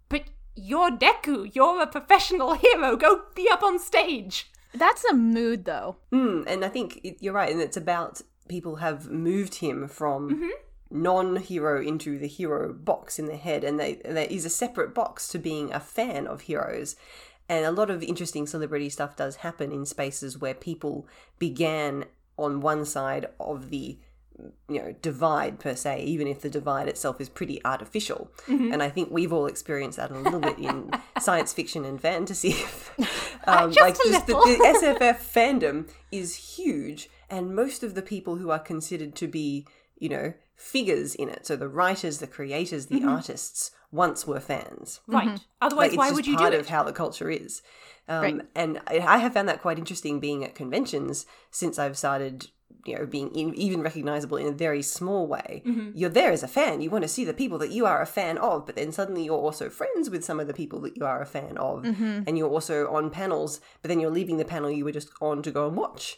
but 0.10 0.24
you're 0.56 0.92
Deku, 0.92 1.54
you're 1.54 1.82
a 1.82 1.88
professional 1.88 2.54
hero, 2.56 2.96
go 2.96 3.24
be 3.36 3.48
up 3.50 3.64
on 3.64 3.80
stage. 3.80 4.52
That's 4.74 5.06
a 5.06 5.14
mood, 5.14 5.66
though. 5.66 5.98
Mm, 6.12 6.44
and 6.48 6.66
I 6.66 6.70
think 6.70 7.00
it, 7.04 7.18
you're 7.20 7.34
right, 7.34 7.52
and 7.52 7.62
it's 7.62 7.78
about 7.78 8.22
people 8.48 8.78
have 8.78 9.10
moved 9.10 9.56
him 9.56 9.88
from 9.88 10.52
non-hero 10.90 11.82
into 11.82 12.18
the 12.18 12.28
hero 12.28 12.74
box 12.74 13.20
in 13.20 13.26
their 13.26 13.38
head, 13.38 13.64
and 13.64 13.80
they, 13.80 13.96
there 14.06 14.28
is 14.30 14.46
a 14.46 14.50
separate 14.50 14.94
box 14.94 15.28
to 15.30 15.40
being 15.40 15.74
a 15.74 15.80
fan 15.80 16.28
of 16.28 16.42
heroes. 16.42 16.96
And 17.50 17.66
a 17.66 17.72
lot 17.72 17.90
of 17.90 18.04
interesting 18.04 18.46
celebrity 18.46 18.90
stuff 18.90 19.16
does 19.16 19.38
happen 19.38 19.72
in 19.72 19.86
spaces 19.86 20.38
where 20.38 20.54
people 20.54 21.08
began 21.40 22.06
on 22.38 22.62
one 22.62 22.86
side 22.86 23.28
of 23.40 23.70
the 23.70 23.98
you 24.70 24.80
know 24.80 24.94
divide 25.02 25.60
per 25.60 25.76
se 25.76 26.04
even 26.04 26.28
if 26.28 26.42
the 26.42 26.50
divide 26.50 26.88
itself 26.88 27.20
is 27.20 27.30
pretty 27.30 27.64
artificial. 27.66 28.32
And 28.48 28.84
i 28.84 28.90
think 28.90 29.10
we've 29.10 29.34
all 29.34 29.48
experienced 29.48 29.98
that 29.98 30.12
a 30.12 30.20
little 30.20 30.40
bit 30.40 30.60
in 30.60 30.92
science 31.20 31.54
fiction 31.54 31.86
and 31.86 32.00
fantasy. 32.00 32.56
Um, 33.50 33.72
Just 33.72 34.06
a 34.06 34.10
the, 34.26 34.34
the 34.34 34.74
sff 34.78 35.20
fandom 35.34 35.88
is 36.12 36.58
huge 36.58 37.10
and 37.30 37.56
most 37.56 37.82
of 37.82 37.96
the 37.96 38.02
people 38.02 38.36
who 38.36 38.50
are 38.50 38.60
considered 38.60 39.16
to 39.16 39.28
be 39.28 39.66
you 39.98 40.10
know 40.10 40.34
figures 40.58 41.14
in 41.16 41.30
it 41.30 41.46
so 41.46 41.56
the 41.56 41.68
writers 41.70 42.18
the 42.18 42.28
creators 42.28 42.88
the 42.88 43.04
artists 43.04 43.72
once 43.92 44.26
were 44.28 44.40
fans 44.40 45.00
Right. 45.08 45.40
Otherwise, 45.62 45.92
like, 45.92 45.98
why 45.98 46.12
would 46.12 46.28
you 46.28 46.34
do 46.36 46.40
part 46.44 46.54
it? 46.54 46.60
of 46.60 46.68
how 46.68 46.84
the 46.84 46.92
culture 46.92 47.30
is 47.30 47.62
um, 48.10 48.22
Right. 48.24 48.42
and 48.56 48.82
I, 48.88 49.00
I 49.00 49.18
have 49.20 49.34
found 49.34 49.48
that 49.48 49.62
quite 49.62 49.78
interesting 49.78 50.20
being 50.20 50.44
at 50.44 50.56
conventions 50.56 51.26
since 51.52 51.78
i've 51.80 51.98
started 51.98 52.48
you 52.86 52.98
know 52.98 53.06
being 53.06 53.30
in, 53.36 53.54
even 53.56 53.82
recognizable 53.82 54.38
in 54.38 54.48
a 54.48 54.52
very 54.52 54.82
small 54.82 55.28
way 55.28 55.62
Mm-hmm. 55.66 55.92
you're 55.94 56.10
there 56.10 56.32
as 56.32 56.42
a 56.44 56.48
fan 56.48 56.82
you 56.82 56.90
want 56.90 57.04
to 57.04 57.08
see 57.08 57.24
the 57.24 57.34
people 57.34 57.60
that 57.60 57.72
you 57.72 57.86
are 57.86 58.02
a 58.02 58.06
fan 58.08 58.38
of 58.40 58.66
but 58.66 58.76
then 58.76 58.92
suddenly 58.92 59.24
you're 59.26 59.38
also 59.38 59.70
friends 59.70 60.10
with 60.10 60.26
some 60.26 60.40
of 60.40 60.48
the 60.48 60.54
people 60.54 60.80
that 60.82 60.98
you 60.98 61.06
are 61.06 61.22
a 61.22 61.26
fan 61.26 61.56
of 61.58 61.84
Mm-hmm. 61.84 62.24
and 62.26 62.36
you're 62.38 62.50
also 62.50 62.92
on 62.92 63.10
panels 63.12 63.62
but 63.84 63.90
then 63.90 64.00
you're 64.00 64.10
leaving 64.20 64.38
the 64.38 64.46
panel 64.46 64.72
you 64.72 64.86
were 64.86 64.92
just 64.92 65.10
on 65.22 65.44
to 65.44 65.52
go 65.52 65.68
and 65.68 65.78
watch 65.78 66.18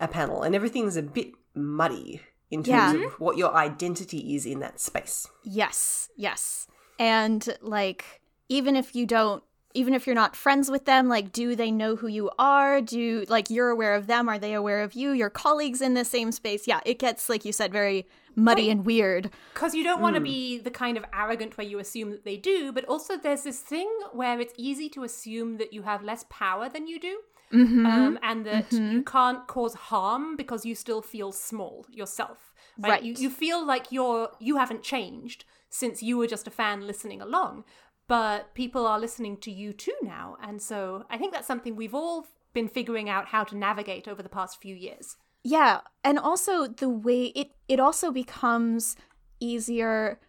a 0.00 0.06
panel 0.08 0.42
and 0.44 0.54
everything's 0.54 0.96
a 0.96 1.02
bit 1.02 1.32
muddy 1.54 2.20
in 2.52 2.62
terms 2.62 2.68
Yeah. 2.68 2.90
of 2.90 3.00
mm-hmm. 3.00 3.24
what 3.24 3.36
your 3.36 3.52
identity 3.54 4.36
is 4.36 4.46
in 4.46 4.60
that 4.60 4.78
space 4.78 5.26
Yes, 5.42 6.08
yes. 6.16 6.68
And 6.98 7.56
like 7.60 8.20
even 8.48 8.76
if 8.76 8.94
you 8.94 9.06
don't 9.06 9.42
even 9.74 9.94
if 9.94 10.06
you're 10.06 10.14
not 10.14 10.36
friends 10.36 10.70
with 10.70 10.84
them, 10.84 11.08
like 11.08 11.32
do 11.32 11.56
they 11.56 11.70
know 11.70 11.96
who 11.96 12.06
you 12.06 12.30
are? 12.38 12.80
Do 12.80 13.24
like 13.28 13.48
you're 13.50 13.70
aware 13.70 13.94
of 13.94 14.06
them? 14.06 14.28
Are 14.28 14.38
they 14.38 14.52
aware 14.52 14.82
of 14.82 14.92
you? 14.94 15.12
Your 15.12 15.30
colleagues 15.30 15.80
in 15.80 15.94
the 15.94 16.04
same 16.04 16.30
space? 16.30 16.68
Yeah, 16.68 16.80
it 16.84 16.98
gets 16.98 17.28
like 17.28 17.44
you 17.44 17.52
said 17.52 17.72
very 17.72 18.06
muddy 18.36 18.70
and 18.70 18.84
weird. 18.84 19.30
Because 19.54 19.74
you 19.74 19.82
don't 19.82 20.00
want 20.00 20.14
to 20.16 20.20
mm. 20.20 20.24
be 20.24 20.58
the 20.58 20.70
kind 20.70 20.96
of 20.96 21.04
arrogant 21.12 21.56
where 21.56 21.66
you 21.66 21.78
assume 21.78 22.10
that 22.10 22.24
they 22.24 22.36
do, 22.36 22.72
but 22.72 22.84
also 22.84 23.16
there's 23.16 23.42
this 23.42 23.60
thing 23.60 23.90
where 24.12 24.38
it's 24.40 24.54
easy 24.56 24.88
to 24.90 25.04
assume 25.04 25.56
that 25.56 25.72
you 25.72 25.82
have 25.82 26.02
less 26.02 26.24
power 26.28 26.68
than 26.68 26.86
you 26.86 27.00
do. 27.00 27.20
Um, 27.52 28.18
and 28.22 28.46
that 28.46 28.72
you 28.72 29.02
can't 29.02 29.46
cause 29.46 29.74
harm 29.74 30.36
because 30.36 30.64
you 30.64 30.74
still 30.74 31.02
feel 31.02 31.32
small 31.32 31.86
yourself. 31.90 32.52
Right? 32.78 32.90
Right. 32.90 33.02
You, 33.02 33.14
you 33.14 33.30
feel 33.30 33.64
like 33.64 33.92
you're 33.92 34.30
you 34.40 34.56
haven't 34.56 34.82
changed 34.82 35.44
since 35.68 36.02
you 36.02 36.16
were 36.16 36.26
just 36.26 36.46
a 36.46 36.50
fan 36.50 36.86
listening 36.86 37.20
along, 37.20 37.64
but 38.08 38.54
people 38.54 38.86
are 38.86 38.98
listening 38.98 39.36
to 39.38 39.50
you 39.50 39.72
too 39.72 39.94
now, 40.02 40.36
and 40.42 40.62
so 40.62 41.04
I 41.10 41.18
think 41.18 41.32
that's 41.32 41.46
something 41.46 41.76
we've 41.76 41.94
all 41.94 42.26
been 42.54 42.68
figuring 42.68 43.08
out 43.08 43.26
how 43.26 43.44
to 43.44 43.56
navigate 43.56 44.08
over 44.08 44.22
the 44.22 44.28
past 44.28 44.60
few 44.60 44.74
years. 44.74 45.16
Yeah, 45.44 45.80
and 46.04 46.18
also 46.18 46.66
the 46.66 46.88
way 46.88 47.26
it 47.34 47.50
it 47.68 47.80
also 47.80 48.10
becomes 48.10 48.96
easier 49.40 50.20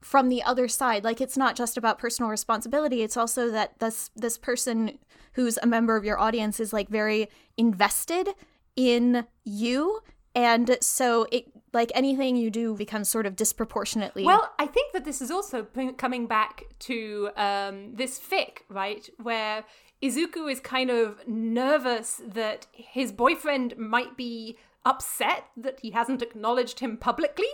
from 0.00 0.28
the 0.28 0.42
other 0.42 0.68
side. 0.68 1.04
Like 1.04 1.20
it's 1.20 1.36
not 1.36 1.56
just 1.56 1.76
about 1.76 1.98
personal 1.98 2.30
responsibility, 2.30 3.02
it's 3.02 3.16
also 3.16 3.50
that 3.50 3.78
this 3.78 4.10
this 4.16 4.38
person 4.38 4.98
who's 5.32 5.58
a 5.58 5.66
member 5.66 5.96
of 5.96 6.04
your 6.04 6.18
audience 6.18 6.60
is 6.60 6.72
like 6.72 6.88
very 6.88 7.28
invested 7.56 8.30
in 8.74 9.26
you 9.44 10.00
and 10.34 10.76
so 10.82 11.26
it 11.32 11.46
like 11.72 11.90
anything 11.94 12.36
you 12.36 12.50
do 12.50 12.74
becomes 12.74 13.08
sort 13.08 13.26
of 13.26 13.36
disproportionately 13.36 14.24
Well, 14.24 14.52
I 14.58 14.66
think 14.66 14.92
that 14.92 15.04
this 15.04 15.20
is 15.20 15.30
also 15.30 15.62
bring- 15.62 15.94
coming 15.94 16.26
back 16.26 16.64
to 16.80 17.30
um, 17.36 17.94
this 17.94 18.18
fic, 18.18 18.58
right? 18.68 19.08
Where 19.22 19.64
Izuku 20.02 20.50
is 20.50 20.60
kind 20.60 20.90
of 20.90 21.26
nervous 21.26 22.20
that 22.26 22.66
his 22.72 23.12
boyfriend 23.12 23.76
might 23.76 24.16
be 24.16 24.56
upset 24.84 25.46
that 25.56 25.80
he 25.80 25.90
hasn't 25.90 26.22
acknowledged 26.22 26.80
him 26.80 26.96
publicly. 26.96 27.48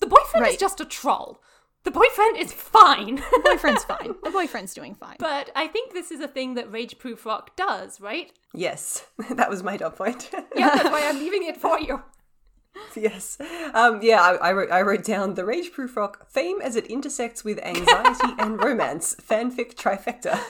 The 0.00 0.06
boyfriend 0.06 0.46
is 0.46 0.56
just 0.56 0.80
a 0.80 0.84
troll. 0.84 1.40
The 1.84 1.90
boyfriend 1.90 2.38
is 2.38 2.52
fine. 2.52 3.16
the 3.16 3.42
boyfriend's 3.44 3.84
fine. 3.84 4.14
The 4.24 4.30
boyfriend's 4.30 4.74
doing 4.74 4.94
fine. 4.94 5.16
but 5.18 5.50
I 5.54 5.66
think 5.68 5.92
this 5.92 6.10
is 6.10 6.20
a 6.20 6.28
thing 6.28 6.54
that 6.54 6.72
Rageproof 6.72 7.18
Frog 7.18 7.50
does, 7.56 8.00
right? 8.00 8.32
yes 8.54 9.04
that 9.30 9.50
was 9.50 9.62
my 9.62 9.76
dot 9.76 9.96
point 9.96 10.30
Yeah, 10.56 10.70
that's 10.74 10.88
why 10.90 11.02
I'm 11.08 11.18
leaving 11.18 11.44
it 11.44 11.56
for 11.56 11.78
you. 11.80 12.02
Yes. 12.96 13.38
Um, 13.72 14.00
yeah, 14.02 14.20
I, 14.20 14.48
I, 14.48 14.52
wrote, 14.52 14.70
I 14.70 14.82
wrote 14.82 15.04
down 15.04 15.34
the 15.34 15.42
Rageproof 15.42 15.90
Frog 15.90 16.26
theme 16.28 16.60
as 16.60 16.74
it 16.74 16.86
intersects 16.88 17.44
with 17.44 17.58
anxiety 17.64 18.34
and 18.38 18.62
romance. 18.62 19.14
Fanfic 19.16 19.74
trifecta. 19.76 20.40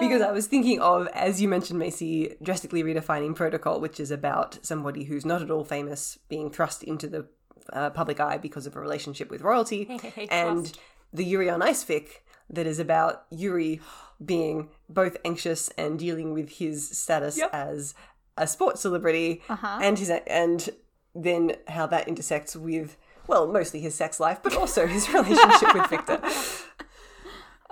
because 0.00 0.22
I 0.22 0.32
was 0.32 0.46
thinking 0.46 0.80
of, 0.80 1.08
as 1.08 1.42
you 1.42 1.48
mentioned, 1.48 1.78
Macy, 1.78 2.36
drastically 2.42 2.82
redefining 2.82 3.34
protocol, 3.34 3.80
which 3.80 4.00
is 4.00 4.10
about 4.10 4.58
somebody 4.62 5.04
who's 5.04 5.26
not 5.26 5.42
at 5.42 5.50
all 5.50 5.64
famous 5.64 6.18
being 6.28 6.50
thrust 6.50 6.82
into 6.82 7.06
the 7.08 7.26
uh, 7.72 7.90
public 7.90 8.20
eye 8.20 8.38
because 8.38 8.66
of 8.66 8.76
a 8.76 8.80
relationship 8.80 9.30
with 9.30 9.42
royalty. 9.42 9.98
and 10.30 10.72
the 11.12 11.24
Yuri 11.24 11.48
on 11.48 11.62
Ice 11.62 11.84
fic 11.84 12.06
that 12.50 12.66
is 12.66 12.78
about 12.78 13.24
Yuri 13.30 13.80
being 14.24 14.68
both 14.88 15.16
anxious 15.24 15.70
and 15.78 15.98
dealing 15.98 16.32
with 16.32 16.50
his 16.58 16.88
status 16.96 17.36
Yep. 17.38 17.50
as 17.52 17.94
a 18.36 18.46
sports 18.46 18.80
celebrity 18.80 19.42
and 19.48 19.98
his 19.98 20.10
and 20.26 20.70
then 21.14 21.56
how 21.68 21.86
that 21.86 22.08
intersects 22.08 22.56
with 22.56 22.96
well 23.28 23.46
mostly 23.46 23.80
his 23.80 23.94
sex 23.94 24.18
life 24.20 24.40
but 24.42 24.56
also 24.56 24.86
his 24.96 25.08
relationship 25.12 25.74
with 25.74 25.86
Victor. 25.88 26.20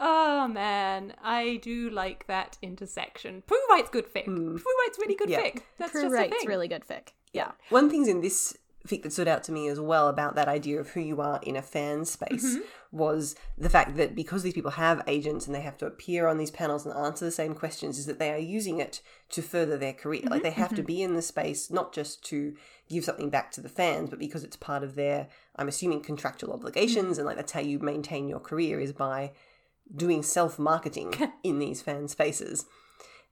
Oh 0.05 0.49
man, 0.49 1.15
I 1.23 1.61
do 1.63 1.89
like 1.91 2.27
that 2.27 2.59
intersection. 2.61 3.43
Prue 3.47 3.59
writes 3.71 3.89
good 3.91 4.13
fic. 4.13 4.25
Prue 4.25 4.55
writes 4.85 4.99
really 4.99 5.15
good 5.15 5.31
Yeah. 5.31 5.41
fic. 5.43 5.63
That's 5.79 5.93
True 5.93 6.03
just 6.03 6.13
a 6.13 6.17
right, 6.17 6.31
thing. 6.31 6.39
it's 6.41 6.47
really 6.49 6.67
good 6.67 6.85
fic. 6.85 7.09
Yeah. 7.33 7.53
One 7.69 7.89
thing's 7.89 8.09
in 8.09 8.21
this 8.21 8.57
fic 8.87 9.03
that 9.03 9.13
stood 9.13 9.29
out 9.29 9.45
to 9.45 9.53
me 9.53 9.69
as 9.69 9.79
well 9.79 10.09
about 10.09 10.35
that 10.35 10.49
idea 10.49 10.81
of 10.81 10.91
who 10.91 11.01
you 11.01 11.21
are 11.21 11.39
in 11.43 11.57
a 11.57 11.63
fan 11.63 12.05
space 12.05 12.45
mm-hmm. 12.45 12.63
was 12.91 13.37
the 13.57 13.71
fact 13.71 13.97
that 13.97 14.15
because 14.15 14.43
these 14.43 14.55
people 14.55 14.73
have 14.73 15.03
agents 15.07 15.47
and 15.47 15.55
they 15.55 15.61
have 15.61 15.79
to 15.79 15.87
appear 15.87 16.27
on 16.27 16.39
these 16.39 16.51
panels 16.51 16.85
and 16.85 16.95
answer 16.97 17.25
the 17.25 17.31
same 17.31 17.55
questions, 17.55 17.99
is 17.99 18.07
that 18.07 18.19
they 18.19 18.33
are 18.33 18.39
using 18.39 18.81
it 18.81 19.01
to 19.31 19.43
further 19.43 19.77
their 19.77 19.93
career. 19.93 20.23
Like 20.25 20.33
mm-hmm, 20.33 20.43
they 20.43 20.51
have 20.51 20.71
to 20.71 20.77
mm-hmm. 20.77 20.87
be 20.87 21.03
in 21.03 21.15
the 21.15 21.23
space 21.23 21.71
not 21.71 21.93
just 21.93 22.25
to 22.27 22.57
give 22.89 23.05
something 23.05 23.31
back 23.31 23.53
to 23.53 23.61
the 23.61 23.69
fans, 23.69 24.11
but 24.11 24.19
because 24.19 24.45
it's 24.45 24.57
part 24.57 24.83
of 24.83 24.95
their, 24.95 25.29
I'm 25.57 25.69
assuming, 25.69 26.03
contractual 26.03 26.53
obligations 26.53 27.19
and 27.19 27.27
like 27.27 27.37
that's 27.37 27.53
how 27.53 27.61
you 27.61 27.79
maintain 27.79 28.29
your 28.29 28.41
career 28.41 28.81
is 28.81 28.93
by 28.93 29.33
doing 29.95 30.23
self 30.23 30.59
marketing 30.59 31.15
in 31.45 31.59
these 31.59 31.83
fan 31.83 32.09
spaces. 32.09 32.67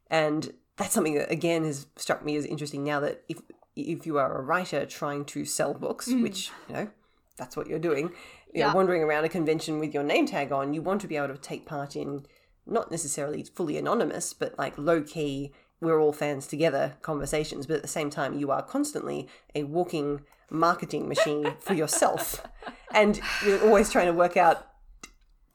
And 0.09 0.53
that's 0.77 0.95
something 0.95 1.15
that 1.15 1.31
again 1.31 1.65
has 1.65 1.87
struck 1.97 2.25
me 2.25 2.37
as 2.37 2.47
interesting 2.47 2.85
now 2.85 3.01
that 3.01 3.23
if 3.29 3.41
if 3.77 4.07
you 4.07 4.19
are 4.19 4.39
a 4.39 4.43
writer 4.43 4.87
trying 4.87 5.25
to 5.27 5.45
sell 5.45 5.75
books, 5.75 6.09
mm. 6.09 6.23
which 6.23 6.51
you 6.69 6.75
know 6.75 6.91
that's 7.37 7.57
what 7.57 7.67
you're 7.67 7.79
doing, 7.79 8.11
you 8.53 8.61
know, 8.61 8.69
Yeah. 8.69 8.75
wandering 8.75 9.03
around 9.03 9.25
a 9.25 9.29
convention 9.29 9.79
with 9.79 9.95
your 9.95 10.03
name 10.03 10.27
tag 10.27 10.53
on, 10.53 10.75
you 10.75 10.83
want 10.83 11.01
to 11.01 11.09
be 11.09 11.17
able 11.17 11.29
to 11.29 11.39
take 11.39 11.65
part 11.65 11.97
in 11.97 12.27
not 12.67 12.91
necessarily 12.91 13.43
fully 13.43 13.77
anonymous, 13.79 14.35
but 14.35 14.59
like 14.59 14.77
low 14.77 15.03
key, 15.03 15.53
we're 15.81 15.99
all 15.99 16.13
fans 16.13 16.47
together 16.47 16.97
conversations. 17.01 17.67
But 17.67 17.77
at 17.77 17.83
the 17.83 17.89
same 17.89 18.11
time, 18.11 18.39
you 18.39 18.51
are 18.51 18.63
constantly 18.63 19.27
a 19.55 19.65
walking 19.65 20.21
marketing 20.51 21.09
machine 21.09 21.55
for 21.61 21.75
yourself, 21.75 22.47
and 22.93 23.21
you're 23.45 23.65
always 23.65 23.91
trying 23.91 24.07
to 24.07 24.13
work 24.13 24.37
out 24.37 24.67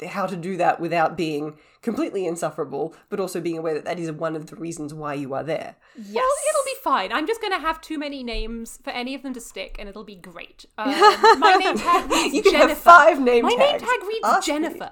how 0.07 0.25
to 0.25 0.35
do 0.35 0.57
that 0.57 0.79
without 0.79 1.15
being 1.15 1.57
completely 1.81 2.25
insufferable, 2.25 2.93
but 3.09 3.19
also 3.19 3.39
being 3.39 3.57
aware 3.57 3.73
that 3.73 3.85
that 3.85 3.99
is 3.99 4.11
one 4.11 4.35
of 4.35 4.47
the 4.47 4.55
reasons 4.55 4.93
why 4.93 5.13
you 5.13 5.33
are 5.33 5.43
there. 5.43 5.75
Yes. 5.95 6.15
Well, 6.15 6.31
it'll 6.49 6.64
be 6.64 6.64
fine. 6.89 7.11
I'm 7.11 7.27
just 7.27 7.41
going 7.41 7.53
to 7.53 7.59
have 7.67 7.81
too 7.81 7.97
many 8.05 8.23
names 8.23 8.79
for 8.83 8.91
any 8.91 9.13
of 9.15 9.21
them 9.23 9.33
to 9.33 9.41
stick, 9.41 9.75
and 9.79 9.89
it'll 9.89 10.03
be 10.15 10.15
great. 10.31 10.65
Um, 10.77 11.39
my 11.39 11.55
name 11.55 11.77
tag 11.77 12.09
reads 12.11 12.33
You 12.35 12.41
can 12.43 12.53
have 12.53 12.61
Jennifer. 12.69 12.81
five 12.81 13.19
name 13.19 13.43
My 13.43 13.55
tags. 13.55 13.81
name 13.81 13.89
tag 13.89 14.07
reads 14.07 14.25
Ask 14.25 14.47
me. 14.47 14.53
Jennifer. 14.53 14.91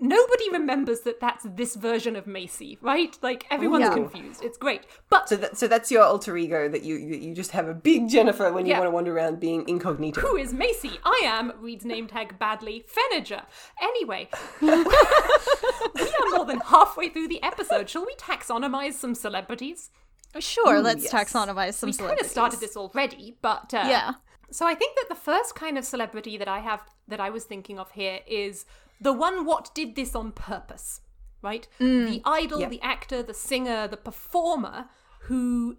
Nobody 0.00 0.48
remembers 0.52 1.00
that 1.00 1.18
that's 1.20 1.44
this 1.60 1.74
version 1.74 2.14
of 2.14 2.24
Macy, 2.26 2.78
right? 2.80 3.18
Like 3.20 3.46
everyone's 3.50 3.86
Yeah. 3.86 3.94
confused. 3.94 4.44
It's 4.44 4.56
great, 4.56 4.82
but 5.10 5.28
So 5.28 5.34
that 5.42 5.58
so 5.58 5.66
that's 5.66 5.90
your 5.90 6.04
alter 6.04 6.36
ego 6.36 6.68
that 6.68 6.82
you 6.88 6.94
you 6.96 7.34
just 7.34 7.50
have 7.58 7.66
a 7.68 7.74
big 7.74 8.08
Jennifer 8.08 8.52
when 8.52 8.64
you 8.64 8.70
Yeah. 8.72 8.78
want 8.80 8.88
to 8.92 8.94
wander 8.98 9.12
around 9.16 9.40
being 9.40 9.68
incognito. 9.68 10.20
who 10.20 10.36
is 10.36 10.52
Macy? 10.52 10.94
I 11.04 11.18
am 11.24 11.52
reads 11.66 11.84
name 11.84 12.06
tag 12.14 12.38
badly 12.38 12.76
Feniger. 12.96 13.42
Anyway, 13.90 14.28
we 14.62 14.68
are 14.70 16.30
more 16.36 16.44
than 16.46 16.60
halfway 16.60 17.08
through 17.08 17.28
the 17.28 17.42
episode. 17.42 17.88
Shall 17.90 18.06
we 18.06 18.14
taxonomize 18.16 18.92
some 18.94 19.14
celebrities? 19.16 19.90
Sure, 20.38 20.80
let's 20.80 21.04
yes. 21.04 21.12
taxonomize 21.12 21.74
some 21.74 21.88
We 21.88 21.92
kind 21.92 22.00
of 22.20 22.26
celebrities. 22.26 22.30
started 22.30 22.60
this 22.60 22.76
already, 22.76 23.36
but 23.42 23.72
uh, 23.74 23.84
Yeah. 23.88 24.12
So 24.50 24.66
I 24.66 24.74
think 24.74 24.96
that 24.96 25.08
the 25.08 25.14
first 25.14 25.54
kind 25.54 25.76
of 25.78 25.84
celebrity 25.84 26.36
that 26.38 26.48
I 26.48 26.60
have 26.60 26.80
that 27.06 27.20
I 27.20 27.28
was 27.30 27.44
thinking 27.44 27.78
of 27.78 27.90
here 27.92 28.20
is 28.26 28.64
the 29.00 29.12
one 29.12 29.44
what 29.44 29.74
did 29.74 29.94
this 29.94 30.14
on 30.14 30.32
purpose, 30.32 31.00
right? 31.42 31.66
The 31.78 32.22
idol, 32.24 32.60
Yep. 32.60 32.70
the 32.70 32.80
actor, 32.82 33.22
the 33.22 33.34
singer, 33.34 33.86
the 33.88 33.96
performer 33.98 34.86
who 35.22 35.76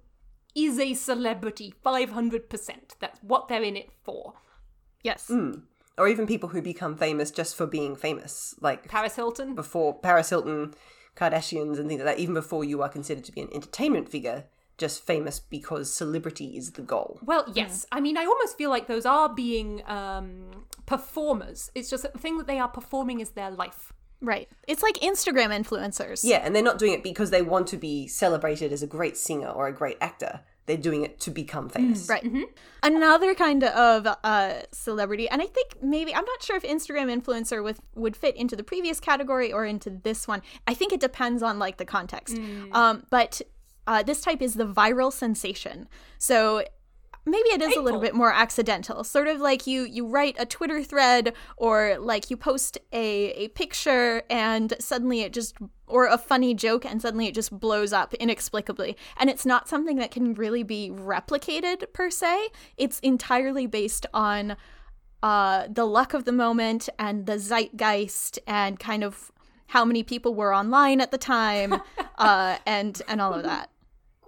is 0.55 0.77
a 0.79 0.93
celebrity 0.93 1.73
500%. 1.85 2.95
That's 2.99 3.19
what 3.23 3.47
they're 3.47 3.63
in 3.63 3.75
it 3.75 3.89
for. 4.03 4.33
Yes. 5.03 5.31
Or 5.97 6.07
even 6.07 6.27
people 6.27 6.49
who 6.49 6.61
become 6.61 6.95
famous 6.95 7.31
just 7.31 7.55
for 7.55 7.65
being 7.65 7.95
famous, 7.95 8.55
like 8.61 8.87
Paris 8.87 9.15
Hilton. 9.15 9.55
before 9.55 9.99
Paris 9.99 10.29
Hilton, 10.29 10.73
Kardashians, 11.19 11.77
and 11.77 11.87
things 11.87 12.01
like 12.01 12.15
that. 12.15 12.19
Even 12.19 12.33
before 12.33 12.63
you 12.63 12.81
are 12.81 12.89
considered 12.89 13.25
to 13.25 13.31
be 13.31 13.41
an 13.41 13.49
entertainment 13.53 14.09
figure, 14.09 14.45
just 14.77 15.03
famous 15.03 15.39
because 15.39 15.91
celebrity 15.91 16.57
is 16.57 16.71
the 16.71 16.81
goal. 16.81 17.19
Well, 17.23 17.45
yes. 17.53 17.85
I 17.91 17.99
mean, 17.99 18.17
I 18.17 18.25
almost 18.25 18.57
feel 18.57 18.69
like 18.69 18.87
those 18.87 19.05
are 19.05 19.27
being 19.27 19.83
um, 19.85 20.65
performers. 20.85 21.69
It's 21.75 21.89
just 21.89 22.03
that 22.03 22.13
the 22.13 22.19
thing 22.19 22.37
that 22.37 22.47
they 22.47 22.59
are 22.59 22.69
performing 22.69 23.19
is 23.19 23.31
their 23.31 23.51
life. 23.51 23.93
Right. 24.21 24.49
It's 24.67 24.83
like 24.83 24.95
Instagram 24.95 25.49
influencers. 25.57 26.21
Yeah, 26.23 26.37
and 26.37 26.55
they're 26.55 26.63
not 26.63 26.79
doing 26.79 26.93
it 26.93 27.03
because 27.03 27.29
they 27.29 27.41
want 27.41 27.67
to 27.67 27.77
be 27.77 28.07
celebrated 28.07 28.73
as 28.73 28.83
a 28.83 28.87
great 28.87 29.17
singer 29.17 29.49
or 29.49 29.67
a 29.67 29.73
great 29.73 29.97
actor. 30.01 30.41
They're 30.69 30.77
doing 30.77 31.03
it 31.03 31.19
to 31.21 31.31
become 31.31 31.67
famous. 31.67 32.07
Right. 32.07 32.23
Another 32.83 33.33
kind 33.33 33.63
of 33.63 34.07
uh, 34.23 34.61
celebrity, 34.71 35.27
and 35.27 35.41
I 35.41 35.47
think 35.47 35.81
maybe 35.81 36.13
I'm 36.13 36.23
not 36.23 36.43
sure 36.43 36.55
if 36.55 36.61
Instagram 36.61 37.11
influencer 37.11 37.63
with, 37.63 37.81
would 37.95 38.15
fit 38.15 38.35
into 38.35 38.55
the 38.55 38.63
previous 38.63 38.99
category 38.99 39.51
or 39.51 39.65
into 39.65 39.89
this 39.89 40.27
one. 40.27 40.43
I 40.67 40.75
think 40.75 40.93
it 40.93 40.99
depends 40.99 41.41
on 41.41 41.57
like 41.57 41.77
the 41.77 41.85
context. 41.85 42.37
Um, 42.71 43.03
but 43.09 43.41
uh, 43.87 44.03
this 44.03 44.21
type 44.21 44.43
is 44.43 44.53
the 44.53 44.67
viral 44.67 45.11
sensation. 45.11 45.87
So 46.19 46.63
maybe 47.29 47.49
it 47.49 47.61
is 47.61 47.75
a 47.75 47.81
little 47.81 47.99
bit 47.99 48.15
more 48.15 48.31
accidental. 48.31 49.03
Sort 49.03 49.27
of 49.27 49.39
like 49.39 49.67
you 49.67 49.83
you 49.83 50.05
write 50.07 50.35
a 50.39 50.45
twitter 50.45 50.83
thread 50.83 51.33
or 51.57 51.97
like 51.99 52.29
you 52.29 52.37
post 52.37 52.77
a, 52.91 53.31
a 53.31 53.47
picture 53.49 54.23
and 54.29 54.73
suddenly 54.79 55.21
it 55.21 55.33
just 55.33 55.57
or 55.87 56.05
a 56.05 56.17
funny 56.17 56.53
joke 56.53 56.85
and 56.85 57.01
suddenly 57.01 57.27
it 57.27 57.33
just 57.33 57.57
blows 57.59 57.91
up 57.93 58.13
inexplicably. 58.15 58.95
And 59.17 59.29
it's 59.29 59.45
not 59.45 59.67
something 59.67 59.97
that 59.97 60.11
can 60.11 60.33
really 60.33 60.63
be 60.63 60.91
replicated 60.93 61.91
per 61.93 62.09
se. 62.09 62.49
It's 62.77 62.99
entirely 62.99 63.67
based 63.67 64.05
on 64.13 64.55
uh 65.21 65.67
the 65.69 65.85
luck 65.85 66.13
of 66.13 66.23
the 66.25 66.31
moment 66.31 66.87
and 66.97 67.25
the 67.25 67.37
zeitgeist 67.37 68.39
and 68.47 68.79
kind 68.79 69.03
of 69.03 69.31
how 69.67 69.83
many 69.83 70.01
people 70.01 70.33
were 70.33 70.53
online 70.55 71.01
at 71.01 71.11
the 71.11 71.17
time 71.17 71.81
uh 72.17 72.57
and 72.65 73.01
and 73.07 73.19
all 73.19 73.33
of 73.33 73.43
that. 73.43 73.69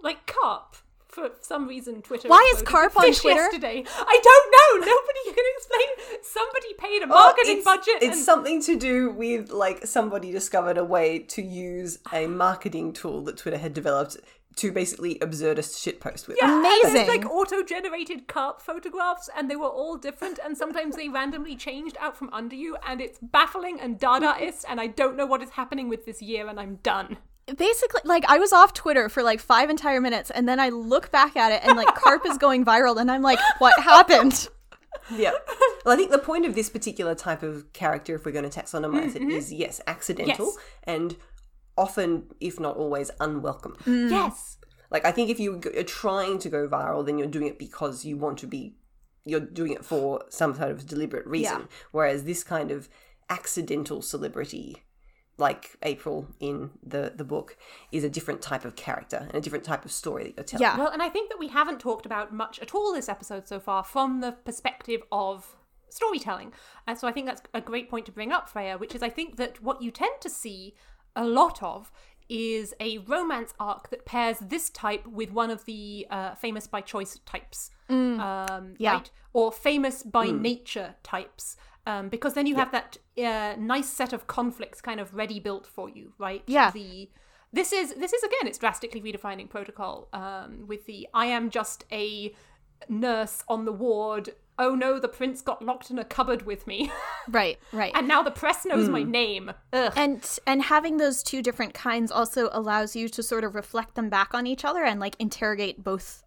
Like 0.02 0.26
Carp. 0.26 0.78
For 1.12 1.32
some 1.42 1.68
reason, 1.68 2.02
Twitter. 2.02 2.30
Why 2.30 2.54
is 2.56 2.62
Carp 2.62 2.96
on 2.96 3.04
Twitter? 3.14 3.36
Yesterday, 3.36 3.84
I 3.86 4.20
don't 4.24 4.82
know. 4.82 4.86
Nobody 4.86 5.36
can 5.36 5.46
explain. 5.58 6.22
Somebody 6.24 6.74
paid 6.78 7.02
a 7.02 7.06
oh, 7.06 7.08
marketing 7.08 7.56
Oh, 7.56 7.58
it's, 7.58 7.66
budget. 7.66 7.96
It's 8.02 8.16
and 8.16 8.26
something 8.26 8.62
to 8.64 8.78
do 8.78 9.12
with 9.12 9.52
like 9.52 9.86
somebody 9.86 10.32
discovered 10.32 10.78
a 10.78 10.86
way 10.86 11.20
to 11.20 11.42
use 11.42 12.00
a 12.14 12.28
marketing 12.46 12.94
tool 12.94 13.24
that 13.26 13.38
Twitter 13.38 13.58
had 13.58 13.74
developed 13.74 14.18
to 14.56 14.72
basically 14.72 15.16
absurdist 15.20 15.76
shitpost 15.80 16.28
with. 16.28 16.38
Yeah, 16.42 16.60
Amazing. 16.60 17.08
Like 17.08 17.26
auto-generated 17.26 18.28
carp 18.28 18.62
photographs, 18.62 19.30
and 19.36 19.50
they 19.50 19.56
were 19.56 19.68
all 19.68 19.98
different, 19.98 20.40
and 20.44 20.58
sometimes 20.58 20.96
they 20.96 21.10
randomly 21.10 21.56
changed 21.56 21.98
out 22.00 22.18
from 22.18 22.30
under 22.34 22.56
you, 22.56 22.78
and 22.88 23.02
it's 23.02 23.20
baffling 23.22 23.80
and 23.80 24.00
Dadaist, 24.00 24.66
and 24.68 24.80
I 24.80 24.88
don't 24.88 25.16
know 25.16 25.26
what 25.26 25.42
is 25.42 25.52
happening 25.52 25.90
with 25.90 26.06
this 26.06 26.22
year, 26.22 26.48
and 26.48 26.60
I'm 26.60 26.76
done. 26.84 27.18
Basically 27.58 28.02
like 28.06 28.24
i 28.28 28.38
was 28.38 28.54
off 28.54 28.74
twitter 28.74 29.10
for 29.10 29.24
like 29.24 29.40
five 29.40 29.70
entire 29.70 30.02
minutes 30.02 30.30
and 30.30 30.48
then 30.48 30.60
i 30.60 30.70
look 30.70 31.12
back 31.12 31.36
at 31.36 31.52
it 31.52 31.62
and 31.68 31.78
like 31.78 31.94
carp 31.96 32.26
is 32.26 32.38
going 32.38 32.64
viral 32.66 33.00
and 33.00 33.12
i'm 33.12 33.22
like 33.22 33.40
what 33.60 33.78
happened 33.82 34.48
Yeah. 35.10 35.32
Well, 35.86 35.94
I 35.94 35.98
think 35.98 36.12
the 36.12 36.20
point 36.20 36.46
of 36.46 36.56
this 36.56 36.70
particular 36.70 37.16
type 37.16 37.44
of 37.44 37.74
character, 37.74 38.16
if 38.16 38.26
we're 38.26 38.32
going 38.32 38.50
to 38.50 38.60
taxonomize 38.60 39.16
it, 39.16 39.22
mm-hmm. 39.22 39.32
is 39.32 39.52
yes, 39.52 39.82
accidental 39.88 40.46
Yes. 40.46 40.58
and 40.84 41.18
often, 41.78 42.26
if 42.40 42.60
not 42.60 42.78
always, 42.78 43.10
unwelcome. 43.20 43.76
Mm. 43.86 44.12
Yes. 44.12 44.58
Like, 44.90 45.06
I 45.06 45.12
think 45.12 45.30
if 45.30 45.40
you 45.40 45.62
are 45.76 45.84
trying 45.84 46.38
to 46.40 46.50
go 46.50 46.68
viral, 46.68 47.06
then 47.06 47.18
you're 47.18 47.28
doing 47.28 47.48
it 47.48 47.58
because 47.58 48.06
you 48.06 48.18
want 48.18 48.38
to 48.40 48.48
be, 48.48 48.76
you're 49.26 49.40
doing 49.40 49.72
it 49.72 49.84
for 49.84 50.24
some 50.30 50.54
sort 50.54 50.72
of 50.72 50.86
deliberate 50.86 51.26
reason. 51.26 51.68
Whereas 51.92 52.26
this 52.26 52.44
kind 52.44 52.72
of 52.72 52.90
accidental 53.30 54.02
celebrity, 54.02 54.84
like 55.42 55.76
April 55.84 56.28
in 56.40 56.70
the, 56.82 57.12
the 57.16 57.24
book, 57.26 57.58
is 57.92 58.04
a 58.04 58.10
different 58.10 58.42
type 58.42 58.64
of 58.64 58.76
character 58.76 59.26
and 59.28 59.36
a 59.36 59.42
different 59.42 59.66
type 59.66 59.84
of 59.84 59.92
story 59.92 60.24
that 60.24 60.36
you're 60.38 60.44
telling. 60.60 60.64
yeah 60.64 60.78
Well, 60.78 60.92
and 60.96 61.02
I 61.02 61.10
think 61.10 61.30
that 61.30 61.40
we 61.40 61.50
haven't 61.50 61.80
talked 61.80 62.06
about 62.06 62.34
much 62.34 62.60
at 62.60 62.74
all 62.76 62.94
this 62.94 63.10
episode 63.10 63.48
so 63.48 63.60
far 63.60 63.84
from 63.84 64.22
the 64.22 64.32
perspective 64.32 65.02
of 65.12 65.56
storytelling. 65.90 66.54
And 66.88 66.98
so 66.98 67.08
I 67.08 67.12
think 67.12 67.26
that's 67.26 67.42
a 67.54 67.62
great 67.62 67.90
point 67.90 68.06
to 68.06 68.12
bring 68.12 68.32
up, 68.32 68.48
Freya, 68.48 68.78
which 68.78 68.96
is 68.96 69.04
I 69.04 69.10
think 69.10 69.36
that 69.38 69.62
what 69.62 69.82
you 69.82 69.92
tend 69.92 70.16
to 70.22 70.30
see 70.30 70.76
a 71.16 71.26
lot 71.26 71.62
of 71.62 71.92
is 72.30 72.74
a 72.80 73.00
romance 73.00 73.54
arc 73.60 73.90
that 73.90 74.06
pairs 74.06 74.38
this 74.40 74.70
type 74.70 75.06
with 75.06 75.32
one 75.34 75.52
of 75.52 75.66
the 75.66 76.08
uh, 76.10 76.34
famous 76.36 76.66
by 76.66 76.80
choice 76.80 77.20
types. 77.26 77.72
Um, 77.90 78.76
Yeah. 78.78 78.94
Right? 78.94 79.12
Or 79.34 79.52
famous 79.52 80.04
by 80.04 80.28
nature 80.28 80.96
types. 81.04 81.58
Um, 81.88 82.10
because 82.10 82.34
then 82.36 82.46
you 82.46 82.56
have 82.56 82.72
that 82.72 82.98
uh, 83.18 83.56
nice 83.58 83.90
set 83.90 84.14
of 84.14 84.28
conflicts 84.28 84.82
kind 84.82 85.00
of 85.00 85.14
ready 85.14 85.40
built 85.40 85.66
for 85.66 85.90
you, 85.90 86.14
right? 86.20 86.44
Yeah. 86.48 86.72
The 86.72 87.10
this 87.54 87.74
is 87.74 87.94
this 87.96 88.14
is 88.14 88.24
again 88.24 88.46
it's 88.48 88.58
drastically 88.58 89.02
redefining 89.02 89.50
protocol 89.50 90.08
um, 90.14 90.66
with 90.68 90.86
the 90.86 91.08
I 91.14 91.26
am 91.26 91.50
just 91.50 91.86
a 91.92 92.34
nurse 92.88 93.44
on 93.48 93.66
the 93.66 93.72
ward. 93.74 94.30
Oh 94.60 94.76
no, 94.76 95.00
the 95.00 95.08
prince 95.08 95.42
got 95.42 95.64
locked 95.66 95.90
in 95.90 95.98
a 95.98 96.04
cupboard 96.06 96.46
with 96.46 96.68
me, 96.68 96.92
right 97.28 97.58
right 97.74 97.92
and 97.96 98.08
now 98.08 98.22
the 98.22 98.30
press 98.32 98.64
knows 98.64 98.88
my 98.90 99.02
name. 99.02 99.52
Ugh. 99.74 99.94
and 99.96 100.40
and 100.46 100.62
having 100.62 100.98
those 100.98 101.24
two 101.24 101.42
different 101.42 101.74
kinds 101.74 102.12
also 102.12 102.48
allows 102.52 102.96
you 102.96 103.10
to 103.10 103.24
sort 103.24 103.44
of 103.44 103.56
reflect 103.56 103.96
them 103.96 104.10
back 104.10 104.34
on 104.36 104.46
each 104.46 104.64
other 104.64 104.84
and 104.84 105.00
like 105.00 105.16
interrogate 105.20 105.84
both 105.84 106.24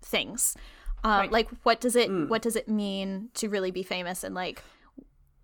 things 0.00 0.56
um, 1.02 1.12
Right. 1.20 1.32
like 1.32 1.48
what 1.62 1.80
does 1.80 1.94
it 1.96 2.10
what 2.10 2.40
does 2.42 2.56
it 2.56 2.68
mean 2.68 3.28
to 3.34 3.48
really 3.48 3.70
be 3.70 3.82
famous 3.82 4.24
and 4.24 4.34
like 4.34 4.62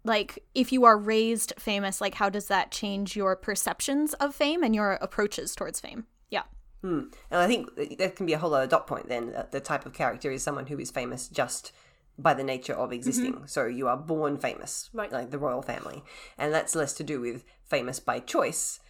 like 0.05 0.43
if 0.55 0.73
you 0.73 0.85
are 0.85 0.97
raised 0.97 1.53
famous 1.59 2.01
like 2.01 2.15
how 2.15 2.29
does 2.29 2.47
that 2.47 2.71
change 2.71 3.17
your 3.17 3.37
perceptions 3.37 4.15
of 4.15 4.35
fame 4.35 4.63
and 4.63 4.75
your 4.75 4.93
approaches 5.01 5.55
towards 5.55 5.81
fame 5.81 6.07
yeah 6.31 6.43
hmm. 6.83 7.03
And 7.31 7.41
I 7.41 7.47
think 7.47 7.75
that 7.77 7.99
that 7.99 8.17
can 8.17 8.27
be 8.27 8.33
a 8.33 8.39
whole 8.39 8.55
other 8.55 8.67
dot 8.67 8.87
point 8.87 9.09
then. 9.09 9.33
that 9.33 9.53
The 9.53 9.61
type 9.61 9.87
of 9.87 9.93
character 9.93 10.31
is 10.31 10.43
someone 10.43 10.67
who 10.67 10.79
is 10.79 10.91
famous 10.91 11.29
just 11.29 11.73
by 12.19 12.35
the 12.35 12.45
nature 12.45 12.75
of 12.75 12.93
existing. 12.93 13.33
Mm-hmm. 13.35 13.47
So 13.47 13.67
you 13.67 13.89
are 13.89 13.97
born 13.97 14.37
famous, 14.37 14.91
Right. 14.93 15.11
like 15.11 15.31
the 15.31 15.39
royal 15.39 15.63
family. 15.63 16.03
And 16.37 16.53
that's 16.53 16.75
less 16.75 16.93
to 16.95 17.05
do 17.05 17.21
with 17.21 17.45
famous 17.65 17.99
by 17.99 18.21
choice 18.21 18.81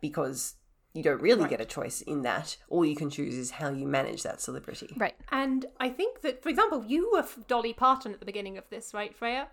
because 0.00 0.54
you 0.94 1.02
don't 1.02 1.22
really 1.22 1.48
get 1.48 1.60
a 1.60 1.64
choice 1.64 2.00
in 2.02 2.22
that. 2.22 2.56
All 2.68 2.84
you 2.84 2.96
can 2.96 3.08
choose 3.08 3.34
is 3.34 3.52
how 3.52 3.70
you 3.70 3.86
manage 3.86 4.24
that 4.24 4.40
celebrity. 4.40 4.94
right 4.98 5.14
And 5.30 5.66
I 5.80 5.88
think 5.90 6.20
that, 6.22 6.42
for 6.42 6.48
example, 6.48 6.84
you 6.84 7.10
were 7.12 7.24
Dolly 7.46 7.72
Parton 7.72 8.12
at 8.12 8.20
the 8.20 8.26
beginning 8.26 8.58
of 8.58 8.68
this, 8.68 8.92
right, 8.92 9.14
Freya? 9.14 9.48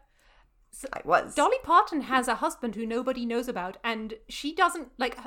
I 0.94 1.02
was. 1.04 1.36
Dolly 1.36 1.58
Parton 1.64 2.02
has 2.02 2.28
a 2.28 2.36
husband 2.36 2.76
who 2.76 2.86
nobody 2.86 3.26
knows 3.26 3.48
about, 3.48 3.78
and 3.84 4.16
she 4.28 4.54
doesn't 4.54 4.90
like. 4.98 5.18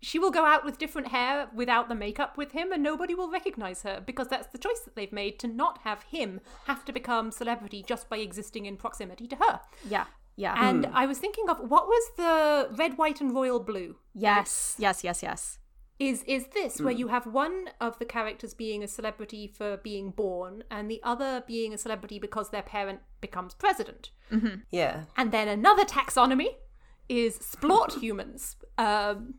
she 0.00 0.18
will 0.18 0.30
go 0.30 0.44
out 0.44 0.64
with 0.64 0.78
different 0.78 1.08
hair 1.08 1.48
without 1.54 1.88
the 1.88 1.94
makeup 1.94 2.36
with 2.36 2.52
him 2.52 2.72
and 2.72 2.82
nobody 2.82 3.14
will 3.14 3.30
recognize 3.30 3.82
her 3.82 4.00
because 4.04 4.28
that's 4.28 4.46
the 4.48 4.58
choice 4.58 4.80
that 4.80 4.94
they've 4.94 5.12
made 5.12 5.38
to 5.40 5.48
not 5.48 5.78
have 5.78 6.02
him 6.04 6.40
have 6.66 6.84
to 6.84 6.92
become 6.92 7.32
celebrity 7.32 7.84
just 7.86 8.08
by 8.08 8.18
existing 8.18 8.66
in 8.66 8.76
proximity 8.76 9.26
to 9.26 9.36
her. 9.36 9.60
Yeah. 9.88 10.04
Yeah. 10.36 10.54
And 10.56 10.86
hmm. 10.86 10.96
I 10.96 11.06
was 11.06 11.18
thinking 11.18 11.50
of 11.50 11.58
what 11.58 11.88
was 11.88 12.10
the 12.16 12.68
red, 12.76 12.96
white, 12.96 13.20
and 13.20 13.34
royal 13.34 13.58
blue? 13.58 13.96
yes. 14.14 14.76
Yes. 14.78 15.02
Yes. 15.02 15.22
Yes. 15.22 15.58
Is 15.98 16.22
is 16.28 16.46
this 16.48 16.80
where 16.80 16.92
you 16.92 17.08
have 17.08 17.26
one 17.26 17.70
of 17.80 17.98
the 17.98 18.04
characters 18.04 18.54
being 18.54 18.84
a 18.84 18.88
celebrity 18.88 19.48
for 19.48 19.76
being 19.78 20.10
born 20.10 20.62
and 20.70 20.88
the 20.88 21.00
other 21.02 21.42
being 21.46 21.74
a 21.74 21.78
celebrity 21.78 22.20
because 22.20 22.50
their 22.50 22.62
parent 22.62 23.00
becomes 23.20 23.54
president? 23.54 24.10
Yeah. 24.70 25.04
And 25.16 25.32
then 25.32 25.48
another 25.48 25.84
taxonomy 25.84 26.54
is 27.08 27.36
splort 27.38 27.98
humans. 28.00 28.56
Um, 28.76 29.34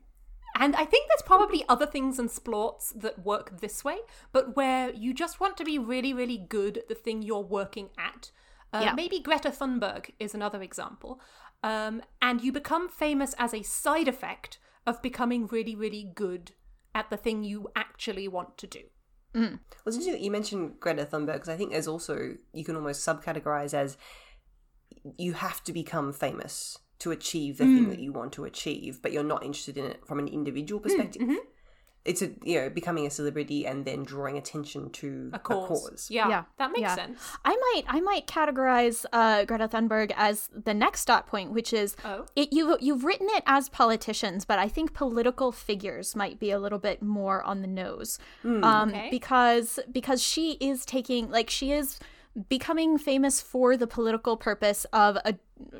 and 0.55 0.75
I 0.75 0.83
think 0.83 1.07
there's 1.07 1.21
probably 1.25 1.63
other 1.69 1.85
things 1.85 2.19
in 2.19 2.27
splorts 2.27 2.91
that 2.99 3.23
work 3.23 3.61
this 3.61 3.85
way, 3.85 3.99
but 4.33 4.57
where 4.57 4.91
you 4.91 5.13
just 5.13 5.39
want 5.39 5.55
to 5.57 5.63
be 5.63 5.79
really, 5.79 6.13
really 6.13 6.37
good 6.37 6.77
at 6.79 6.89
the 6.89 6.95
thing 6.95 7.21
you're 7.21 7.39
working 7.39 7.89
at. 7.97 8.31
Uh, 8.73 8.81
Yeah. 8.83 8.93
Maybe 8.93 9.19
Greta 9.19 9.49
Thunberg 9.51 10.11
is 10.19 10.35
another 10.35 10.61
example. 10.61 11.21
Um, 11.63 12.01
and 12.21 12.41
you 12.41 12.51
become 12.51 12.89
famous 12.89 13.33
as 13.37 13.53
a 13.53 13.63
side 13.63 14.09
effect 14.09 14.57
of 14.85 15.01
becoming 15.01 15.47
really, 15.47 15.75
really 15.75 16.11
good 16.15 16.51
at 16.95 17.09
the 17.09 17.17
thing 17.17 17.43
you 17.43 17.69
actually 17.75 18.27
want 18.27 18.57
to 18.57 18.67
do. 18.67 18.81
Mm. 19.35 19.51
Well, 19.51 19.59
it's 19.85 19.95
interesting 19.95 20.13
that 20.13 20.21
you 20.21 20.31
mentioned 20.31 20.79
Greta 20.79 21.05
Thunberg 21.05 21.33
because 21.33 21.49
I 21.49 21.55
think 21.55 21.71
there's 21.71 21.87
also 21.87 22.35
you 22.53 22.63
can 22.63 22.75
almost 22.75 23.07
subcategorize 23.07 23.73
as 23.73 23.97
you 25.17 25.33
have 25.33 25.63
to 25.65 25.73
become 25.73 26.11
famous 26.11 26.77
to 26.99 27.11
achieve 27.11 27.57
the 27.57 27.63
thing 27.63 27.85
mm. 27.85 27.89
that 27.89 27.99
you 27.99 28.11
want 28.11 28.33
to 28.33 28.45
achieve, 28.45 29.01
but 29.01 29.13
you're 29.13 29.23
not 29.23 29.43
interested 29.43 29.77
in 29.77 29.85
it 29.85 30.05
from 30.05 30.19
an 30.19 30.27
individual 30.27 30.79
mm, 30.79 30.83
perspective. 30.83 31.21
Mm-hmm. 31.21 31.35
It's 32.05 32.21
a 32.21 32.31
you 32.43 32.59
know 32.59 32.69
becoming 32.69 33.05
a 33.05 33.09
celebrity 33.09 33.67
and 33.67 33.83
then 33.85 34.03
drawing 34.03 34.37
attention 34.37 34.89
to 34.91 35.31
A 35.33 35.39
cause. 35.39 36.07
Yeah. 36.09 36.23
Yeah, 36.23 36.29
Yeah, 36.29 36.43
that 36.57 36.71
makes 36.71 36.81
yeah. 36.81 36.95
sense. 36.95 37.19
I 37.43 37.55
might 37.55 37.83
I 37.87 37.99
might 37.99 38.25
categorize 38.25 39.05
uh, 39.11 39.43
Greta 39.45 39.67
Thunberg 39.67 40.11
as 40.15 40.49
the 40.53 40.73
next 40.73 41.05
dot 41.05 41.27
point, 41.27 41.51
which 41.51 41.73
is 41.73 41.95
Oh. 42.05 42.25
it 42.35 42.53
you 42.53 42.77
you've 42.79 43.03
written 43.03 43.27
it 43.31 43.43
as 43.45 43.67
politicians, 43.69 44.45
but 44.45 44.59
I 44.59 44.67
think 44.69 44.93
political 44.93 45.51
figures 45.51 46.15
might 46.15 46.39
be 46.39 46.51
a 46.51 46.59
little 46.59 46.79
bit 46.79 47.01
more 47.03 47.43
on 47.43 47.61
the 47.61 47.67
nose, 47.67 48.17
um, 48.45 48.63
Okay. 48.89 49.09
because 49.11 49.79
because 49.91 50.21
she 50.23 50.53
is 50.53 50.85
taking 50.85 51.29
like 51.29 51.49
she 51.49 51.73
is 51.73 51.99
becoming 52.47 52.97
famous 52.97 53.41
for 53.41 53.75
the 53.75 53.87
political 53.87 54.37
purpose 54.37 54.85
of 54.93 55.17
a, 55.25 55.33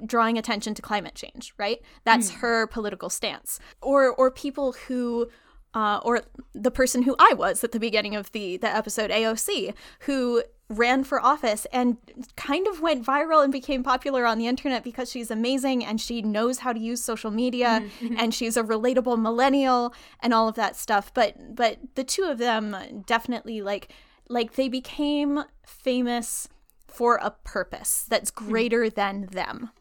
drawing 0.06 0.38
attention 0.38 0.74
to 0.74 0.82
climate 0.82 1.16
change, 1.16 1.54
right? 1.58 1.80
That's 2.04 2.32
her 2.32 2.68
political 2.68 3.10
stance, 3.10 3.60
or 3.82 4.10
or 4.14 4.30
people 4.32 4.74
who 4.88 5.30
uh, 5.74 6.00
or 6.04 6.22
the 6.54 6.72
person 6.72 7.04
who 7.04 7.16
I 7.20 7.34
was 7.34 7.64
at 7.64 7.72
the 7.72 7.80
beginning 7.80 8.16
of 8.16 8.32
the 8.32 8.58
the 8.58 8.74
episode 8.74 9.12
AOC, 9.12 9.74
who 10.02 10.44
ran 10.70 11.04
for 11.04 11.20
office 11.20 11.66
and 11.74 11.98
kind 12.36 12.68
of 12.68 12.80
went 12.80 13.04
viral 13.04 13.44
and 13.44 13.52
became 13.52 13.82
popular 13.82 14.26
on 14.26 14.38
the 14.38 14.46
internet 14.46 14.84
because 14.84 15.10
she's 15.10 15.32
amazing 15.32 15.84
and 15.84 16.00
she 16.00 16.22
knows 16.22 16.60
how 16.60 16.72
to 16.72 16.80
use 16.80 17.04
social 17.04 17.32
media 17.32 17.82
mm-hmm. 18.00 18.16
and 18.20 18.36
she's 18.36 18.56
a 18.56 18.62
relatable 18.62 19.20
millennial 19.20 19.94
and 20.20 20.32
all 20.32 20.48
of 20.48 20.56
that 20.56 20.76
stuff. 20.76 21.12
But 21.14 21.56
but 21.56 21.80
the 21.96 22.04
two 22.04 22.24
of 22.24 22.38
them 22.38 23.04
definitely 23.08 23.62
like 23.62 23.92
like 24.28 24.54
they 24.54 24.70
became 24.70 25.44
famous 25.66 26.48
for 26.88 27.16
a 27.16 27.32
purpose 27.44 28.06
that's 28.08 28.30
mm-hmm. 28.32 28.50
greater 28.50 28.90
than 28.90 29.28
them. 29.28 29.72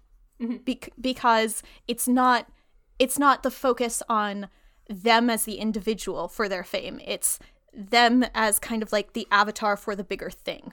Mm-hmm. 0.40 0.56
Bec- 0.64 0.92
because 0.98 1.62
it's 1.86 2.08
not 2.08 2.46
it's 2.98 3.18
not 3.18 3.42
the 3.42 3.50
focus 3.50 4.02
on 4.08 4.48
them 4.88 5.28
as 5.28 5.44
the 5.44 5.56
individual 5.56 6.28
for 6.28 6.48
their 6.48 6.64
fame 6.64 7.00
it's 7.04 7.38
them 7.74 8.24
as 8.34 8.58
kind 8.58 8.82
of 8.82 8.92
like 8.92 9.12
the 9.12 9.26
avatar 9.30 9.76
for 9.76 9.94
the 9.94 10.04
bigger 10.04 10.30
thing 10.30 10.72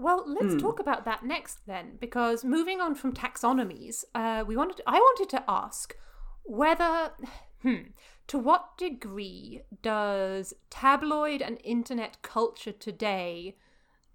Well, 0.00 0.24
let's 0.26 0.56
talk 0.62 0.80
about 0.80 1.04
that 1.04 1.26
next 1.26 1.66
then, 1.66 1.98
because 2.00 2.42
moving 2.42 2.80
on 2.80 2.94
from 2.94 3.12
taxonomies, 3.12 4.02
uh, 4.14 4.42
we 4.46 4.56
wanted. 4.56 4.80
I 4.86 4.98
wanted 4.98 5.28
to 5.28 5.44
ask 5.46 5.94
whether, 6.42 7.12
hmm, 7.62 7.92
to 8.28 8.38
what 8.38 8.78
degree 8.78 9.60
does 9.82 10.54
tabloid 10.70 11.42
and 11.42 11.58
internet 11.64 12.22
culture 12.22 12.72
today 12.72 13.56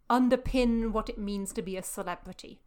underpin 0.09 0.91
what 0.91 1.07
it 1.07 1.19
means 1.19 1.53
to 1.53 1.61
be 1.61 1.77
a 1.77 1.83
celebrity? 1.83 2.61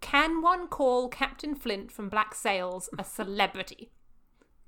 Can 0.00 0.42
one 0.42 0.66
call 0.66 1.08
Captain 1.08 1.54
Flint 1.54 1.92
from 1.92 2.08
Black 2.08 2.34
Sails 2.34 2.88
a 2.98 3.04
celebrity? 3.04 3.90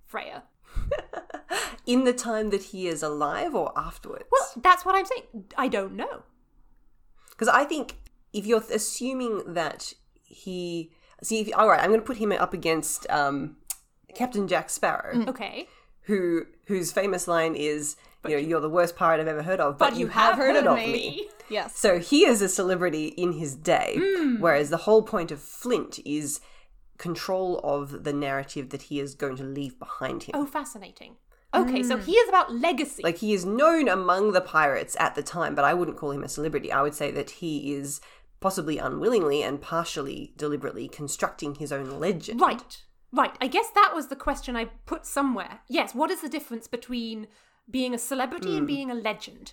Freya. 0.06 0.44
In 1.88 2.04
the 2.04 2.12
time 2.12 2.50
that 2.50 2.62
he 2.64 2.86
is 2.86 3.02
alive 3.02 3.54
or 3.54 3.72
afterwards? 3.76 4.24
Well, 4.30 4.46
that's 4.62 4.84
what 4.84 4.94
I'm 4.94 5.06
saying. 5.06 5.46
I 5.56 5.68
don't 5.68 5.94
know. 5.94 6.22
Because 7.30 7.48
I 7.48 7.64
think 7.64 7.96
if 8.32 8.46
you're 8.46 8.62
assuming 8.72 9.54
that 9.54 9.94
he 10.22 10.92
see, 11.22 11.40
if, 11.40 11.48
all 11.56 11.68
right, 11.68 11.80
I'm 11.80 11.88
going 11.88 12.00
to 12.00 12.06
put 12.06 12.18
him 12.18 12.30
up 12.32 12.52
against 12.52 13.08
um, 13.10 13.56
Captain 14.14 14.46
Jack 14.46 14.68
Sparrow, 14.70 15.24
Okay. 15.28 15.66
who 16.02 16.44
whose 16.66 16.92
famous 16.92 17.26
line 17.26 17.54
is, 17.54 17.96
you 18.24 18.32
know, 18.32 18.36
you're 18.36 18.60
the 18.60 18.68
worst 18.68 18.94
pirate 18.94 19.20
I've 19.20 19.28
ever 19.28 19.42
heard 19.42 19.60
of, 19.60 19.78
but, 19.78 19.90
But 19.90 19.98
you, 19.98 20.08
have 20.08 20.36
heard, 20.36 20.56
of 20.56 20.76
me. 20.76 21.28
yes 21.48 21.74
So 21.76 21.98
he 21.98 22.26
is 22.26 22.42
a 22.42 22.48
celebrity 22.48 23.06
in 23.08 23.32
his 23.32 23.54
day, 23.54 23.96
whereas 24.40 24.68
the 24.68 24.76
whole 24.78 25.02
point 25.02 25.30
of 25.30 25.40
Flint 25.40 25.98
is 26.04 26.40
control 26.98 27.60
of 27.64 28.04
the 28.04 28.12
narrative 28.12 28.68
that 28.70 28.82
he 28.82 29.00
is 29.00 29.14
going 29.14 29.36
to 29.36 29.44
leave 29.44 29.78
behind 29.78 30.24
him. 30.24 30.32
Oh, 30.34 30.44
fascinating. 30.44 31.16
Okay, 31.54 31.82
so 31.82 31.96
mm. 31.96 32.04
he 32.04 32.12
is 32.12 32.28
about 32.28 32.54
legacy. 32.54 33.02
Like 33.02 33.18
he 33.18 33.32
is 33.32 33.44
known 33.44 33.88
among 33.88 34.32
the 34.32 34.40
pirates 34.40 34.96
at 35.00 35.14
the 35.14 35.22
time, 35.22 35.54
but 35.54 35.64
I 35.64 35.74
wouldn't 35.74 35.96
call 35.96 36.10
him 36.10 36.22
a 36.22 36.28
celebrity. 36.28 36.70
I 36.70 36.82
would 36.82 36.94
say 36.94 37.10
that 37.10 37.30
he 37.30 37.74
is 37.74 38.00
possibly 38.40 38.78
unwillingly 38.78 39.42
and 39.42 39.60
partially 39.60 40.34
deliberately 40.36 40.88
constructing 40.88 41.54
his 41.54 41.72
own 41.72 41.98
legend. 41.98 42.40
Right, 42.40 42.82
right. 43.12 43.34
I 43.40 43.46
guess 43.46 43.70
that 43.74 43.92
was 43.94 44.08
the 44.08 44.16
question 44.16 44.56
I 44.56 44.66
put 44.86 45.06
somewhere. 45.06 45.60
Yes, 45.68 45.94
what 45.94 46.10
is 46.10 46.20
the 46.20 46.28
difference 46.28 46.68
between 46.68 47.28
being 47.70 47.94
a 47.94 47.98
celebrity 47.98 48.50
and 48.50 48.60
hmm. 48.60 48.66
being 48.66 48.90
a 48.90 48.94
legend? 48.94 49.52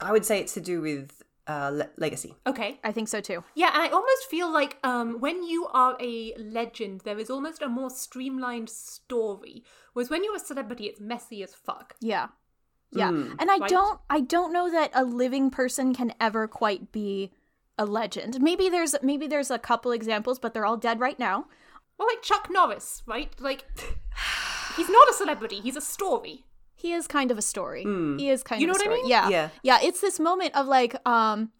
I 0.00 0.12
would 0.12 0.24
say 0.24 0.40
it's 0.40 0.54
to 0.54 0.60
do 0.60 0.80
with 0.80 1.22
uh, 1.46 1.70
le- 1.74 1.90
legacy. 1.98 2.34
Okay. 2.46 2.80
i 2.84 2.90
think 2.92 3.08
so 3.08 3.20
too 3.20 3.44
Yeah, 3.54 3.70
and 3.74 3.82
I 3.82 3.88
almost 3.88 4.24
feel 4.30 4.50
like 4.50 4.78
um, 4.82 5.20
when 5.20 5.42
you 5.42 5.66
are 5.72 5.96
a 6.00 6.34
legend, 6.38 7.02
there 7.04 7.18
is 7.18 7.28
almost 7.30 7.60
a 7.62 7.68
more 7.68 7.90
streamlined 7.90 8.70
story. 8.70 9.62
Whereas 9.92 10.10
when 10.10 10.24
you're 10.24 10.36
a 10.36 10.40
celebrity, 10.40 10.86
it's 10.86 11.00
messy 11.00 11.42
as 11.42 11.54
fuck. 11.54 11.94
yeah 12.00 12.28
yeah 12.92 13.08
and 13.40 13.50
i 13.50 13.56
Right. 13.58 13.68
don't 13.76 13.98
i 14.08 14.20
don't 14.20 14.52
know 14.52 14.70
that 14.70 14.90
a 14.94 15.04
living 15.04 15.50
person 15.50 15.92
can 15.94 16.12
ever 16.20 16.46
quite 16.46 16.92
be 16.92 17.32
a 17.76 17.84
legend 17.84 18.40
maybe 18.40 18.68
there's 18.68 18.94
maybe 19.02 19.26
there's 19.26 19.50
a 19.50 19.58
couple 19.58 19.90
examples 19.90 20.38
but 20.38 20.54
they're 20.54 20.64
all 20.70 20.76
dead 20.76 21.00
right 21.00 21.18
now 21.18 21.46
Well, 21.98 22.06
like 22.12 22.22
Chuck 22.22 22.48
Norris, 22.50 23.02
right? 23.06 23.30
Like, 23.40 23.64
he's 24.76 24.88
not 24.88 25.08
a 25.08 25.12
celebrity, 25.12 25.60
he's 25.60 25.76
a 25.76 25.80
story. 25.80 26.44
He 26.84 26.92
is 26.92 27.06
kind 27.06 27.30
of 27.30 27.38
a 27.38 27.42
story. 27.42 27.82
He 28.18 28.28
is 28.28 28.42
kind 28.42 28.60
You 28.60 28.68
of 28.70 28.76
know 28.76 28.84
a 28.84 28.90
what 28.90 28.98
I 28.98 29.02
mean? 29.02 29.08
Yeah. 29.08 29.28
Yeah. 29.30 29.48
Yeah. 29.62 29.78
It's 29.82 30.02
this 30.02 30.20
moment 30.20 30.54
of 30.54 30.66
like, 30.66 30.94
um, 31.08 31.50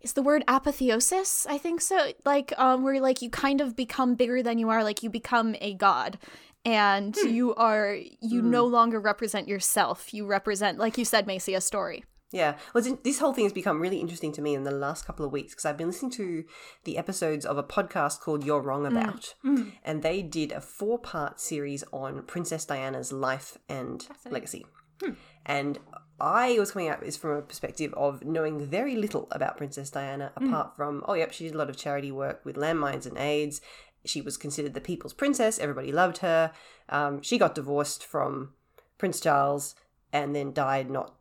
is 0.00 0.14
the 0.14 0.22
word 0.22 0.42
apotheosis? 0.48 1.46
I 1.48 1.58
think 1.58 1.80
so. 1.80 2.10
Like, 2.24 2.52
um, 2.58 2.82
where 2.82 3.00
like 3.00 3.22
you 3.22 3.30
kind 3.30 3.60
of 3.60 3.76
become 3.76 4.16
bigger 4.16 4.42
than 4.42 4.58
you 4.58 4.68
are, 4.68 4.82
like 4.82 5.04
you 5.04 5.10
become 5.10 5.54
a 5.60 5.74
god. 5.74 6.18
And 6.64 7.14
you 7.16 7.54
are 7.54 7.96
you 8.20 8.42
no 8.42 8.66
longer 8.66 8.98
represent 8.98 9.46
yourself. 9.46 10.12
You 10.12 10.26
represent, 10.26 10.76
like 10.76 10.98
you 10.98 11.04
said, 11.04 11.28
Macy, 11.28 11.54
a 11.54 11.60
story. 11.60 12.04
Yeah. 12.32 12.56
Well, 12.74 12.82
this 13.04 13.18
whole 13.18 13.34
thing 13.34 13.44
has 13.44 13.52
become 13.52 13.80
really 13.80 13.98
interesting 13.98 14.32
to 14.32 14.42
me 14.42 14.54
in 14.54 14.64
the 14.64 14.70
last 14.70 15.04
couple 15.04 15.24
of 15.24 15.32
weeks 15.32 15.52
because 15.52 15.66
I've 15.66 15.76
been 15.76 15.88
listening 15.88 16.12
to 16.12 16.44
the 16.84 16.96
episodes 16.96 17.44
of 17.44 17.58
a 17.58 17.62
podcast 17.62 18.20
called 18.20 18.44
You're 18.44 18.62
Wrong 18.62 18.82
mm. 18.82 18.90
About. 18.90 19.34
Mm. 19.44 19.72
And 19.84 20.02
they 20.02 20.22
did 20.22 20.50
a 20.50 20.60
four 20.60 20.98
part 20.98 21.40
series 21.40 21.84
on 21.92 22.22
Princess 22.22 22.64
Diana's 22.64 23.12
life 23.12 23.58
and 23.68 24.06
legacy. 24.28 24.64
Hmm. 25.02 25.12
And 25.44 25.78
I 26.20 26.58
was 26.58 26.70
coming 26.70 26.88
at 26.88 27.00
this 27.00 27.16
from 27.16 27.30
a 27.30 27.42
perspective 27.42 27.92
of 27.94 28.24
knowing 28.24 28.64
very 28.64 28.94
little 28.94 29.28
about 29.30 29.56
Princess 29.56 29.90
Diana, 29.90 30.32
hmm. 30.36 30.46
apart 30.46 30.76
from, 30.76 31.04
oh, 31.06 31.14
yep, 31.14 31.32
she 31.32 31.44
did 31.44 31.54
a 31.54 31.58
lot 31.58 31.68
of 31.68 31.76
charity 31.76 32.12
work 32.12 32.44
with 32.44 32.56
landmines 32.56 33.06
and 33.06 33.18
AIDS. 33.18 33.60
She 34.04 34.20
was 34.20 34.36
considered 34.36 34.74
the 34.74 34.80
people's 34.80 35.12
princess. 35.12 35.58
Everybody 35.58 35.92
loved 35.92 36.18
her. 36.18 36.52
Um, 36.88 37.22
she 37.22 37.38
got 37.38 37.54
divorced 37.54 38.04
from 38.04 38.54
Prince 38.98 39.20
Charles 39.20 39.74
and 40.12 40.34
then 40.34 40.52
died 40.52 40.90
not 40.90 41.14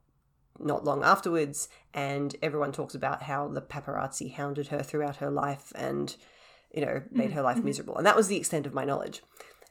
not 0.65 0.85
long 0.85 1.03
afterwards, 1.03 1.69
and 1.93 2.35
everyone 2.41 2.71
talks 2.71 2.95
about 2.95 3.23
how 3.23 3.47
the 3.47 3.61
paparazzi 3.61 4.33
hounded 4.33 4.67
her 4.67 4.83
throughout 4.83 5.17
her 5.17 5.29
life 5.31 5.71
and, 5.75 6.15
you 6.73 6.85
know, 6.85 7.01
made 7.11 7.31
her 7.31 7.41
life 7.41 7.63
miserable. 7.63 7.97
And 7.97 8.05
that 8.05 8.15
was 8.15 8.27
the 8.27 8.37
extent 8.37 8.65
of 8.65 8.73
my 8.73 8.85
knowledge. 8.85 9.21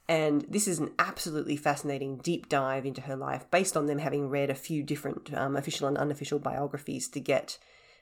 And 0.09 0.45
this 0.49 0.67
is 0.67 0.81
an 0.81 0.91
absolutely 0.99 1.57
fascinating 1.57 2.17
deep 2.17 2.49
dive 2.49 2.85
into 2.85 3.03
her 3.03 3.15
life 3.15 3.49
based 3.51 3.77
on 3.77 3.87
them 3.87 3.99
having 3.99 4.29
read 4.29 4.51
a 4.51 4.57
few 4.57 4.83
different 4.83 5.33
um, 5.33 5.57
official 5.57 5.87
and 5.87 5.97
unofficial 5.97 6.41
biographies 6.41 7.07
to 7.09 7.21
get 7.21 7.59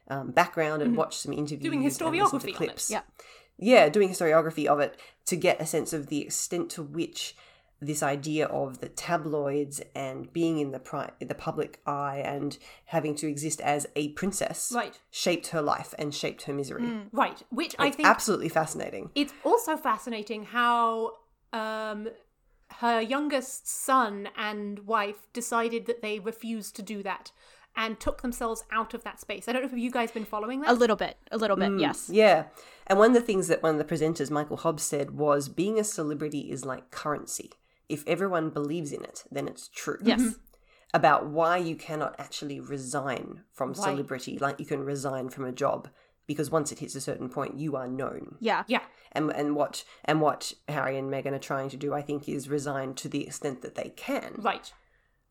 um, 0.09 0.31
background 0.31 0.81
and 0.81 0.97
watch 0.97 1.19
some 1.19 1.35
interviews. 1.35 1.71
Doing 1.71 1.83
historiography 1.83 2.55
clips. 2.55 2.91
Yeah. 2.91 3.03
Yeah, 3.59 3.89
doing 3.89 4.09
historiography 4.09 4.67
of 4.67 4.81
it 4.81 4.99
to 5.27 5.37
get 5.37 5.61
a 5.61 5.67
sense 5.67 5.93
of 5.93 6.07
the 6.07 6.23
extent 6.23 6.71
to 6.71 6.83
which 6.83 7.37
this 7.81 8.03
idea 8.03 8.47
of 8.47 8.81
the 8.81 8.89
tabloids 8.89 9.81
and 9.95 10.33
being 10.33 10.59
in 10.59 10.73
the 10.73 10.81
pri- 10.81 11.13
the 11.21 11.35
public 11.35 11.81
eye 11.87 12.21
and 12.25 12.59
having 12.87 13.15
to 13.15 13.29
exist 13.29 13.61
as 13.61 13.87
a 13.95 14.09
princess 14.11 14.73
Right. 14.75 14.99
shaped 15.11 15.49
her 15.49 15.63
life 15.63 15.95
and 15.99 16.13
shaped 16.15 16.43
her 16.45 16.53
misery. 16.53 17.03
Right. 17.13 17.43
Which 17.51 17.77
I 17.79 17.87
It's 17.89 17.97
think 17.97 18.09
absolutely 18.09 18.49
fascinating. 18.49 19.11
it's 19.15 19.33
also 19.45 19.77
fascinating 19.77 20.45
how 20.47 21.13
um, 21.53 22.09
her 22.81 23.01
youngest 23.01 23.69
son 23.69 24.29
and 24.37 24.81
wife 24.81 25.29
decided 25.33 25.87
that 25.87 26.03
they 26.03 26.19
refused 26.19 26.75
to 26.77 26.83
do 26.83 27.03
that 27.05 27.31
and 27.77 28.01
took 28.01 28.23
themselves 28.23 28.65
out 28.73 28.93
of 28.93 29.05
that 29.05 29.21
space. 29.21 29.49
I 29.49 29.53
don't 29.53 29.63
know 29.63 29.69
if 29.73 29.79
you 29.79 29.91
guys 29.93 30.11
been 30.11 30.25
following 30.25 30.63
that. 30.63 30.71
A 30.71 30.75
little 30.75 30.97
bit, 30.97 31.17
a 31.31 31.39
little 31.39 31.57
bit, 31.57 31.71
yes. 31.79 32.11
Yeah. 32.13 32.47
And 32.89 32.99
one 32.99 33.11
of 33.11 33.15
the 33.15 33.21
things 33.21 33.47
that 33.47 33.63
one 33.63 33.79
of 33.79 33.79
the 33.79 33.85
presenters, 33.95 34.31
Michael 34.33 34.57
Hobbs, 34.57 34.83
said 34.83 35.13
was 35.13 35.49
being 35.49 35.79
a 35.79 35.85
celebrity 35.85 36.51
is 36.51 36.65
like 36.65 36.91
currency. 36.91 37.53
If 37.89 38.07
everyone 38.07 38.51
believes 38.51 38.93
in 38.93 39.03
it, 39.05 39.25
then 39.31 39.49
it's 39.49 39.69
true. 39.69 39.99
Yes. 40.03 40.35
About 40.95 41.27
why 41.27 41.59
you 41.59 41.77
cannot 41.77 42.15
actually 42.19 42.61
resign 42.61 43.45
from 43.53 43.71
Right. 43.71 43.77
celebrity 43.77 44.39
like 44.39 44.59
you 44.59 44.67
can 44.67 44.85
resign 44.85 45.29
from 45.29 45.45
a 45.45 45.53
job. 45.53 45.89
Because 46.27 46.51
once 46.51 46.73
it 46.73 46.79
hits 46.81 46.95
a 46.95 47.01
certain 47.01 47.29
point, 47.31 47.59
you 47.59 47.75
are 47.77 47.89
known. 47.89 48.37
Yeah. 48.41 48.65
yeah. 48.69 48.83
And 49.13 49.31
and 49.31 49.55
what 49.57 49.85
and 50.05 50.21
what 50.21 50.53
Harry 50.69 50.99
and 50.99 51.11
Meghan 51.11 51.33
are 51.33 51.39
trying 51.39 51.71
to 51.71 51.77
do, 51.79 51.95
I 51.95 52.03
think, 52.03 52.29
is 52.29 52.49
resign 52.51 52.95
to 52.97 53.09
the 53.09 53.27
extent 53.27 53.63
that 53.63 53.75
they 53.77 53.91
can 53.97 54.35
Right. 54.39 54.71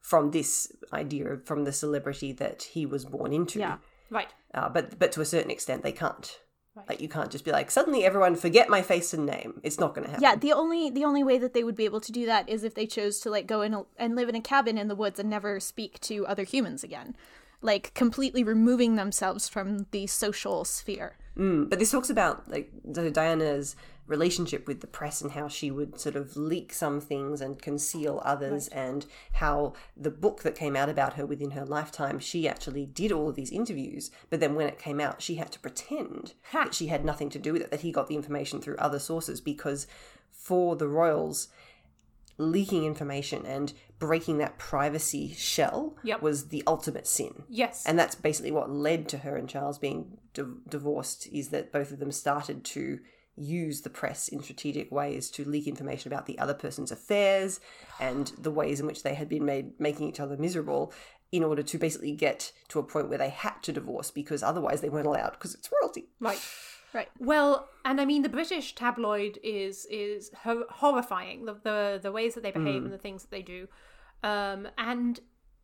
from 0.02 0.32
this 0.32 0.72
idea 0.92 1.28
of 1.34 1.46
from 1.46 1.64
the 1.66 1.72
celebrity 1.72 2.32
that 2.34 2.64
he 2.74 2.86
was 2.88 3.06
born 3.06 3.32
into. 3.34 3.60
Yeah. 3.60 3.78
Right. 4.10 4.34
Uh, 4.54 4.70
but 4.70 4.98
but 4.98 5.12
to 5.12 5.22
a 5.22 5.26
certain 5.26 5.52
extent, 5.52 5.84
they 5.84 5.92
can't. 5.92 6.40
Like 6.88 7.02
you 7.02 7.10
can't 7.10 7.32
just 7.32 7.46
be 7.46 7.52
like 7.52 7.72
suddenly 7.72 8.06
everyone 8.06 8.36
forget 8.36 8.70
my 8.70 8.82
face 8.82 9.14
and 9.14 9.26
name. 9.26 9.60
It's 9.64 9.80
not 9.80 9.94
going 9.94 10.06
to 10.06 10.12
happen. 10.12 10.24
Yeah, 10.24 10.36
the 10.36 10.54
only 10.54 10.90
the 10.90 11.06
only 11.06 11.24
way 11.24 11.38
that 11.38 11.54
they 11.54 11.64
would 11.64 11.76
be 11.76 11.86
able 11.86 12.02
to 12.02 12.12
do 12.12 12.26
that 12.26 12.48
is 12.48 12.64
if 12.64 12.76
they 12.76 12.86
chose 12.86 13.20
to 13.22 13.30
like 13.30 13.48
go 13.48 13.62
in 13.62 13.74
a, 13.74 13.84
and 13.98 14.16
live 14.16 14.30
in 14.30 14.36
a 14.36 14.42
cabin 14.42 14.78
in 14.78 14.88
the 14.88 14.96
woods 14.96 15.20
and 15.20 15.30
never 15.30 15.60
speak 15.60 16.00
to 16.02 16.26
other 16.28 16.44
humans 16.44 16.84
again. 16.84 17.16
Like 17.62 17.94
completely 17.94 18.44
removing 18.44 18.96
themselves 18.96 19.50
from 19.50 19.88
the 19.92 20.08
social 20.08 20.64
sphere. 20.64 21.18
Mm, 21.38 21.70
but 21.70 21.80
this 21.80 21.92
talks 21.92 22.10
about 22.10 22.50
like 22.50 22.72
Diana's 23.14 23.76
relationship 24.08 24.68
with 24.68 24.82
the 24.82 24.88
press 24.88 25.22
and 25.22 25.32
how 25.34 25.48
she 25.48 25.70
would 25.70 26.00
sort 26.00 26.16
of 26.16 26.36
leak 26.38 26.74
some 26.74 27.00
things 27.02 27.42
and 27.42 27.62
conceal 27.62 28.22
others, 28.24 28.68
and 28.70 29.06
how 29.34 29.74
the 29.96 30.10
book 30.10 30.42
that 30.44 30.56
came 30.56 30.76
out 30.76 30.90
about 30.90 31.14
her 31.14 31.26
within 31.26 31.52
her 31.52 31.66
lifetime, 31.66 32.18
she 32.18 32.48
actually 32.48 32.86
did 32.86 33.12
all 33.12 33.28
of 33.30 33.36
these 33.36 33.52
interviews, 33.52 34.10
but 34.30 34.40
then 34.40 34.56
when 34.56 34.68
it 34.68 34.80
came 34.80 35.00
out, 35.00 35.22
she 35.22 35.36
had 35.36 35.52
to 35.52 35.60
pretend 35.60 36.34
Ha. 36.52 36.64
that 36.66 36.74
she 36.74 36.88
had 36.88 37.04
nothing 37.06 37.30
to 37.30 37.40
do 37.40 37.54
with 37.54 37.62
it, 37.62 37.70
that 37.72 37.82
he 37.82 37.92
got 37.92 38.08
the 38.08 38.16
information 38.16 38.62
through 38.62 38.78
other 38.78 39.00
sources, 39.00 39.42
because 39.42 39.88
for 40.32 40.76
the 40.78 40.88
royals, 40.88 41.50
leaking 42.38 42.86
information 42.86 43.46
and 43.46 43.74
breaking 44.00 44.38
that 44.38 44.60
privacy 44.60 45.34
shell 45.34 45.98
Yep. 46.04 46.22
was 46.22 46.48
the 46.50 46.64
ultimate 46.68 47.08
sin. 47.08 47.44
Yes. 47.50 47.84
And 47.86 47.98
that's 47.98 48.14
basically 48.16 48.52
what 48.52 48.70
led 48.70 49.10
to 49.10 49.18
her 49.20 49.36
and 49.36 49.50
Charles 49.50 49.80
being 49.80 50.20
di- 50.34 50.44
divorced 50.70 51.28
is 51.34 51.50
that 51.50 51.72
both 51.72 51.92
of 51.92 51.98
them 52.00 52.12
started 52.12 52.64
to 52.66 53.00
use 53.38 53.82
the 53.82 53.90
press 53.90 54.28
in 54.28 54.42
strategic 54.42 54.92
ways 54.92 55.30
to 55.32 55.48
leak 55.48 55.68
information 55.68 56.12
about 56.12 56.26
the 56.26 56.38
other 56.40 56.54
person's 56.54 56.92
affairs 56.92 57.60
and 58.00 58.34
the 58.38 58.52
ways 58.52 58.80
in 58.80 58.88
which 58.88 59.04
they 59.04 59.14
had 59.14 59.30
been 59.30 59.46
made 59.46 59.80
making 59.80 60.08
each 60.08 60.20
other 60.20 60.36
miserable 60.38 60.92
in 61.32 61.44
order 61.44 61.62
to 61.62 61.78
basically 61.78 62.14
get 62.14 62.52
to 62.70 62.80
a 62.80 62.84
point 62.84 63.10
where 63.10 63.18
they 63.18 63.30
had 63.30 63.62
to 63.62 63.72
divorce 63.72 64.12
because 64.12 64.42
otherwise 64.42 64.82
they 64.82 64.90
weren't 64.90 65.08
allowed 65.08 65.32
because 65.32 65.54
it's 65.54 65.70
royalty. 65.82 66.10
right. 66.20 66.40
Right. 66.94 67.10
Well, 67.20 67.68
and 67.84 68.00
I 68.00 68.06
mean, 68.06 68.22
the 68.22 68.30
British 68.30 68.74
tabloid 68.74 69.38
is 69.44 69.86
is 69.92 70.32
ho- 70.44 70.66
horrifying. 70.70 71.44
The, 71.44 71.54
the 71.62 72.00
the 72.02 72.12
ways 72.14 72.34
that 72.36 72.44
they 72.44 72.52
behave 72.52 72.82
and 72.84 72.94
the 72.94 72.98
things 72.98 73.24
that 73.24 73.30
they 73.30 73.42
do, 73.42 73.68
um, 74.24 74.70
and 74.78 75.20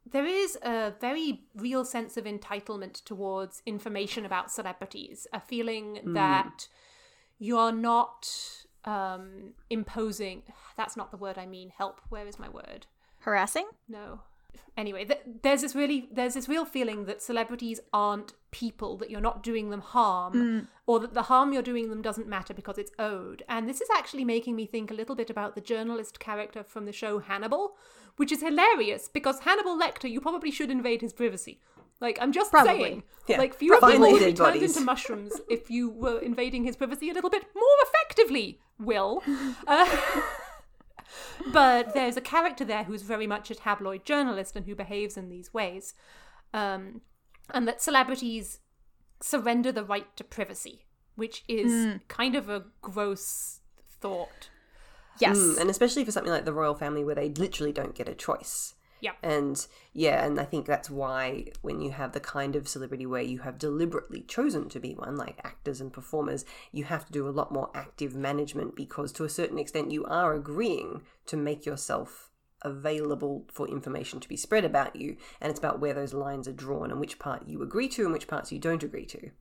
there 0.06 0.26
is 0.26 0.58
a 0.62 0.94
very 1.00 1.46
real 1.56 1.86
sense 1.86 2.18
of 2.18 2.26
entitlement 2.26 3.04
towards 3.06 3.62
information 3.66 4.26
about 4.26 4.52
celebrities. 4.52 5.26
A 5.32 5.40
feeling 5.40 6.02
that 6.14 6.68
you're 7.40 7.72
not 7.72 8.30
um, 8.86 9.54
imposing. 9.70 10.44
That's 10.78 10.98
not 10.98 11.12
the 11.12 11.18
word 11.18 11.38
I 11.38 11.46
mean. 11.46 11.72
Help. 11.76 12.02
Where 12.10 12.28
is 12.28 12.40
my 12.40 12.50
word? 12.50 12.88
Harassing? 13.20 13.68
No. 13.88 14.22
Anyway, 14.76 15.06
th- 15.06 15.22
there's 15.44 15.62
this 15.62 15.76
really 15.76 16.10
there's 16.12 16.34
this 16.34 16.50
real 16.50 16.66
feeling 16.66 17.06
that 17.06 17.22
celebrities 17.22 17.80
aren't 17.94 18.34
people, 18.50 18.98
that 18.98 19.10
you're 19.10 19.22
not 19.22 19.44
doing 19.44 19.70
them 19.70 19.82
harm, 19.82 20.68
or 20.88 21.00
that 21.00 21.14
the 21.14 21.24
harm 21.24 21.54
you're 21.54 21.62
doing 21.62 21.90
them 21.90 22.02
doesn't 22.02 22.28
matter 22.28 22.54
because 22.54 22.80
it's 22.80 22.92
owed. 22.98 23.44
And 23.48 23.70
this 23.70 23.82
is 23.82 23.90
actually 23.96 24.26
making 24.26 24.56
me 24.56 24.66
think 24.66 24.90
a 24.90 24.96
little 24.96 25.16
bit 25.16 25.30
about 25.30 25.54
the 25.54 25.62
journalist 25.62 26.20
character 26.20 26.64
from 26.64 26.86
the 26.86 26.92
show 26.92 27.20
Hannibal, 27.20 27.76
which 28.16 28.32
is 28.32 28.42
hilarious 28.42 29.08
because 29.08 29.40
Hannibal 29.42 29.78
Lecter, 29.78 30.10
you 30.10 30.20
probably 30.20 30.52
should 30.52 30.72
invade 30.72 31.02
his 31.02 31.14
privacy. 31.14 31.60
Like 32.04 32.20
I'm 32.22 32.34
just 32.34 32.52
Probably. 32.52 32.84
saying, 32.84 33.04
Yeah. 33.28 33.38
like 33.38 33.56
fewer 33.56 33.78
Find 33.80 33.94
people 33.94 34.08
the 34.08 34.12
would 34.12 34.20
be 34.20 34.26
turned 34.26 34.38
bodies. 34.38 34.76
into 34.76 34.86
mushrooms 34.92 35.34
if 35.50 35.72
you 35.72 35.90
were 35.90 36.20
invading 36.20 36.66
his 36.66 36.76
privacy 36.76 37.10
a 37.10 37.14
little 37.14 37.30
bit 37.32 37.46
more 37.56 37.78
effectively. 37.88 38.60
Will. 38.78 39.24
Uh, 39.66 39.88
but 41.54 41.94
there's 41.94 42.18
a 42.18 42.22
character 42.22 42.66
there 42.66 42.84
who's 42.84 43.02
very 43.04 43.28
much 43.28 43.50
a 43.52 43.56
tabloid 43.56 44.04
journalist 44.06 44.56
and 44.56 44.66
who 44.66 44.76
behaves 44.76 45.16
in 45.18 45.30
these 45.30 45.54
ways. 45.54 45.94
Um, 46.54 47.02
and 47.54 47.68
that 47.68 47.82
celebrities 47.82 48.60
surrender 49.22 49.72
the 49.72 49.84
right 49.86 50.14
to 50.18 50.24
privacy, 50.24 50.86
which 51.16 51.44
is 51.48 52.00
kind 52.08 52.36
of 52.36 52.50
a 52.50 52.66
gross 52.82 53.62
thought. 53.90 54.50
Yes. 55.20 55.38
Mm, 55.38 55.62
and 55.62 55.70
especially 55.70 56.04
for 56.04 56.12
something 56.12 56.32
like 56.34 56.46
the 56.46 56.54
royal 56.54 56.76
family 56.76 57.04
where 57.04 57.16
they 57.16 57.30
literally 57.30 57.72
don't 57.72 57.96
get 57.96 58.10
a 58.10 58.16
choice. 58.16 58.76
Yeah. 59.04 59.12
And 59.22 59.68
yeah, 59.92 60.26
and 60.26 60.40
I 60.40 60.46
think 60.46 60.66
that's 60.66 60.90
why 60.90 61.48
when 61.62 61.82
you 61.82 61.92
have 61.92 62.14
the 62.14 62.22
kind 62.22 62.56
of 62.56 62.70
celebrity 62.70 63.06
where 63.06 63.22
you 63.22 63.40
have 63.40 63.58
deliberately 63.58 64.22
chosen 64.22 64.70
to 64.70 64.80
be 64.80 64.94
one, 64.94 65.18
like 65.18 65.42
actors 65.44 65.82
and 65.82 65.92
performers, 65.92 66.46
you 66.72 66.86
have 66.86 67.06
to 67.08 67.12
do 67.12 67.28
a 67.28 67.30
lot 67.30 67.52
more 67.52 67.70
active 67.76 68.16
management 68.16 68.78
because 68.78 69.12
to 69.12 69.26
a 69.26 69.30
certain 69.30 69.60
extent 69.60 69.92
you 69.92 70.06
are 70.06 70.34
agreeing 70.34 71.02
to 71.26 71.36
make 71.36 71.66
yourself 71.66 72.30
available 72.64 73.46
for 73.52 73.68
information 73.68 74.20
to 74.20 74.30
be 74.30 74.38
spread 74.38 74.66
about 74.66 74.96
you. 74.96 75.18
And 75.42 75.50
it's 75.50 75.60
about 75.60 75.80
where 75.80 75.94
those 75.94 76.14
lines 76.14 76.48
are 76.48 76.54
drawn 76.54 76.92
and 76.92 77.00
which 77.00 77.20
part 77.20 77.48
you 77.48 77.62
agree 77.62 77.90
to 77.90 78.04
and 78.04 78.14
which 78.14 78.28
parts 78.28 78.52
you 78.52 78.60
don't 78.60 78.84
agree 78.84 79.06
to. 79.08 79.32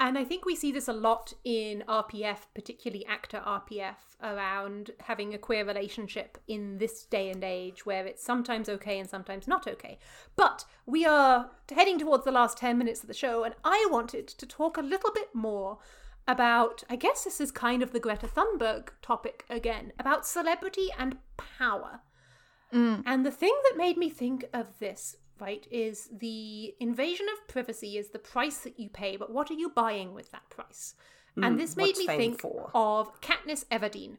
And 0.00 0.16
I 0.16 0.22
think 0.22 0.44
we 0.44 0.54
see 0.54 0.70
this 0.70 0.86
a 0.86 0.92
lot 0.92 1.32
in 1.44 1.82
RPF, 1.88 2.38
particularly 2.54 3.04
actor 3.06 3.42
RPF, 3.44 3.96
around 4.22 4.92
having 5.00 5.34
a 5.34 5.38
queer 5.38 5.64
relationship 5.64 6.38
in 6.46 6.78
this 6.78 7.04
day 7.04 7.30
and 7.30 7.42
age 7.42 7.84
where 7.84 8.06
it's 8.06 8.22
sometimes 8.22 8.68
okay 8.68 9.00
and 9.00 9.10
sometimes 9.10 9.48
not 9.48 9.66
okay. 9.66 9.98
But 10.36 10.64
we 10.86 11.04
are 11.04 11.50
heading 11.74 11.98
towards 11.98 12.24
the 12.24 12.30
last 12.30 12.58
10 12.58 12.78
minutes 12.78 13.02
of 13.02 13.08
the 13.08 13.14
show, 13.14 13.42
and 13.42 13.56
I 13.64 13.88
wanted 13.90 14.28
to 14.28 14.46
talk 14.46 14.76
a 14.76 14.82
little 14.82 15.10
bit 15.12 15.34
more 15.34 15.78
about, 16.28 16.84
I 16.88 16.94
guess 16.94 17.24
this 17.24 17.40
is 17.40 17.50
kind 17.50 17.82
of 17.82 17.92
the 17.92 18.00
Greta 18.00 18.28
Thunberg 18.28 18.90
topic 19.02 19.46
again, 19.50 19.92
about 19.98 20.26
celebrity 20.26 20.90
and 20.96 21.16
power. 21.36 22.02
Mm. 22.72 23.02
And 23.06 23.24
the 23.24 23.30
thing 23.30 23.54
that 23.64 23.76
made 23.78 23.96
me 23.96 24.10
think 24.10 24.44
of 24.52 24.78
this, 24.78 25.16
right, 25.40 25.66
is 25.70 26.08
the 26.12 26.74
invasion 26.80 27.26
of 27.32 27.48
privacy 27.48 27.96
is 27.96 28.10
the 28.10 28.18
price 28.18 28.58
that 28.58 28.78
you 28.78 28.88
pay, 28.90 29.16
but 29.16 29.32
what 29.32 29.50
are 29.50 29.54
you 29.54 29.70
buying 29.70 30.14
with 30.14 30.30
that 30.32 30.48
price? 30.50 30.94
and 31.36 31.54
mm, 31.54 31.58
this 31.58 31.76
made 31.76 31.86
what's 31.96 31.98
me 32.00 32.06
think 32.06 32.40
for? 32.40 32.70
of 32.74 33.20
Katniss 33.20 33.64
Everdeen, 33.66 34.16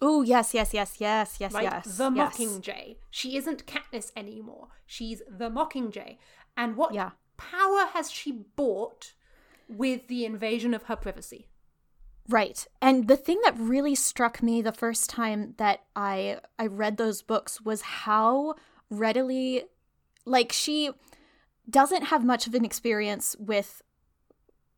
Oh 0.00 0.22
yes, 0.22 0.52
yes, 0.52 0.74
yes, 0.74 0.96
yes, 0.98 1.36
yes, 1.40 1.52
right? 1.54 1.62
yes. 1.62 1.96
the 1.96 2.10
yes. 2.10 2.38
Mockingjay. 2.38 2.96
She 3.10 3.36
isn't 3.36 3.66
Katniss 3.66 4.12
anymore. 4.16 4.68
She's 4.84 5.22
the 5.28 5.50
Mockingjay. 5.50 6.18
And 6.56 6.76
what 6.76 6.92
Yeah. 6.94 7.10
power 7.38 7.86
has 7.94 8.10
she 8.10 8.32
bought 8.32 9.12
with 9.68 10.08
the 10.08 10.24
invasion 10.26 10.74
of 10.74 10.84
her 10.84 10.96
privacy? 10.96 11.48
Right. 12.28 12.66
And 12.82 13.08
the 13.08 13.16
thing 13.16 13.40
that 13.44 13.58
really 13.58 13.94
struck 13.94 14.42
me 14.42 14.62
the 14.62 14.72
first 14.72 15.08
time 15.10 15.54
that 15.58 15.84
I 15.94 16.38
I 16.58 16.66
read 16.66 16.96
those 16.96 17.22
books 17.22 17.60
was 17.60 17.82
how 17.82 18.54
readily 18.90 19.64
like 20.24 20.52
she 20.52 20.90
doesn't 21.68 22.04
have 22.04 22.24
much 22.24 22.46
of 22.46 22.54
an 22.54 22.64
experience 22.64 23.36
with 23.38 23.82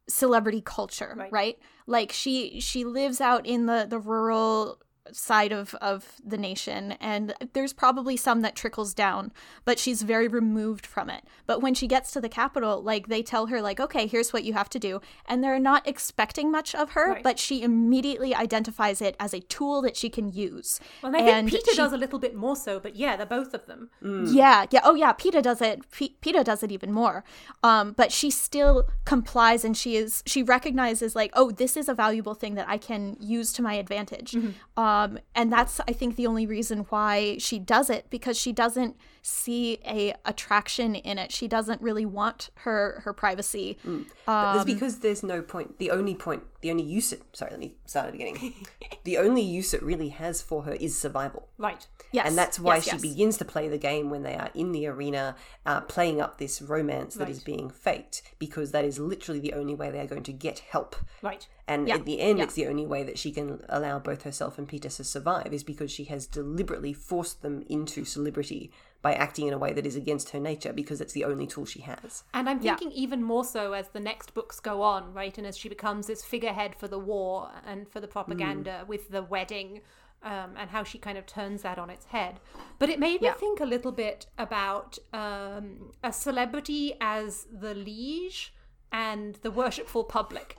celebrity 0.09 0.63
culture, 0.63 1.15
Right. 1.17 1.33
right? 1.33 1.59
Like 1.87 2.13
she 2.13 2.61
she 2.61 2.85
lives 2.85 3.21
out 3.21 3.47
in 3.47 3.67
the 3.67 3.87
the 3.89 3.99
rural 3.99 4.81
side 5.13 5.53
of 5.53 5.75
of 5.77 6.15
the 6.25 6.37
nation 6.37 6.93
and 7.01 7.35
there's 7.53 7.73
probably 7.73 8.17
some 8.17 8.41
that 8.43 8.55
trickles 8.55 8.95
down 8.95 9.33
but 9.65 9.79
she's 9.79 10.03
very 10.03 10.29
removed 10.29 10.85
from 10.87 11.09
it 11.11 11.25
but 11.47 11.61
when 11.63 11.75
she 11.75 11.87
gets 11.87 12.11
to 12.11 12.21
the 12.21 12.29
capital 12.29 12.83
like 12.83 13.09
they 13.09 13.23
tell 13.23 13.47
her 13.47 13.61
like 13.63 13.81
okay 13.81 14.07
here's 14.07 14.33
what 14.33 14.45
you 14.45 14.53
have 14.55 14.69
to 14.69 14.79
do 14.79 15.01
and 15.27 15.43
they're 15.43 15.59
not 15.59 15.87
expecting 15.87 16.51
much 16.51 16.75
of 16.75 16.91
her 16.93 17.13
Right. 17.15 17.23
but 17.23 17.39
she 17.39 17.63
immediately 17.63 18.35
identifies 18.35 19.01
it 19.01 19.17
as 19.19 19.33
a 19.33 19.41
tool 19.41 19.81
that 19.83 19.97
she 19.97 20.09
can 20.11 20.31
use 20.33 20.81
Well, 21.03 21.15
and 21.15 21.23
I 21.29 21.43
think 21.43 21.51
Peeta 21.65 21.71
she- 21.71 21.77
does 21.77 21.93
a 21.93 21.97
little 21.97 22.19
bit 22.19 22.35
more 22.35 22.57
so, 22.57 22.79
but 22.81 22.97
yeah, 22.97 23.17
they're 23.17 23.27
both 23.27 23.55
of 23.55 23.67
them. 23.67 23.91
Yeah, 24.03 24.67
yeah. 24.71 24.81
Oh, 24.85 24.95
yeah. 24.95 25.13
Peeta 25.13 25.41
does 25.43 25.61
it. 25.63 25.91
P- 25.91 26.17
Peeta 26.23 26.43
does 26.45 26.63
it 26.63 26.71
even 26.73 26.93
more. 26.93 27.25
Um, 27.63 27.93
but 27.97 28.11
she 28.13 28.31
still 28.31 28.85
complies, 29.05 29.65
and 29.65 29.77
she 29.77 29.97
is 29.97 30.23
she 30.27 30.43
recognizes 30.43 31.15
like, 31.21 31.31
oh, 31.35 31.51
this 31.51 31.77
is 31.77 31.89
a 31.89 31.95
valuable 31.95 32.35
thing 32.35 32.55
that 32.57 32.69
I 32.69 32.79
can 32.79 33.17
use 33.21 33.53
to 33.55 33.63
my 33.63 33.75
advantage. 33.75 34.31
Um, 34.77 34.98
Um, 34.99 35.19
and 35.35 35.53
that's, 35.53 35.81
I 35.81 35.93
think, 35.93 36.17
the 36.17 36.27
only 36.27 36.47
reason 36.47 36.87
why 36.89 37.37
she 37.39 37.59
does 37.59 37.91
it 37.91 38.07
because 38.11 38.39
she 38.39 38.53
doesn't 38.53 38.97
see 39.23 39.79
a 39.87 40.15
attraction 40.25 40.95
in 40.95 41.19
it. 41.19 41.33
She 41.33 41.47
doesn't 41.47 41.81
really 41.83 42.07
want 42.07 42.51
her 42.57 43.01
her 43.05 43.13
privacy. 43.13 43.79
Mm. 43.87 44.07
But 44.27 44.57
it's 44.57 44.65
because 44.65 44.99
there's 45.01 45.23
no 45.23 45.43
point. 45.43 45.79
The 45.79 45.91
only 45.91 46.15
point, 46.15 46.43
the 46.61 46.71
only 46.71 46.85
use 46.85 47.13
it. 47.13 47.23
Sorry, 47.33 47.51
let 47.51 47.61
me 47.61 47.75
start 47.87 48.07
at 48.07 48.13
the 48.13 48.19
beginning. 48.19 48.67
the 49.05 49.19
only 49.19 49.43
use 49.43 49.75
it 49.75 49.83
really 49.83 50.09
has 50.09 50.43
for 50.43 50.63
her 50.63 50.73
is 50.73 50.99
survival. 50.99 51.49
Right. 51.59 51.87
Yes, 52.11 52.27
and 52.27 52.39
that's 52.39 52.59
why 52.59 52.77
yes, 52.77 52.85
she 52.85 52.91
yes. 52.93 53.03
begins 53.03 53.37
to 53.37 53.45
play 53.45 53.69
the 53.69 53.77
game 53.77 54.09
when 54.09 54.23
they 54.23 54.35
are 54.35 54.51
in 54.55 54.73
the 54.73 54.87
arena, 54.87 55.37
uh, 55.67 55.83
playing 55.83 56.21
up 56.21 56.39
this 56.39 56.63
romance 56.63 57.15
that 57.17 57.29
is 57.29 57.39
Right. 57.39 57.45
being 57.45 57.71
faked, 57.71 58.23
because 58.39 58.73
that 58.73 58.85
is 58.85 58.99
literally 58.99 59.41
the 59.41 59.53
only 59.53 59.75
way 59.75 59.91
they 59.91 60.01
are 60.01 60.07
going 60.07 60.23
to 60.23 60.33
get 60.33 60.61
help. 60.61 60.97
Right. 61.23 61.47
And 61.69 61.87
Yeah, 61.87 61.97
at 61.97 62.07
the 62.07 62.19
end, 62.21 62.39
yeah. 62.39 62.45
it's 62.45 62.55
the 62.55 62.67
only 62.67 62.87
way 62.87 63.03
that 63.05 63.19
she 63.19 63.31
can 63.31 63.63
allow 63.69 63.99
both 63.99 64.23
herself 64.23 64.59
and 64.59 64.67
Peeta 64.67 64.95
to 64.97 65.05
survive 65.05 65.53
is 65.53 65.63
because 65.63 65.91
she 65.93 66.05
has 66.05 66.27
deliberately 66.27 66.95
forced 66.95 67.43
them 67.43 67.63
into 67.69 68.05
celebrity 68.05 68.73
by 69.03 69.13
acting 69.13 69.47
in 69.47 69.53
a 69.53 69.59
way 69.59 69.73
that 69.75 69.87
is 69.87 69.95
against 69.95 70.31
her 70.31 70.41
nature 70.41 70.73
because 70.73 71.01
it's 71.01 71.13
the 71.13 71.25
only 71.25 71.47
tool 71.47 71.67
she 71.67 71.83
has. 71.83 72.25
And 72.33 72.49
I'm 72.49 72.61
Yeah. 72.61 72.75
thinking 72.75 72.91
even 72.93 73.23
more 73.23 73.45
so 73.45 73.75
as 73.75 73.89
the 73.91 74.01
next 74.01 74.33
books 74.35 74.59
go 74.61 74.81
on, 74.83 75.13
right? 75.13 75.37
And 75.37 75.47
as 75.47 75.57
she 75.59 75.69
becomes 75.69 76.07
this 76.07 76.25
figurehead 76.25 76.75
for 76.75 76.89
the 76.89 76.99
war 76.99 77.51
and 77.65 77.87
for 77.87 78.01
the 78.01 78.09
propaganda 78.09 78.85
with 78.89 79.11
the 79.11 79.23
wedding, 79.23 79.83
um, 80.23 80.55
and 80.57 80.71
how 80.71 80.83
she 80.83 80.99
kind 80.99 81.17
of 81.17 81.27
turns 81.27 81.63
that 81.63 81.79
on 81.79 81.91
its 81.91 82.07
head. 82.07 82.41
But 82.81 82.89
it 82.89 82.99
made 82.99 83.23
me 83.23 83.31
think 83.39 83.61
a 83.61 83.65
little 83.65 83.93
bit 83.93 84.27
about 84.37 84.99
um, 85.13 85.93
a 86.03 86.13
celebrity 86.13 86.95
as 87.01 87.47
the 87.53 87.73
liege 87.75 88.53
and 88.91 89.37
the 89.43 89.51
worshipful 89.53 90.03
public, 90.03 90.57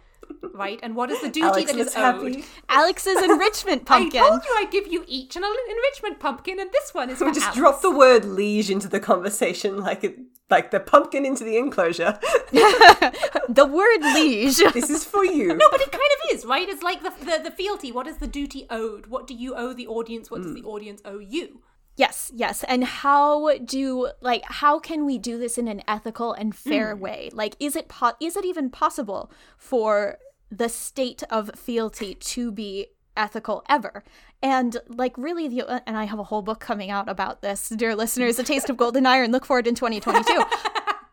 right? 0.53 0.79
And 0.83 0.95
what 0.95 1.09
is 1.09 1.21
the 1.21 1.29
duty 1.29 1.47
Alex 1.47 1.71
that 1.71 1.79
is 1.79 1.85
looks 1.85 1.97
owed? 1.97 2.35
happy. 2.35 2.45
Alex's 2.67 3.21
enrichment 3.29 3.85
pumpkin. 3.85 4.21
I 4.21 4.27
told 4.29 4.43
you 4.43 4.55
I'd 4.57 4.71
give 4.71 4.87
you 4.87 5.03
each 5.07 5.35
an 5.35 5.43
enrichment 5.43 6.19
pumpkin, 6.19 6.59
and 6.59 6.71
this 6.71 6.93
one 6.93 7.09
is 7.09 7.17
for 7.19 7.25
We 7.25 7.31
just 7.31 7.47
Alex. 7.47 7.57
drop 7.57 7.81
the 7.81 7.91
word 7.91 8.25
liege 8.25 8.69
into 8.69 8.87
the 8.87 8.99
conversation 8.99 9.77
like 9.77 10.03
it, 10.03 10.19
like 10.49 10.71
the 10.71 10.79
pumpkin 10.79 11.25
into 11.25 11.43
the 11.43 11.57
enclosure. 11.57 12.19
the 12.51 13.65
word 13.65 14.01
liege. 14.13 14.57
this 14.73 14.89
is 14.89 15.03
for 15.03 15.25
you. 15.25 15.47
No, 15.47 15.67
but 15.71 15.81
it 15.81 15.91
kind 15.91 16.03
of 16.03 16.35
is, 16.35 16.45
right? 16.45 16.67
It's 16.67 16.83
like 16.83 17.03
the, 17.03 17.13
the 17.23 17.49
the 17.49 17.51
fealty. 17.51 17.91
What 17.91 18.07
is 18.07 18.17
the 18.17 18.27
duty 18.27 18.67
owed? 18.69 19.07
What 19.07 19.27
do 19.27 19.33
you 19.33 19.55
owe 19.55 19.73
the 19.73 19.87
audience? 19.87 20.29
What 20.29 20.41
does 20.41 20.51
mm. 20.51 20.61
the 20.61 20.67
audience 20.67 21.01
owe 21.05 21.19
you? 21.19 21.61
Yes, 21.99 22.31
yes. 22.33 22.63
And 22.63 22.85
how 22.85 23.57
do 23.57 24.09
like 24.21 24.43
how 24.45 24.79
can 24.79 25.03
we 25.03 25.17
do 25.17 25.37
this 25.37 25.57
in 25.57 25.67
an 25.67 25.81
ethical 25.85 26.31
and 26.31 26.55
fair 26.55 26.95
mm. 26.95 26.99
way? 26.99 27.29
Like 27.33 27.57
is 27.59 27.75
it 27.75 27.89
po- 27.89 28.13
is 28.21 28.37
it 28.37 28.45
even 28.45 28.69
possible 28.69 29.29
for 29.57 30.17
the 30.49 30.69
state 30.69 31.23
of 31.29 31.51
fealty 31.57 32.15
to 32.15 32.53
be 32.53 32.87
ethical 33.17 33.65
ever? 33.67 34.05
And 34.41 34.77
like 34.87 35.17
really 35.17 35.49
the 35.49 35.63
uh, 35.63 35.81
and 35.85 35.97
I 35.97 36.05
have 36.05 36.19
a 36.19 36.23
whole 36.23 36.41
book 36.41 36.61
coming 36.61 36.89
out 36.89 37.09
about 37.09 37.41
this, 37.41 37.67
dear 37.67 37.97
listeners, 37.97 38.39
A 38.39 38.43
Taste 38.43 38.69
of 38.69 38.77
Gold 38.77 38.95
and 38.95 39.05
Iron. 39.05 39.33
Look 39.33 39.45
forward 39.45 39.67
in 39.67 39.75
2022. 39.75 40.41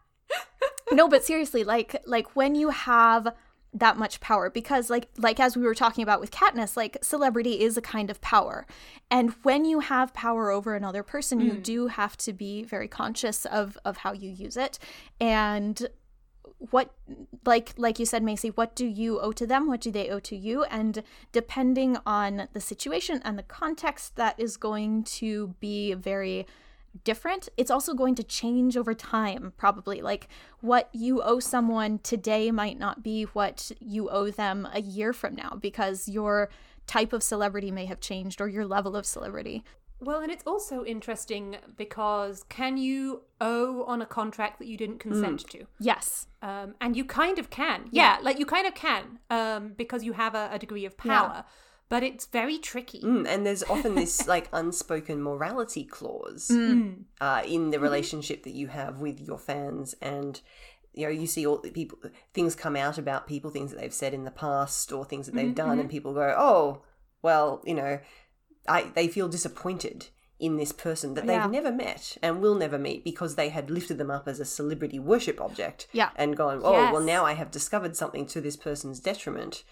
no, 0.93 1.09
but 1.09 1.24
seriously, 1.24 1.64
like 1.64 1.97
like 2.07 2.37
when 2.37 2.55
you 2.55 2.70
have 2.70 3.34
that 3.79 3.97
much 3.97 4.20
power 4.20 4.49
because 4.49 4.89
like 4.89 5.09
like 5.18 5.39
as 5.39 5.57
we 5.57 5.64
were 5.64 5.74
talking 5.74 6.03
about 6.03 6.20
with 6.20 6.31
Katniss, 6.31 6.77
like 6.77 6.97
celebrity 7.03 7.61
is 7.61 7.77
a 7.77 7.83
kind 7.83 8.11
of 8.11 8.20
power. 8.20 8.66
And 9.11 9.35
when 9.43 9.64
you 9.64 9.81
have 9.81 10.14
power 10.14 10.51
over 10.51 10.74
another 10.74 11.03
person, 11.03 11.41
you 11.41 11.53
mm. 11.53 11.62
do 11.62 11.87
have 11.89 12.16
to 12.18 12.33
be 12.33 12.62
very 12.62 12.89
conscious 12.89 13.45
of 13.47 13.79
of 13.85 13.99
how 13.99 14.12
you 14.12 14.31
use 14.31 14.57
it. 14.57 14.79
And 15.20 15.87
what 16.59 16.95
like 17.45 17.74
like 17.77 17.99
you 17.99 18.07
said 18.07 18.22
Macy, 18.22 18.49
what 18.49 18.74
do 18.74 18.87
you 18.87 19.20
owe 19.20 19.33
to 19.33 19.47
them? 19.47 19.66
What 19.66 19.81
do 19.81 19.91
they 19.91 20.09
owe 20.09 20.20
to 20.20 20.37
you? 20.37 20.64
And 20.64 21.03
depending 21.33 21.99
on 22.07 22.49
the 22.53 22.61
situation 22.61 23.20
and 23.24 23.39
the 23.39 23.43
context 23.43 24.16
that 24.16 24.39
is 24.39 24.57
going 24.57 25.05
to 25.05 25.55
be 25.61 25.93
very 25.93 26.47
different. 27.05 27.49
It's 27.57 27.70
also 27.70 27.94
going 27.94 28.14
to 28.16 28.22
change 28.22 28.76
over 28.76 28.94
time, 28.94 29.53
probably. 29.57 30.03
Like 30.03 30.28
what 30.61 30.88
you 30.92 31.22
owe 31.22 31.40
someone 31.40 31.99
today 31.99 32.51
might 32.51 32.78
not 32.78 33.03
be 33.03 33.24
what 33.24 33.70
you 33.80 34.09
owe 34.11 34.30
them 34.30 34.68
a 34.72 34.80
year 34.80 35.12
from 35.12 35.34
now 35.34 35.59
because 35.61 36.09
your 36.09 36.49
type 36.86 37.12
of 37.12 37.22
celebrity 37.22 37.70
may 37.70 37.86
have 37.86 38.01
changed 38.01 38.40
or 38.40 38.49
your 38.49 38.64
level 38.64 38.97
of 38.97 39.07
celebrity. 39.07 39.64
Well, 39.99 40.20
and 40.20 40.30
it's 40.30 40.44
also 40.47 40.84
interesting 40.84 41.57
because 41.76 42.44
can 42.49 42.76
you 42.76 43.22
owe 43.40 43.84
on 43.84 44.03
a 44.03 44.07
contract 44.07 44.59
that 44.59 44.66
you 44.66 44.76
didn't 44.76 44.99
consent 44.99 45.49
to? 45.51 45.66
Yes. 45.80 46.26
Um, 46.42 46.74
and 46.80 46.97
you 46.97 47.05
kind 47.05 47.38
of 47.38 47.49
can. 47.49 47.88
Yeah, 47.90 48.18
like 48.22 48.38
you 48.38 48.44
kind 48.44 48.66
of 48.66 48.74
can 48.74 49.20
um, 49.30 49.72
because 49.76 50.05
you 50.05 50.12
have 50.12 50.34
a, 50.34 50.51
a 50.53 50.59
degree 50.59 50.84
of 50.84 50.99
power. 50.99 51.44
But 51.89 52.03
it's 52.03 52.26
very 52.26 52.59
tricky. 52.59 53.01
Mm, 53.01 53.26
and 53.28 53.47
there's 53.47 53.62
often 53.62 53.95
this 53.95 54.26
like 54.34 54.49
unspoken 54.53 55.22
morality 55.22 55.84
clause 55.84 56.51
uh, 57.20 57.43
in 57.47 57.70
the 57.70 57.78
relationship 57.78 58.43
that 58.43 58.55
you 58.55 58.66
have 58.68 58.99
with 59.01 59.20
your 59.20 59.39
fans 59.39 59.95
and 60.03 60.41
you 60.93 61.05
know 61.05 61.11
you 61.11 61.26
see 61.26 61.47
all 61.47 61.59
the 61.59 61.70
people 61.70 61.99
things 62.32 62.55
come 62.55 62.74
out 62.74 62.97
about 62.99 63.26
people 63.26 63.51
things 63.51 63.70
that 63.70 63.78
they've 63.80 63.93
said 63.93 64.14
in 64.14 64.24
the 64.24 64.30
past 64.30 64.91
or 64.93 65.05
things 65.05 65.26
that 65.26 65.34
they've 65.34 65.55
done 65.55 65.78
and 65.78 65.91
people 65.91 66.14
go 66.14 66.34
oh 66.37 66.82
well 67.22 67.62
you 67.66 67.74
know 67.74 68.01
I 68.66 68.84
they 68.95 69.07
feel 69.07 69.28
disappointed 69.28 70.09
in 70.41 70.57
this 70.57 70.72
person 70.72 71.14
that 71.14 71.26
they've 71.26 71.37
Yeah. 71.37 71.47
never 71.47 71.70
met 71.70 72.16
and 72.22 72.41
will 72.41 72.55
never 72.55 72.78
meet 72.78 73.05
because 73.05 73.34
they 73.37 73.51
had 73.51 73.70
lifted 73.70 73.97
them 73.99 74.11
up 74.11 74.26
as 74.26 74.41
a 74.41 74.45
celebrity 74.45 74.99
worship 74.99 75.39
object 75.41 75.87
Yeah. 75.93 76.11
and 76.16 76.37
gone 76.37 76.61
oh 76.64 76.72
well 76.93 77.01
now 77.03 77.24
I 77.26 77.34
have 77.34 77.51
discovered 77.51 77.95
something 77.97 78.26
to 78.26 78.41
this 78.41 78.57
person's 78.57 78.99
detriment 78.99 79.64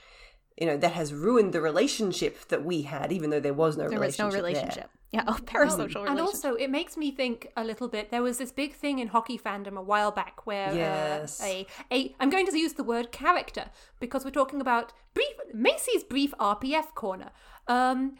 you 0.59 0.67
know 0.67 0.77
that 0.77 0.93
has 0.93 1.13
ruined 1.13 1.53
the 1.53 1.61
relationship 1.61 2.47
that 2.49 2.65
we 2.65 2.83
had 2.83 3.11
even 3.13 3.31
though 3.31 3.41
there 3.41 3.55
was 3.55 3.77
no 3.77 3.89
There 3.89 3.99
was 3.99 4.19
relationship 4.19 4.25
no 4.25 4.31
there. 4.31 4.43
relationship. 4.43 4.91
Yeah. 5.13 5.23
Oh, 5.29 5.39
parasocial 5.45 5.81
And 6.09 6.17
relationship. 6.19 6.21
also, 6.27 6.55
it 6.55 6.71
makes 6.71 6.97
me 6.97 7.13
think 7.13 7.49
a 7.57 7.63
little 7.63 7.87
bit. 7.87 8.11
There 8.11 8.23
was 8.23 8.39
this 8.39 8.51
big 8.51 8.75
thing 8.75 8.99
in 8.99 9.09
hockey 9.09 9.39
fandom 9.39 9.77
a 9.77 9.83
while 9.83 10.11
back 10.11 10.45
where 10.45 10.75
Yes. 10.75 11.41
uh, 11.41 11.45
a 11.47 11.67
a 11.93 12.15
I'm 12.19 12.31
going 12.31 12.47
to 12.47 12.59
use 12.59 12.73
the 12.75 12.83
word 12.85 13.13
character 13.13 13.67
because 14.01 14.25
we're 14.25 14.33
talking 14.43 14.61
about 14.61 14.93
brief 15.15 15.37
Macy's 15.53 16.03
brief 16.03 16.33
RPF 16.41 16.95
corner. 16.95 17.31
Um, 17.69 18.17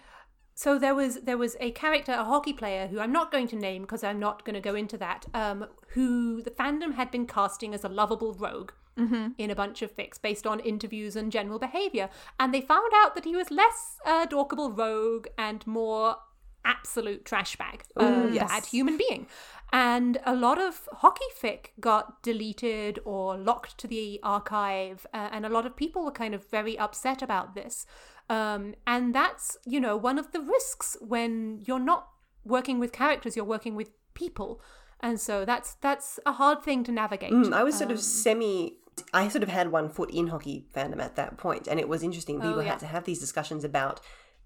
so 0.55 0.79
there 0.79 0.95
was 0.95 1.13
there 1.23 1.37
was 1.37 1.57
a 1.59 1.73
character, 1.73 2.13
a 2.13 2.23
hockey 2.25 2.53
player 2.53 2.87
who 2.87 3.01
I'm 3.01 3.11
not 3.13 3.33
going 3.33 3.49
to 3.49 3.57
name 3.57 3.83
because 3.83 4.05
I'm 4.05 4.21
not 4.21 4.45
going 4.45 4.55
to 4.55 4.61
go 4.61 4.77
into 4.77 4.97
that. 4.99 5.27
Um, 5.35 5.67
who 5.95 6.43
the 6.43 6.51
fandom 6.51 6.95
had 6.95 7.11
been 7.11 7.27
casting 7.27 7.75
as 7.75 7.83
a 7.83 7.89
lovable 7.89 8.35
rogue 8.35 8.71
in 8.97 9.51
a 9.51 9.55
bunch 9.55 9.83
of 9.83 9.95
fics 9.95 10.21
based 10.21 10.47
on 10.47 10.61
interviews 10.61 11.17
and 11.17 11.33
general 11.33 11.59
behavior, 11.59 12.09
and 12.39 12.55
they 12.55 12.61
found 12.61 12.93
out 12.95 13.15
that 13.15 13.25
he 13.25 13.35
was 13.35 13.51
less 13.51 13.97
uh, 14.07 14.27
dorkable 14.27 14.77
rogue 14.77 15.27
and 15.37 15.67
more 15.67 16.17
absolute 16.65 17.25
trash 17.25 17.57
bag, 17.57 17.83
uh, 17.97 18.29
yes. 18.33 18.49
bad 18.49 18.65
human 18.67 18.97
being. 18.97 19.27
And 19.73 20.19
a 20.25 20.35
lot 20.35 20.61
of 20.61 20.89
hockey 20.93 21.25
fic 21.43 21.71
got 21.81 22.23
deleted 22.23 23.01
or 23.05 23.37
locked 23.37 23.77
to 23.79 23.89
the 23.89 24.21
archive, 24.23 25.07
uh, 25.13 25.29
and 25.33 25.45
a 25.45 25.49
lot 25.49 25.67
of 25.67 25.77
people 25.77 26.05
were 26.05 26.13
kind 26.13 26.35
of 26.35 26.49
very 26.49 26.79
upset 26.79 27.23
about 27.23 27.55
this. 27.55 27.87
Um, 28.31 28.75
and 28.87 29.15
that's, 29.15 29.59
you 29.67 29.81
know, 29.81 29.97
one 29.97 30.19
of 30.19 30.33
the 30.33 30.41
risks 30.41 30.97
when 31.01 31.61
you're 31.67 31.79
not 31.79 32.09
working 32.45 32.79
with 32.79 32.93
characters, 32.93 33.37
you're 33.37 33.45
working 33.45 33.75
with 33.75 33.91
people. 34.15 34.63
And 35.01 35.21
so 35.21 35.45
that's 35.45 35.75
that's 35.75 36.19
a 36.25 36.33
hard 36.33 36.63
thing 36.63 36.85
to 36.85 36.93
navigate. 36.93 37.33
Mm, 37.33 37.53
I 37.53 37.65
was 37.65 37.77
sort 37.77 37.91
Um, 37.91 37.97
of 37.97 38.01
semi. 38.01 38.79
I 39.13 39.29
sort 39.29 39.43
of 39.43 39.49
had 39.49 39.71
one 39.73 39.89
foot 39.89 40.11
in 40.11 40.29
hockey 40.29 40.67
fandom 40.75 41.01
at 41.01 41.17
that 41.17 41.37
point, 41.37 41.67
and 41.69 41.79
it 41.81 41.89
was 41.89 42.03
interesting. 42.03 42.37
People 42.41 42.59
Oh, 42.59 42.61
yeah. 42.61 42.71
had 42.73 42.79
to 42.81 42.87
have 42.87 43.05
these 43.05 43.21
discussions 43.21 43.65
about 43.65 44.01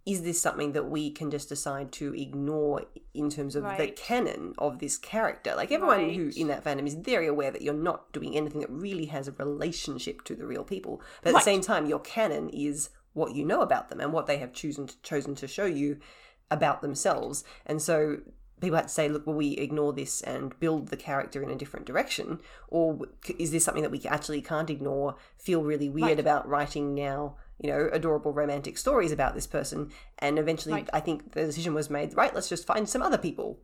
is 0.07 0.23
this 0.23 0.41
something 0.41 0.73
that 0.73 0.89
we 0.89 1.11
can 1.11 1.31
just 1.31 1.51
decide 1.51 1.93
to 1.93 2.15
ignore 2.15 2.83
in 3.13 3.29
terms 3.29 3.55
of 3.55 3.63
the 3.77 3.89
canon 3.89 4.55
of 4.57 4.79
this 4.79 4.97
character? 4.97 5.55
Like 5.55 5.71
everyone 5.71 6.09
who 6.11 6.31
in 6.35 6.47
that 6.49 6.65
fandom 6.65 6.87
is 6.87 6.95
very 6.95 7.27
aware 7.27 7.51
that 7.51 7.61
you're 7.61 7.75
not 7.75 8.11
doing 8.13 8.35
anything 8.35 8.63
that 8.63 8.71
really 8.71 9.07
has 9.07 9.29
a 9.29 9.33
relationship 9.33 10.25
to 10.25 10.35
the 10.35 10.47
real 10.47 10.65
people, 10.65 11.03
but 11.23 11.31
at 11.31 11.35
Right. 11.35 11.41
the 11.41 11.45
same 11.45 11.61
time, 11.61 11.85
your 11.87 11.99
canon 11.99 12.49
is 12.49 12.89
what 13.13 13.35
you 13.35 13.45
know 13.45 13.61
about 13.61 13.91
them 13.91 14.01
and 14.01 14.13
what 14.15 14.27
they 14.27 14.39
have 14.39 14.55
chosen 14.55 14.87
to, 14.87 14.95
chosen 15.03 15.35
to 15.35 15.47
show 15.47 15.67
you 15.67 15.99
about 16.51 16.81
themselves, 16.81 17.45
and 17.67 17.83
so 17.83 18.19
people 18.61 18.77
had 18.77 18.89
to 18.89 18.95
say, 18.95 19.09
look, 19.09 19.27
will 19.27 19.35
we 19.35 19.53
ignore 19.53 19.93
this 19.93 20.21
and 20.23 20.59
build 20.61 20.89
the 20.89 20.97
character 20.97 21.43
in 21.43 21.51
a 21.51 21.55
different 21.57 21.87
direction? 21.87 22.41
Or 22.69 22.99
is 23.39 23.51
this 23.51 23.65
something 23.65 23.83
that 23.83 23.91
we 23.91 24.03
actually 24.07 24.43
can't 24.43 24.71
ignore, 24.71 25.17
feel 25.37 25.63
really 25.63 25.89
weird 25.89 26.09
Right. 26.09 26.21
about 26.21 26.49
writing 26.49 26.95
now, 26.95 27.37
you 27.61 27.71
know, 27.71 27.89
adorable 27.93 28.33
romantic 28.33 28.79
stories 28.79 29.13
about 29.13 29.35
this 29.35 29.47
person? 29.47 29.91
And 30.19 30.39
eventually, 30.39 30.75
Right. 30.75 30.91
I 30.93 31.01
think 31.01 31.33
the 31.33 31.45
decision 31.45 31.75
was 31.75 31.89
made, 31.91 32.17
right, 32.17 32.35
let's 32.35 32.49
just 32.49 32.67
find 32.67 32.89
some 32.89 33.03
other 33.03 33.19
people 33.19 33.59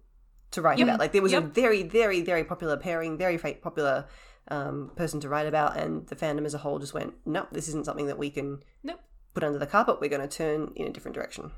to 0.52 0.62
write 0.62 0.78
Yep. 0.78 0.86
about. 0.88 0.98
Like 1.00 1.12
there 1.12 1.22
was 1.22 1.32
a 1.32 1.40
very, 1.40 1.82
very, 1.82 2.20
very 2.22 2.44
popular 2.44 2.76
pairing, 2.76 3.18
very 3.18 3.38
popular 3.38 4.06
um, 4.48 4.90
person 4.94 5.20
to 5.20 5.28
write 5.28 5.46
about, 5.46 5.76
and 5.76 6.06
the 6.08 6.16
fandom 6.16 6.44
as 6.44 6.52
a 6.54 6.58
whole 6.58 6.78
just 6.78 6.92
went, 6.94 7.14
nope, 7.24 7.48
this 7.50 7.66
isn't 7.68 7.86
something 7.86 8.06
that 8.06 8.18
we 8.18 8.30
can 8.30 8.62
Nope. 8.82 9.00
put 9.32 9.42
under 9.42 9.58
the 9.58 9.66
carpet. 9.66 10.00
We're 10.00 10.10
going 10.10 10.20
to 10.20 10.28
turn 10.28 10.70
in 10.76 10.86
a 10.86 10.90
different 10.90 11.14
direction. 11.14 11.50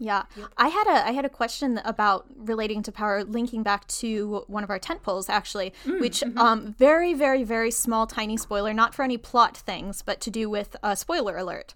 Yeah, 0.00 0.24
I 0.56 0.68
had 0.68 0.86
a 0.86 1.08
I 1.08 1.10
had 1.12 1.24
a 1.24 1.28
question 1.28 1.80
about 1.84 2.26
relating 2.36 2.82
to 2.84 2.92
power, 2.92 3.24
linking 3.24 3.64
back 3.64 3.86
to 3.88 4.44
one 4.46 4.62
of 4.62 4.70
our 4.70 4.78
tent 4.78 5.02
poles 5.02 5.28
actually, 5.28 5.72
which 5.84 6.22
um 6.36 6.74
very 6.78 7.14
very 7.14 7.42
very 7.42 7.70
small 7.72 8.06
tiny 8.06 8.36
spoiler, 8.36 8.72
not 8.72 8.94
for 8.94 9.02
any 9.02 9.16
plot 9.18 9.56
things, 9.56 10.02
but 10.02 10.20
to 10.20 10.30
do 10.30 10.48
with 10.48 10.76
a 10.84 10.94
spoiler 10.96 11.36
alert. 11.36 11.74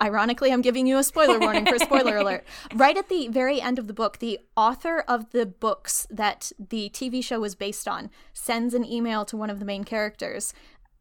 Ironically, 0.00 0.52
I'm 0.52 0.62
giving 0.62 0.86
you 0.86 0.96
a 0.96 1.04
spoiler 1.04 1.38
warning 1.44 1.66
for 1.66 1.78
spoiler 1.78 2.16
alert. 2.16 2.44
Right 2.74 2.96
at 2.96 3.08
the 3.08 3.28
very 3.28 3.60
end 3.60 3.78
of 3.78 3.86
the 3.86 3.92
book, 3.92 4.18
the 4.18 4.38
author 4.56 5.00
of 5.00 5.30
the 5.32 5.44
books 5.44 6.06
that 6.08 6.52
the 6.58 6.88
TV 6.90 7.22
show 7.22 7.40
was 7.40 7.54
based 7.54 7.86
on 7.86 8.08
sends 8.32 8.74
an 8.74 8.84
email 8.84 9.24
to 9.26 9.36
one 9.36 9.50
of 9.50 9.58
the 9.58 9.64
main 9.66 9.84
characters 9.84 10.54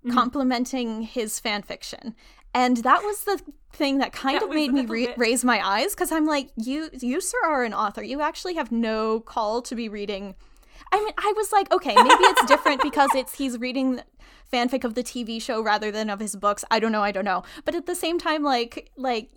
Mm-hmm. 0.06 0.16
complimenting 0.16 1.02
his 1.02 1.40
fan 1.40 1.64
fiction. 1.64 2.14
And 2.54 2.78
that 2.78 3.04
was 3.04 3.24
the 3.24 3.42
thing 3.74 4.00
that 4.00 4.14
kind 4.14 4.38
That 4.38 4.46
of 4.46 4.50
made 4.50 4.74
me 4.74 4.86
re- 4.86 5.14
raise 5.18 5.46
my 5.46 5.66
eyes 5.66 5.94
because 5.94 6.12
I'm 6.12 6.26
like, 6.26 6.50
you, 6.56 6.90
you, 6.94 7.22
sir, 7.22 7.38
are 7.46 7.64
an 7.64 7.74
author. 7.74 8.02
You 8.02 8.22
actually 8.22 8.56
have 8.56 8.72
no 8.72 9.20
call 9.20 9.62
to 9.64 9.76
be 9.76 9.88
reading. 9.90 10.36
I 10.92 11.00
mean, 11.00 11.14
I 11.18 11.34
was 11.36 11.52
like, 11.52 11.72
okay, 11.72 11.96
maybe 11.96 12.24
it's 12.24 12.46
different 12.48 12.82
because 12.82 13.10
it's 13.14 13.36
he's 13.36 13.58
reading 13.58 14.02
fanfic 14.52 14.84
of 14.84 14.96
the 14.96 15.04
TV 15.04 15.42
show 15.42 15.62
rather 15.62 15.92
than 15.92 16.10
of 16.10 16.20
his 16.20 16.36
books. 16.36 16.64
I 16.72 16.80
don't 16.80 16.92
know, 16.92 17.04
I 17.04 17.12
don't 17.12 17.26
know. 17.26 17.44
But 17.66 17.76
at 17.76 17.86
the 17.86 17.96
same 17.96 18.18
time, 18.18 18.44
like, 18.44 18.90
like 18.96 19.30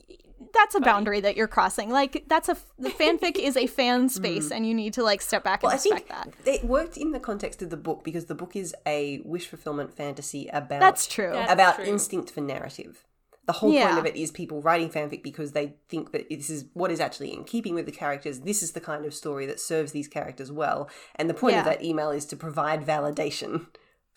that's 0.55 0.75
a 0.75 0.81
boundary 0.81 1.21
that 1.21 1.37
you're 1.37 1.49
crossing. 1.49 1.91
Like, 1.91 2.25
that's 2.29 2.49
a 2.49 2.57
the 2.79 2.91
fanfic 2.91 3.37
is 3.37 3.57
a 3.57 3.67
fan 3.67 4.09
space, 4.19 4.51
and 4.51 4.67
you 4.67 4.75
need 4.75 4.95
to 4.95 5.03
like 5.03 5.21
step 5.23 5.45
back 5.45 5.63
and 5.63 5.71
Mm. 5.73 5.73
Well, 5.73 5.73
I 5.73 5.75
respect 5.77 6.09
think 6.09 6.45
that. 6.45 6.55
it 6.55 6.65
worked 6.65 6.97
in 6.97 7.13
the 7.13 7.21
context 7.21 7.63
of 7.63 7.71
the 7.71 7.77
book 7.77 8.03
because 8.05 8.27
the 8.27 8.35
book 8.35 8.57
is 8.57 8.75
a 8.87 9.21
wish 9.25 9.47
fulfillment 9.47 9.95
fantasy 9.97 10.49
about 10.53 10.81
That's 10.81 11.07
true. 11.07 11.31
That's 11.33 11.53
about 11.53 11.77
true. 11.77 11.85
instinct 11.85 12.31
for 12.31 12.41
narrative. 12.41 13.05
The 13.47 13.55
whole 13.55 13.73
Yeah. 13.73 13.89
point 13.89 13.99
of 13.99 14.07
it 14.07 14.17
is 14.17 14.31
people 14.31 14.63
writing 14.63 14.91
fanfic 14.91 15.23
because 15.25 15.53
they 15.53 15.75
think 15.89 16.13
that 16.13 16.29
this 16.29 16.51
is 16.51 16.67
what 16.73 16.93
is 16.93 17.01
actually 17.01 17.33
in 17.33 17.43
keeping 17.45 17.75
with 17.75 17.85
the 17.87 17.91
characters. 17.93 18.41
This 18.41 18.63
is 18.63 18.73
the 18.73 18.81
kind 18.81 19.05
of 19.05 19.13
story 19.15 19.45
that 19.47 19.59
serves 19.59 19.91
these 19.93 20.07
characters 20.07 20.53
well. 20.53 20.89
And 21.17 21.29
the 21.29 21.35
point 21.35 21.57
of 21.57 21.65
that 21.65 21.83
email 21.83 22.11
is 22.11 22.25
to 22.27 22.37
provide 22.37 22.87
validation 22.87 23.67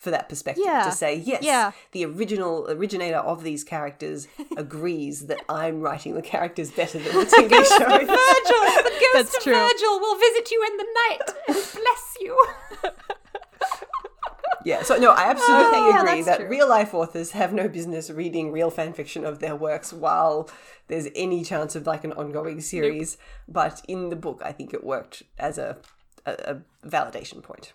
for 0.04 0.10
that 0.12 0.28
perspective. 0.28 0.62
Yeah. 0.64 0.84
To 0.84 0.92
say, 0.92 1.16
yes, 1.16 1.42
Yeah. 1.42 1.72
the 1.92 2.04
original 2.04 2.66
originator 2.70 3.16
of 3.16 3.42
these 3.42 3.64
characters 3.64 4.28
agrees 4.56 5.26
that 5.26 5.40
I'm 5.48 5.80
writing 5.80 6.14
the 6.14 6.22
characters 6.22 6.70
better 6.70 6.98
than 6.98 7.12
the 7.12 7.24
TV 7.24 7.50
show. 7.50 7.78
Virgil, 7.88 8.06
the 8.06 8.92
ghost 9.00 9.14
That's 9.14 9.36
of 9.38 9.42
true. 9.42 9.54
Virgil 9.54 9.98
will 10.00 10.18
visit 10.18 10.50
you 10.50 10.62
in 10.70 10.76
the 10.76 10.86
night 11.08 11.20
and 11.48 11.56
bless 11.56 12.16
you. 12.20 12.46
Yeah, 14.66 14.82
so 14.82 14.96
no, 14.96 15.10
I 15.10 15.24
absolutely 15.24 15.66
oh, 15.78 15.88
Okay, 15.90 15.98
agree 15.98 16.22
that's 16.22 16.26
that 16.38 16.40
true. 16.40 16.48
real 16.48 16.66
life 16.66 16.94
authors 16.94 17.32
have 17.32 17.52
no 17.52 17.68
business 17.68 18.08
reading 18.10 18.50
real 18.50 18.70
fan 18.70 18.94
fiction 18.94 19.26
of 19.26 19.38
their 19.38 19.54
works 19.54 19.92
while 19.92 20.48
there's 20.88 21.06
any 21.14 21.44
chance 21.44 21.76
of 21.76 21.86
like 21.86 22.02
an 22.02 22.12
ongoing 22.14 22.62
series. 22.62 23.18
But 23.46 23.82
in 23.88 24.08
the 24.08 24.16
book, 24.16 24.40
I 24.42 24.52
think 24.52 24.72
it 24.72 24.82
worked 24.82 25.22
as 25.38 25.58
a, 25.58 25.76
a, 26.24 26.32
a 26.32 26.88
validation 26.88 27.42
point. 27.42 27.74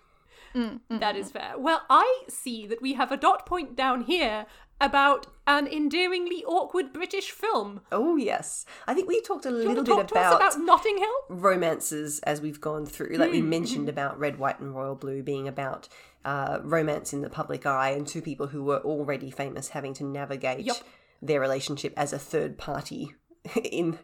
That 0.90 1.16
is 1.16 1.32
fair. 1.32 1.54
Well, 1.58 1.82
I 1.90 2.24
see 2.28 2.68
that 2.68 2.82
we 2.82 2.94
have 2.94 3.12
a 3.12 3.18
dot 3.18 3.46
point 3.46 3.76
down 3.76 4.02
here 4.02 4.46
about 4.82 5.28
an 5.46 5.68
endearingly 5.68 6.44
awkward 6.46 6.94
British 6.94 7.32
film. 7.32 7.82
Oh, 7.92 8.16
yes. 8.16 8.66
I 8.88 8.94
think 8.94 9.08
we 9.08 9.22
talked 9.22 9.46
a 9.46 9.52
little 9.52 9.84
bit 9.84 9.86
talk 9.86 10.08
to 10.08 10.16
us 10.18 10.34
about, 10.34 10.56
about 10.56 10.60
Notting 10.66 10.98
Hill? 10.98 11.12
romances 11.30 12.20
as 12.20 12.42
we've 12.42 12.62
gone 12.62 12.86
through. 12.86 13.18
Like 13.18 13.32
we 13.32 13.42
mentioned 13.42 13.90
about 13.90 14.18
Red, 14.20 14.40
White, 14.40 14.60
and 14.60 14.74
Royal 14.74 14.96
Blue 14.96 15.22
being 15.22 15.48
about 15.48 15.90
uh, 16.24 16.60
romance 16.64 17.14
in 17.14 17.22
the 17.22 17.30
public 17.30 17.66
eye 17.66 17.90
and 17.92 18.08
two 18.08 18.22
people 18.22 18.48
who 18.48 18.64
were 18.64 18.80
already 18.80 19.32
famous 19.32 19.70
having 19.70 19.94
to 19.96 20.04
navigate 20.04 20.66
Yup. 20.66 20.78
their 21.22 21.40
relationship 21.40 21.94
as 21.98 22.14
a 22.14 22.20
third 22.20 22.58
party 22.58 23.14
in 23.64 23.98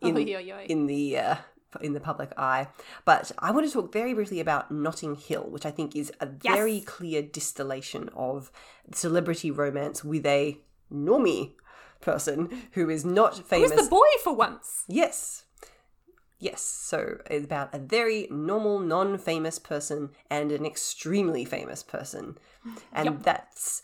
in, 0.00 0.16
Oy, 0.16 0.34
oy, 0.34 0.52
oy. 0.54 0.66
in 0.68 0.86
the 0.86 1.18
uh, 1.18 1.36
in 1.80 1.92
the 1.92 2.00
public 2.00 2.32
eye. 2.36 2.68
But 3.04 3.32
I 3.38 3.50
want 3.50 3.66
to 3.66 3.72
talk 3.72 3.92
very 3.92 4.14
briefly 4.14 4.40
about 4.40 4.70
Notting 4.70 5.16
Hill, 5.16 5.44
which 5.48 5.66
I 5.66 5.70
think 5.70 5.94
is 5.94 6.12
a 6.20 6.26
very 6.26 6.80
clear 6.80 7.22
distillation 7.22 8.10
of 8.14 8.50
celebrity 8.92 9.50
romance 9.50 10.04
with 10.04 10.26
a 10.26 10.58
normie 10.92 11.52
person 12.00 12.68
who 12.72 12.88
is 12.90 13.04
not 13.04 13.46
famous. 13.46 13.72
Who's 13.72 13.84
the 13.84 13.90
boy 13.90 14.08
for 14.24 14.34
once? 14.34 14.84
Yes. 14.88 15.44
Yes. 16.38 16.62
So 16.62 17.18
it's 17.30 17.44
about 17.44 17.74
a 17.74 17.78
very 17.78 18.26
normal, 18.30 18.80
non 18.80 19.18
famous 19.18 19.58
person 19.58 20.10
and 20.30 20.50
an 20.50 20.64
extremely 20.64 21.44
famous 21.44 21.82
person. 21.82 22.38
And 22.92 23.22
that's 23.22 23.82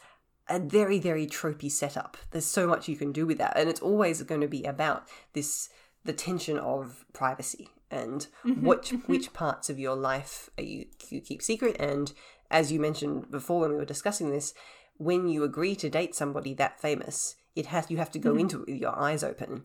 a 0.49 0.59
very, 0.59 0.99
very 0.99 1.26
tropey 1.26 1.70
setup. 1.70 2.16
There's 2.30 2.47
so 2.47 2.66
much 2.66 2.89
you 2.89 2.97
can 2.97 3.12
do 3.12 3.26
with 3.26 3.39
that. 3.39 3.57
And 3.57 3.68
it's 3.68 3.80
always 3.80 4.22
going 4.22 4.41
to 4.41 4.49
be 4.49 4.64
about 4.64 5.07
this 5.34 5.68
the 6.05 6.12
tension 6.12 6.57
of 6.57 7.05
privacy 7.12 7.68
and 7.91 8.26
mm-hmm. 8.45 8.66
which 8.66 8.91
mm-hmm. 8.91 9.12
which 9.12 9.32
parts 9.32 9.70
of 9.70 9.78
your 9.78 9.97
life 9.97 10.51
are 10.59 10.64
you 10.64 10.87
you 11.09 11.20
keep 11.20 11.43
secret? 11.43 11.76
And 11.78 12.12
as 12.51 12.72
you 12.72 12.80
mentioned 12.80 13.30
before 13.30 13.61
when 13.61 13.70
we 13.70 13.76
were 13.76 13.84
discussing 13.84 14.30
this 14.30 14.55
when 14.99 15.28
you 15.28 15.45
agree 15.45 15.76
to 15.76 15.91
date 15.91 16.14
somebody 16.14 16.55
that 16.55 16.80
famous 16.80 17.37
it 17.55 17.66
has 17.66 17.91
you 17.91 17.97
have 17.97 18.11
to 18.12 18.18
go 18.18 18.30
mm-hmm. 18.30 18.41
into 18.41 18.62
it 18.62 18.72
with 18.72 18.80
your 18.80 18.99
eyes 18.99 19.22
open. 19.22 19.64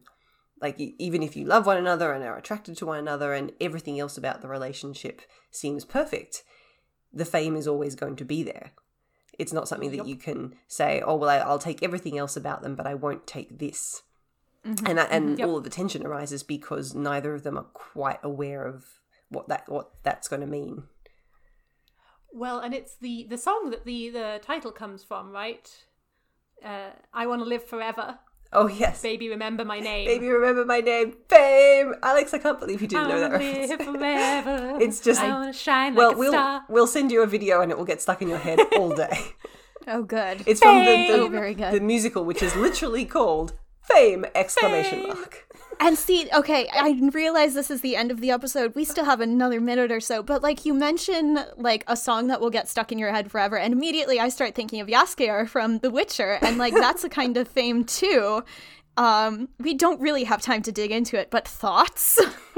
Like 0.61 0.79
even 0.79 1.23
if 1.23 1.35
you 1.35 1.45
love 1.45 1.65
one 1.65 1.77
another 1.77 2.13
and 2.13 2.23
are 2.23 2.37
attracted 2.37 2.77
to 2.77 2.85
one 2.85 2.99
another 2.99 3.33
and 3.33 3.51
everything 3.59 3.99
else 3.99 4.17
about 4.17 4.41
the 4.41 4.47
relationship 4.47 5.21
seems 5.49 5.85
perfect 5.85 6.43
the 7.13 7.25
fame 7.25 7.57
is 7.57 7.67
always 7.67 7.95
going 7.95 8.15
to 8.15 8.23
be 8.23 8.41
there. 8.41 8.71
It's 9.37 9.51
not 9.51 9.67
something 9.67 9.91
that 9.91 10.07
you 10.07 10.15
can 10.15 10.55
say 10.67 11.01
oh 11.05 11.15
well 11.15 11.29
I, 11.29 11.37
i'll 11.37 11.57
take 11.57 11.81
everything 11.81 12.17
else 12.17 12.37
about 12.37 12.61
them 12.61 12.75
but 12.75 12.85
i 12.85 12.93
won't 12.93 13.25
take 13.25 13.57
this 13.57 14.03
and 14.63 14.97
that, 14.97 15.09
and 15.11 15.39
Yep. 15.39 15.47
all 15.47 15.57
of 15.57 15.63
the 15.63 15.69
tension 15.69 16.05
arises 16.05 16.43
because 16.43 16.93
neither 16.93 17.33
of 17.33 17.43
them 17.43 17.57
are 17.57 17.63
quite 17.73 18.19
aware 18.23 18.65
of 18.65 18.85
what 19.29 19.47
that 19.47 19.67
what 19.67 19.91
that's 20.03 20.27
going 20.27 20.41
to 20.41 20.47
mean 20.47 20.83
Well, 22.33 22.59
and 22.59 22.73
it's 22.73 22.95
the 22.95 23.25
the 23.29 23.37
song 23.37 23.69
that 23.71 23.85
the 23.85 24.09
the 24.09 24.39
title 24.41 24.71
comes 24.71 25.03
from, 25.03 25.31
right? 25.31 25.69
Uh, 26.63 26.91
I 27.13 27.25
want 27.27 27.41
to 27.41 27.45
live 27.45 27.65
forever. 27.65 28.19
oh 28.53 28.67
yes 28.67 29.01
Baby, 29.01 29.29
remember 29.29 29.65
my 29.65 29.79
name. 29.79 30.05
baby 30.05 30.27
remember 30.27 30.63
my 30.65 30.79
name 30.81 31.13
fame 31.29 31.95
alex 32.03 32.33
i 32.33 32.37
can't 32.37 32.59
believe 32.59 32.81
you 32.81 32.87
didn't 32.87 33.05
I 33.05 33.09
know 33.09 33.19
that 33.21 33.31
reference 33.31 33.69
live 33.69 33.81
forever. 33.95 34.77
It's 34.85 34.99
just- 34.99 35.21
I 35.21 35.29
want 35.29 35.53
to 35.53 35.57
shine 35.57 35.95
well 35.95 36.09
like 36.09 36.15
a 36.17 36.19
we'll 36.19 36.31
star. 36.33 36.61
we'll 36.69 36.85
send 36.97 37.11
you 37.13 37.23
a 37.23 37.27
video 37.27 37.61
and 37.61 37.71
it 37.71 37.77
will 37.77 37.85
get 37.93 38.01
stuck 38.01 38.21
in 38.21 38.27
your 38.27 38.37
head 38.47 38.59
all 38.77 38.93
day 38.93 39.17
Oh, 39.87 40.03
good. 40.03 40.43
It's 40.45 40.59
from 40.59 40.85
the, 40.85 41.07
the, 41.07 41.13
Oh, 41.21 41.27
very 41.29 41.55
good. 41.55 41.73
the 41.73 41.79
musical, 41.79 42.23
which 42.23 42.43
is 42.43 42.55
literally 42.55 43.03
called 43.03 43.53
Fame! 43.81 44.25
Exclamation 44.35 45.03
mark. 45.03 45.47
And 45.83 45.97
see, 45.97 46.29
okay, 46.31 46.69
I 46.71 46.91
realize 47.11 47.55
this 47.55 47.71
is 47.71 47.81
the 47.81 47.95
end 47.95 48.11
of 48.11 48.21
the 48.21 48.29
episode. 48.29 48.75
We 48.75 48.85
still 48.85 49.05
have 49.05 49.19
another 49.19 49.59
minute 49.59 49.91
or 49.91 49.99
so, 49.99 50.21
but 50.21 50.43
like 50.43 50.63
you 50.63 50.75
mention 50.75 51.39
like 51.57 51.83
a 51.87 51.97
song 51.97 52.27
that 52.27 52.39
will 52.39 52.51
get 52.51 52.69
stuck 52.69 52.91
in 52.91 52.99
your 52.99 53.11
head 53.11 53.31
forever, 53.31 53.57
and 53.57 53.73
immediately 53.73 54.19
I 54.19 54.29
start 54.29 54.53
thinking 54.53 54.79
of 54.79 54.87
Jaskier 54.87 55.49
from 55.49 55.79
The 55.79 55.89
Witcher, 55.89 56.37
and 56.43 56.59
like 56.59 56.75
that's 56.75 57.03
a 57.03 57.09
kind 57.09 57.35
of 57.35 57.47
fame 57.47 57.83
too. 57.83 58.43
Um, 58.95 59.49
we 59.57 59.73
don't 59.73 59.99
really 59.99 60.25
have 60.25 60.39
time 60.39 60.61
to 60.63 60.71
dig 60.71 60.91
into 60.91 61.19
it, 61.19 61.31
but 61.31 61.47
thoughts? 61.47 62.21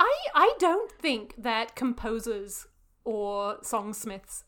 I 0.00 0.16
I 0.34 0.54
don't 0.58 0.90
think 0.92 1.34
that 1.36 1.76
composers 1.76 2.68
or 3.04 3.58
songsmiths 3.58 4.44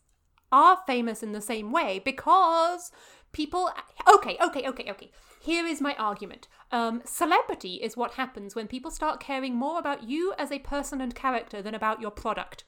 are 0.51 0.79
famous 0.87 1.21
in 1.21 1.33
the 1.33 1.41
same 1.41 1.71
way 1.71 2.01
because 2.03 2.91
people 3.33 3.69
okay 4.11 4.37
okay 4.41 4.67
okay 4.67 4.89
okay 4.89 5.11
here 5.45 5.65
is 5.65 5.81
my 5.81 5.93
argument 5.95 6.47
um 6.71 7.01
celebrity 7.05 7.75
is 7.75 7.95
what 7.97 8.13
happens 8.13 8.55
when 8.55 8.67
people 8.67 8.91
start 8.91 9.19
caring 9.19 9.55
more 9.55 9.79
about 9.79 10.03
you 10.09 10.33
as 10.37 10.51
a 10.51 10.59
person 10.59 11.01
and 11.01 11.15
character 11.15 11.61
than 11.61 11.75
about 11.75 12.01
your 12.01 12.11
product 12.11 12.63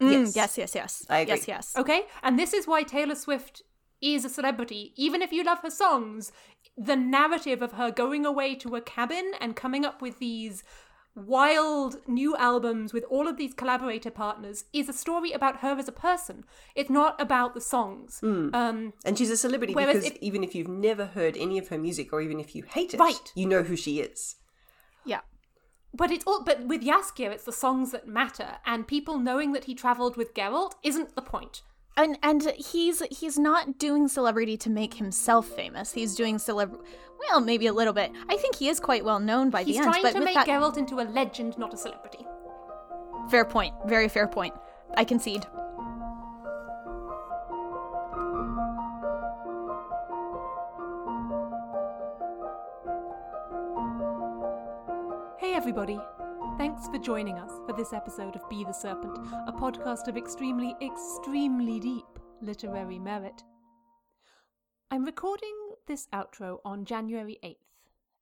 Mm, 0.00 0.32
yes, 0.36 0.56
yes, 0.56 0.76
yes. 0.76 1.04
I 1.10 1.18
agree. 1.20 1.34
Yes, 1.38 1.48
yes. 1.48 1.74
okay 1.76 2.02
and 2.22 2.38
this 2.38 2.52
is 2.52 2.68
why 2.68 2.84
taylor 2.84 3.16
swift 3.16 3.62
is 4.00 4.24
a 4.24 4.28
celebrity 4.28 4.92
even 4.96 5.22
if 5.22 5.32
you 5.32 5.42
love 5.42 5.58
her 5.60 5.70
songs 5.70 6.30
the 6.76 6.94
narrative 6.94 7.62
of 7.62 7.72
her 7.72 7.90
going 7.90 8.24
away 8.24 8.54
to 8.54 8.76
a 8.76 8.80
cabin 8.80 9.32
and 9.40 9.56
coming 9.56 9.84
up 9.84 10.00
with 10.00 10.20
these 10.20 10.62
wild 11.26 11.96
new 12.06 12.36
albums 12.36 12.92
with 12.92 13.04
all 13.10 13.26
of 13.28 13.36
these 13.36 13.52
collaborator 13.54 14.10
partners 14.10 14.64
is 14.72 14.88
a 14.88 14.92
story 14.92 15.32
about 15.32 15.56
her 15.58 15.76
as 15.78 15.88
a 15.88 15.92
person 15.92 16.44
it's 16.74 16.90
not 16.90 17.20
about 17.20 17.54
the 17.54 17.60
songs 17.60 18.20
um 18.22 18.92
And 19.04 19.18
she's 19.18 19.30
a 19.30 19.36
celebrity 19.36 19.74
Whereas 19.74 19.96
because 19.96 20.10
if- 20.12 20.18
even 20.22 20.44
if 20.44 20.54
you've 20.54 20.68
never 20.68 21.06
heard 21.06 21.36
any 21.36 21.58
of 21.58 21.68
her 21.68 21.78
music 21.78 22.12
or 22.12 22.20
even 22.20 22.38
if 22.40 22.54
you 22.54 22.62
hate 22.62 22.94
it, 22.94 23.00
Right. 23.00 23.32
you 23.34 23.46
know 23.46 23.62
who 23.62 23.76
she 23.76 24.00
is. 24.00 24.36
Yeah. 25.04 25.20
but 25.94 26.10
it's 26.10 26.24
all 26.26 26.42
but 26.44 26.66
with 26.66 26.82
Jaskier 26.82 27.30
it's 27.32 27.44
the 27.44 27.52
songs 27.52 27.90
that 27.92 28.06
matter 28.06 28.58
and 28.66 28.86
people 28.86 29.18
knowing 29.18 29.52
that 29.52 29.64
he 29.64 29.74
traveled 29.74 30.16
with 30.16 30.34
Geralt 30.34 30.72
isn't 30.82 31.14
the 31.16 31.22
point. 31.22 31.62
point 31.62 31.62
And 31.96 32.18
and 32.22 32.42
he's 32.72 32.98
he's 33.20 33.38
not 33.50 33.78
doing 33.78 34.06
celebrity 34.08 34.56
to 34.64 34.70
make 34.70 34.94
himself 34.94 35.44
famous. 35.48 35.92
He's 36.00 36.14
doing 36.14 36.36
celeb 36.36 36.72
well, 37.18 37.40
maybe 37.40 37.66
a 37.66 37.72
little 37.72 37.92
bit. 37.92 38.12
I 38.28 38.36
think 38.36 38.56
he 38.56 38.68
is 38.68 38.80
quite 38.80 39.04
well 39.04 39.20
known 39.20 39.50
by 39.50 39.62
he's 39.62 39.76
the 39.76 39.82
end, 39.82 39.94
He's 39.94 40.02
trying 40.02 40.14
but 40.14 40.18
to 40.18 40.24
make 40.24 40.34
that 40.34 40.46
Geralt 40.46 40.76
into 40.76 41.00
a 41.00 41.02
legend 41.02 41.58
not 41.58 41.74
a 41.74 41.76
celebrity 41.76 42.26
fair 43.28 43.44
point. 43.44 43.74
Very 43.86 44.08
fair 44.08 44.26
point. 44.26 44.54
I 44.96 45.04
concede. 45.04 45.44
Hey 55.38 55.54
everybody! 55.54 56.00
Thanks 56.56 56.88
for 56.88 56.98
joining 56.98 57.38
us 57.38 57.52
for 57.66 57.74
this 57.76 57.92
episode 57.92 58.34
of 58.34 58.48
Be 58.48 58.64
the 58.64 58.72
Serpent, 58.72 59.18
a 59.46 59.52
podcast 59.52 60.08
of 60.08 60.16
extremely, 60.16 60.74
extremely 60.82 61.78
deep 61.78 62.06
literary 62.40 62.98
merit. 62.98 63.42
I'm 64.90 65.04
recording 65.04 65.54
this 65.88 66.06
outro 66.12 66.58
on 66.64 66.84
January 66.84 67.38
8th, 67.42 67.56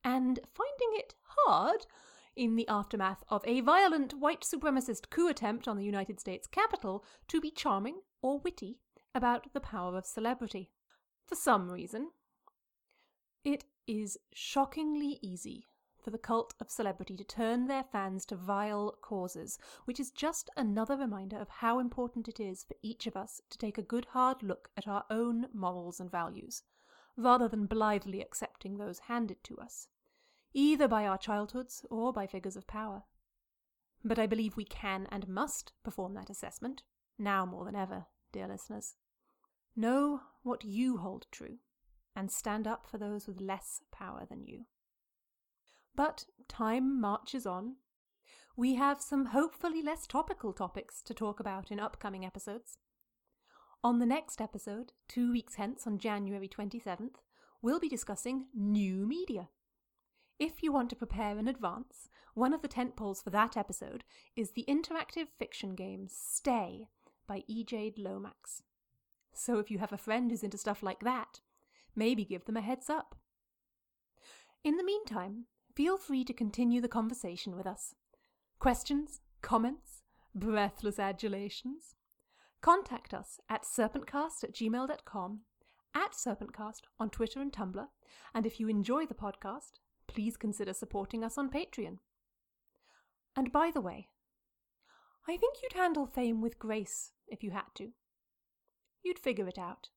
and 0.03 0.39
finding 0.55 0.99
it 0.99 1.15
hard 1.23 1.87
in 2.35 2.57
the 2.57 2.69
aftermath 2.69 3.25
of 3.29 3.43
a 3.47 3.61
violent 3.61 4.15
white 4.15 4.43
supremacist 4.43 5.11
coup 5.11 5.29
attempt 5.29 5.67
on 5.67 5.77
the 5.77 5.85
United 5.85 6.21
States 6.21 6.47
Capitol 6.47 7.05
to 7.29 7.41
be 7.41 7.51
charming 7.51 8.01
or 8.23 8.39
witty 8.39 8.79
about 9.15 9.53
the 9.53 9.61
power 9.61 9.97
of 9.99 10.07
celebrity. 10.07 10.71
For 11.27 11.35
some 11.35 11.71
reason, 11.71 12.11
it 13.45 13.65
is 13.87 14.19
shockingly 14.33 15.19
easy 15.23 15.67
for 16.07 16.11
the 16.11 16.19
cult 16.19 16.55
of 16.61 16.71
celebrity 16.71 17.17
to 17.17 17.25
turn 17.25 17.67
their 17.67 17.83
fans 17.83 18.25
to 18.27 18.37
vile 18.37 18.97
causes, 19.03 19.59
which 19.87 19.99
is 19.99 20.13
just 20.13 20.51
another 20.57 20.97
reminder 20.97 21.37
of 21.37 21.49
how 21.49 21.81
important 21.81 22.29
it 22.29 22.39
is 22.39 22.63
for 22.63 22.77
each 22.81 23.09
of 23.09 23.17
us 23.17 23.41
to 23.51 23.59
take 23.59 23.77
a 23.77 23.83
good 23.83 24.05
hard 24.07 24.43
look 24.43 24.69
at 24.77 24.87
our 24.87 25.05
own 25.11 25.47
morals 25.53 25.99
and 25.99 26.11
values, 26.11 26.63
rather 27.17 27.49
than 27.49 27.67
blithely 27.67 28.21
accepting 28.21 28.77
those 28.77 29.01
handed 29.01 29.43
to 29.45 29.57
us, 29.59 29.89
either 30.53 30.87
by 30.87 31.07
our 31.07 31.19
childhoods 31.19 31.85
or 31.91 32.13
by 32.13 32.27
figures 32.27 32.57
of 32.57 32.67
power. 32.67 33.05
But 34.05 34.19
I 34.19 34.27
believe 34.27 34.57
we 34.57 34.65
can 34.65 35.07
and 35.11 35.29
must 35.29 35.73
perform 35.83 36.15
that 36.15 36.31
assessment, 36.31 36.83
now 37.19 37.47
more 37.47 37.65
than 37.65 37.77
ever, 37.77 38.07
dear 38.33 38.47
listeners. 38.47 38.97
Know 39.75 40.21
what 40.43 40.65
you 40.65 40.99
hold 40.99 41.27
true, 41.31 41.59
and 42.15 42.31
stand 42.31 42.67
up 42.67 42.87
for 42.87 42.99
those 42.99 43.27
with 43.27 43.41
less 43.41 43.83
power 43.93 44.27
than 44.29 44.45
you. 44.45 44.67
But 45.95 46.27
time 46.49 47.01
marches 47.01 47.47
on. 47.47 47.77
We 48.57 48.75
have 48.75 49.01
some 49.01 49.27
hopefully 49.27 49.83
less 49.83 50.07
topical 50.07 50.53
topics 50.53 51.03
to 51.03 51.15
talk 51.15 51.41
about 51.41 51.71
in 51.71 51.81
upcoming 51.81 52.25
episodes. 52.25 52.79
On 53.85 53.99
the 53.99 54.07
next 54.07 54.41
episode, 54.41 54.93
two 55.09 55.31
weeks 55.31 55.55
hence 55.55 55.87
on 55.87 55.99
January 55.99 56.49
27th, 56.49 57.17
we'll 57.63 57.81
be 57.81 57.89
discussing 57.89 58.47
new 58.55 59.07
media. 59.07 59.49
If 60.39 60.63
you 60.63 60.73
want 60.73 60.91
to 60.91 60.97
prepare 60.97 61.39
in 61.39 61.49
advance, 61.49 62.09
one 62.35 62.53
of 62.53 62.63
the 62.63 62.69
tentpoles 62.69 63.23
for 63.23 63.31
that 63.31 63.57
episode 63.57 64.05
is 64.35 64.51
the 64.51 64.65
interactive 64.69 65.29
fiction 65.39 65.75
game 65.75 66.07
Stay 66.09 66.89
by 67.27 67.43
E. 67.47 67.65
Jade 67.65 67.99
Lomax. 67.99 68.63
So 69.33 69.59
if 69.59 69.71
you 69.71 69.79
have 69.79 69.93
a 69.93 69.99
friend 69.99 70.31
who's 70.31 70.43
into 70.43 70.59
stuff 70.59 70.83
like 70.83 71.01
that, 71.01 71.41
maybe 71.95 72.25
give 72.25 72.45
them 72.45 72.57
a 72.57 72.63
heads 72.63 72.91
up. 72.91 73.15
In 74.65 74.77
the 74.77 74.85
meantime, 74.85 75.47
feel 75.75 75.97
free 75.97 76.25
to 76.25 76.33
continue 76.33 76.81
the 76.81 76.89
conversation 76.89 77.57
with 77.57 77.67
us. 77.67 77.95
Questions, 78.59 79.21
comments, 79.43 80.03
breathless 80.35 80.99
adulations? 80.99 81.96
Contact 82.67 83.15
us 83.15 83.39
at 83.49 83.63
serpentcast 83.63 84.43
at 84.43 84.53
gmail.com, 84.53 85.41
at 85.95 86.13
serpentcast 86.15 86.81
on 86.99 87.09
Twitter 87.11 87.41
and 87.41 87.53
Tumblr, 87.53 87.87
and 88.35 88.45
if 88.45 88.59
you 88.59 88.69
enjoy 88.69 89.07
the 89.07 89.15
podcast, 89.15 89.75
please 90.09 90.37
consider 90.37 90.73
supporting 90.73 91.23
us 91.23 91.39
on 91.39 91.49
Patreon. 91.49 91.99
And 93.37 93.53
by 93.53 93.71
the 93.73 93.81
way, 93.81 94.09
I 95.29 95.37
think 95.37 95.59
you'd 95.63 95.81
handle 95.81 96.09
fame 96.09 96.41
with 96.41 96.59
grace 96.59 97.13
if 97.29 97.45
you 97.45 97.53
had 97.53 97.73
to. 97.77 97.91
You'd 99.01 99.21
figure 99.21 99.47
it 99.47 99.59
out. 99.59 99.91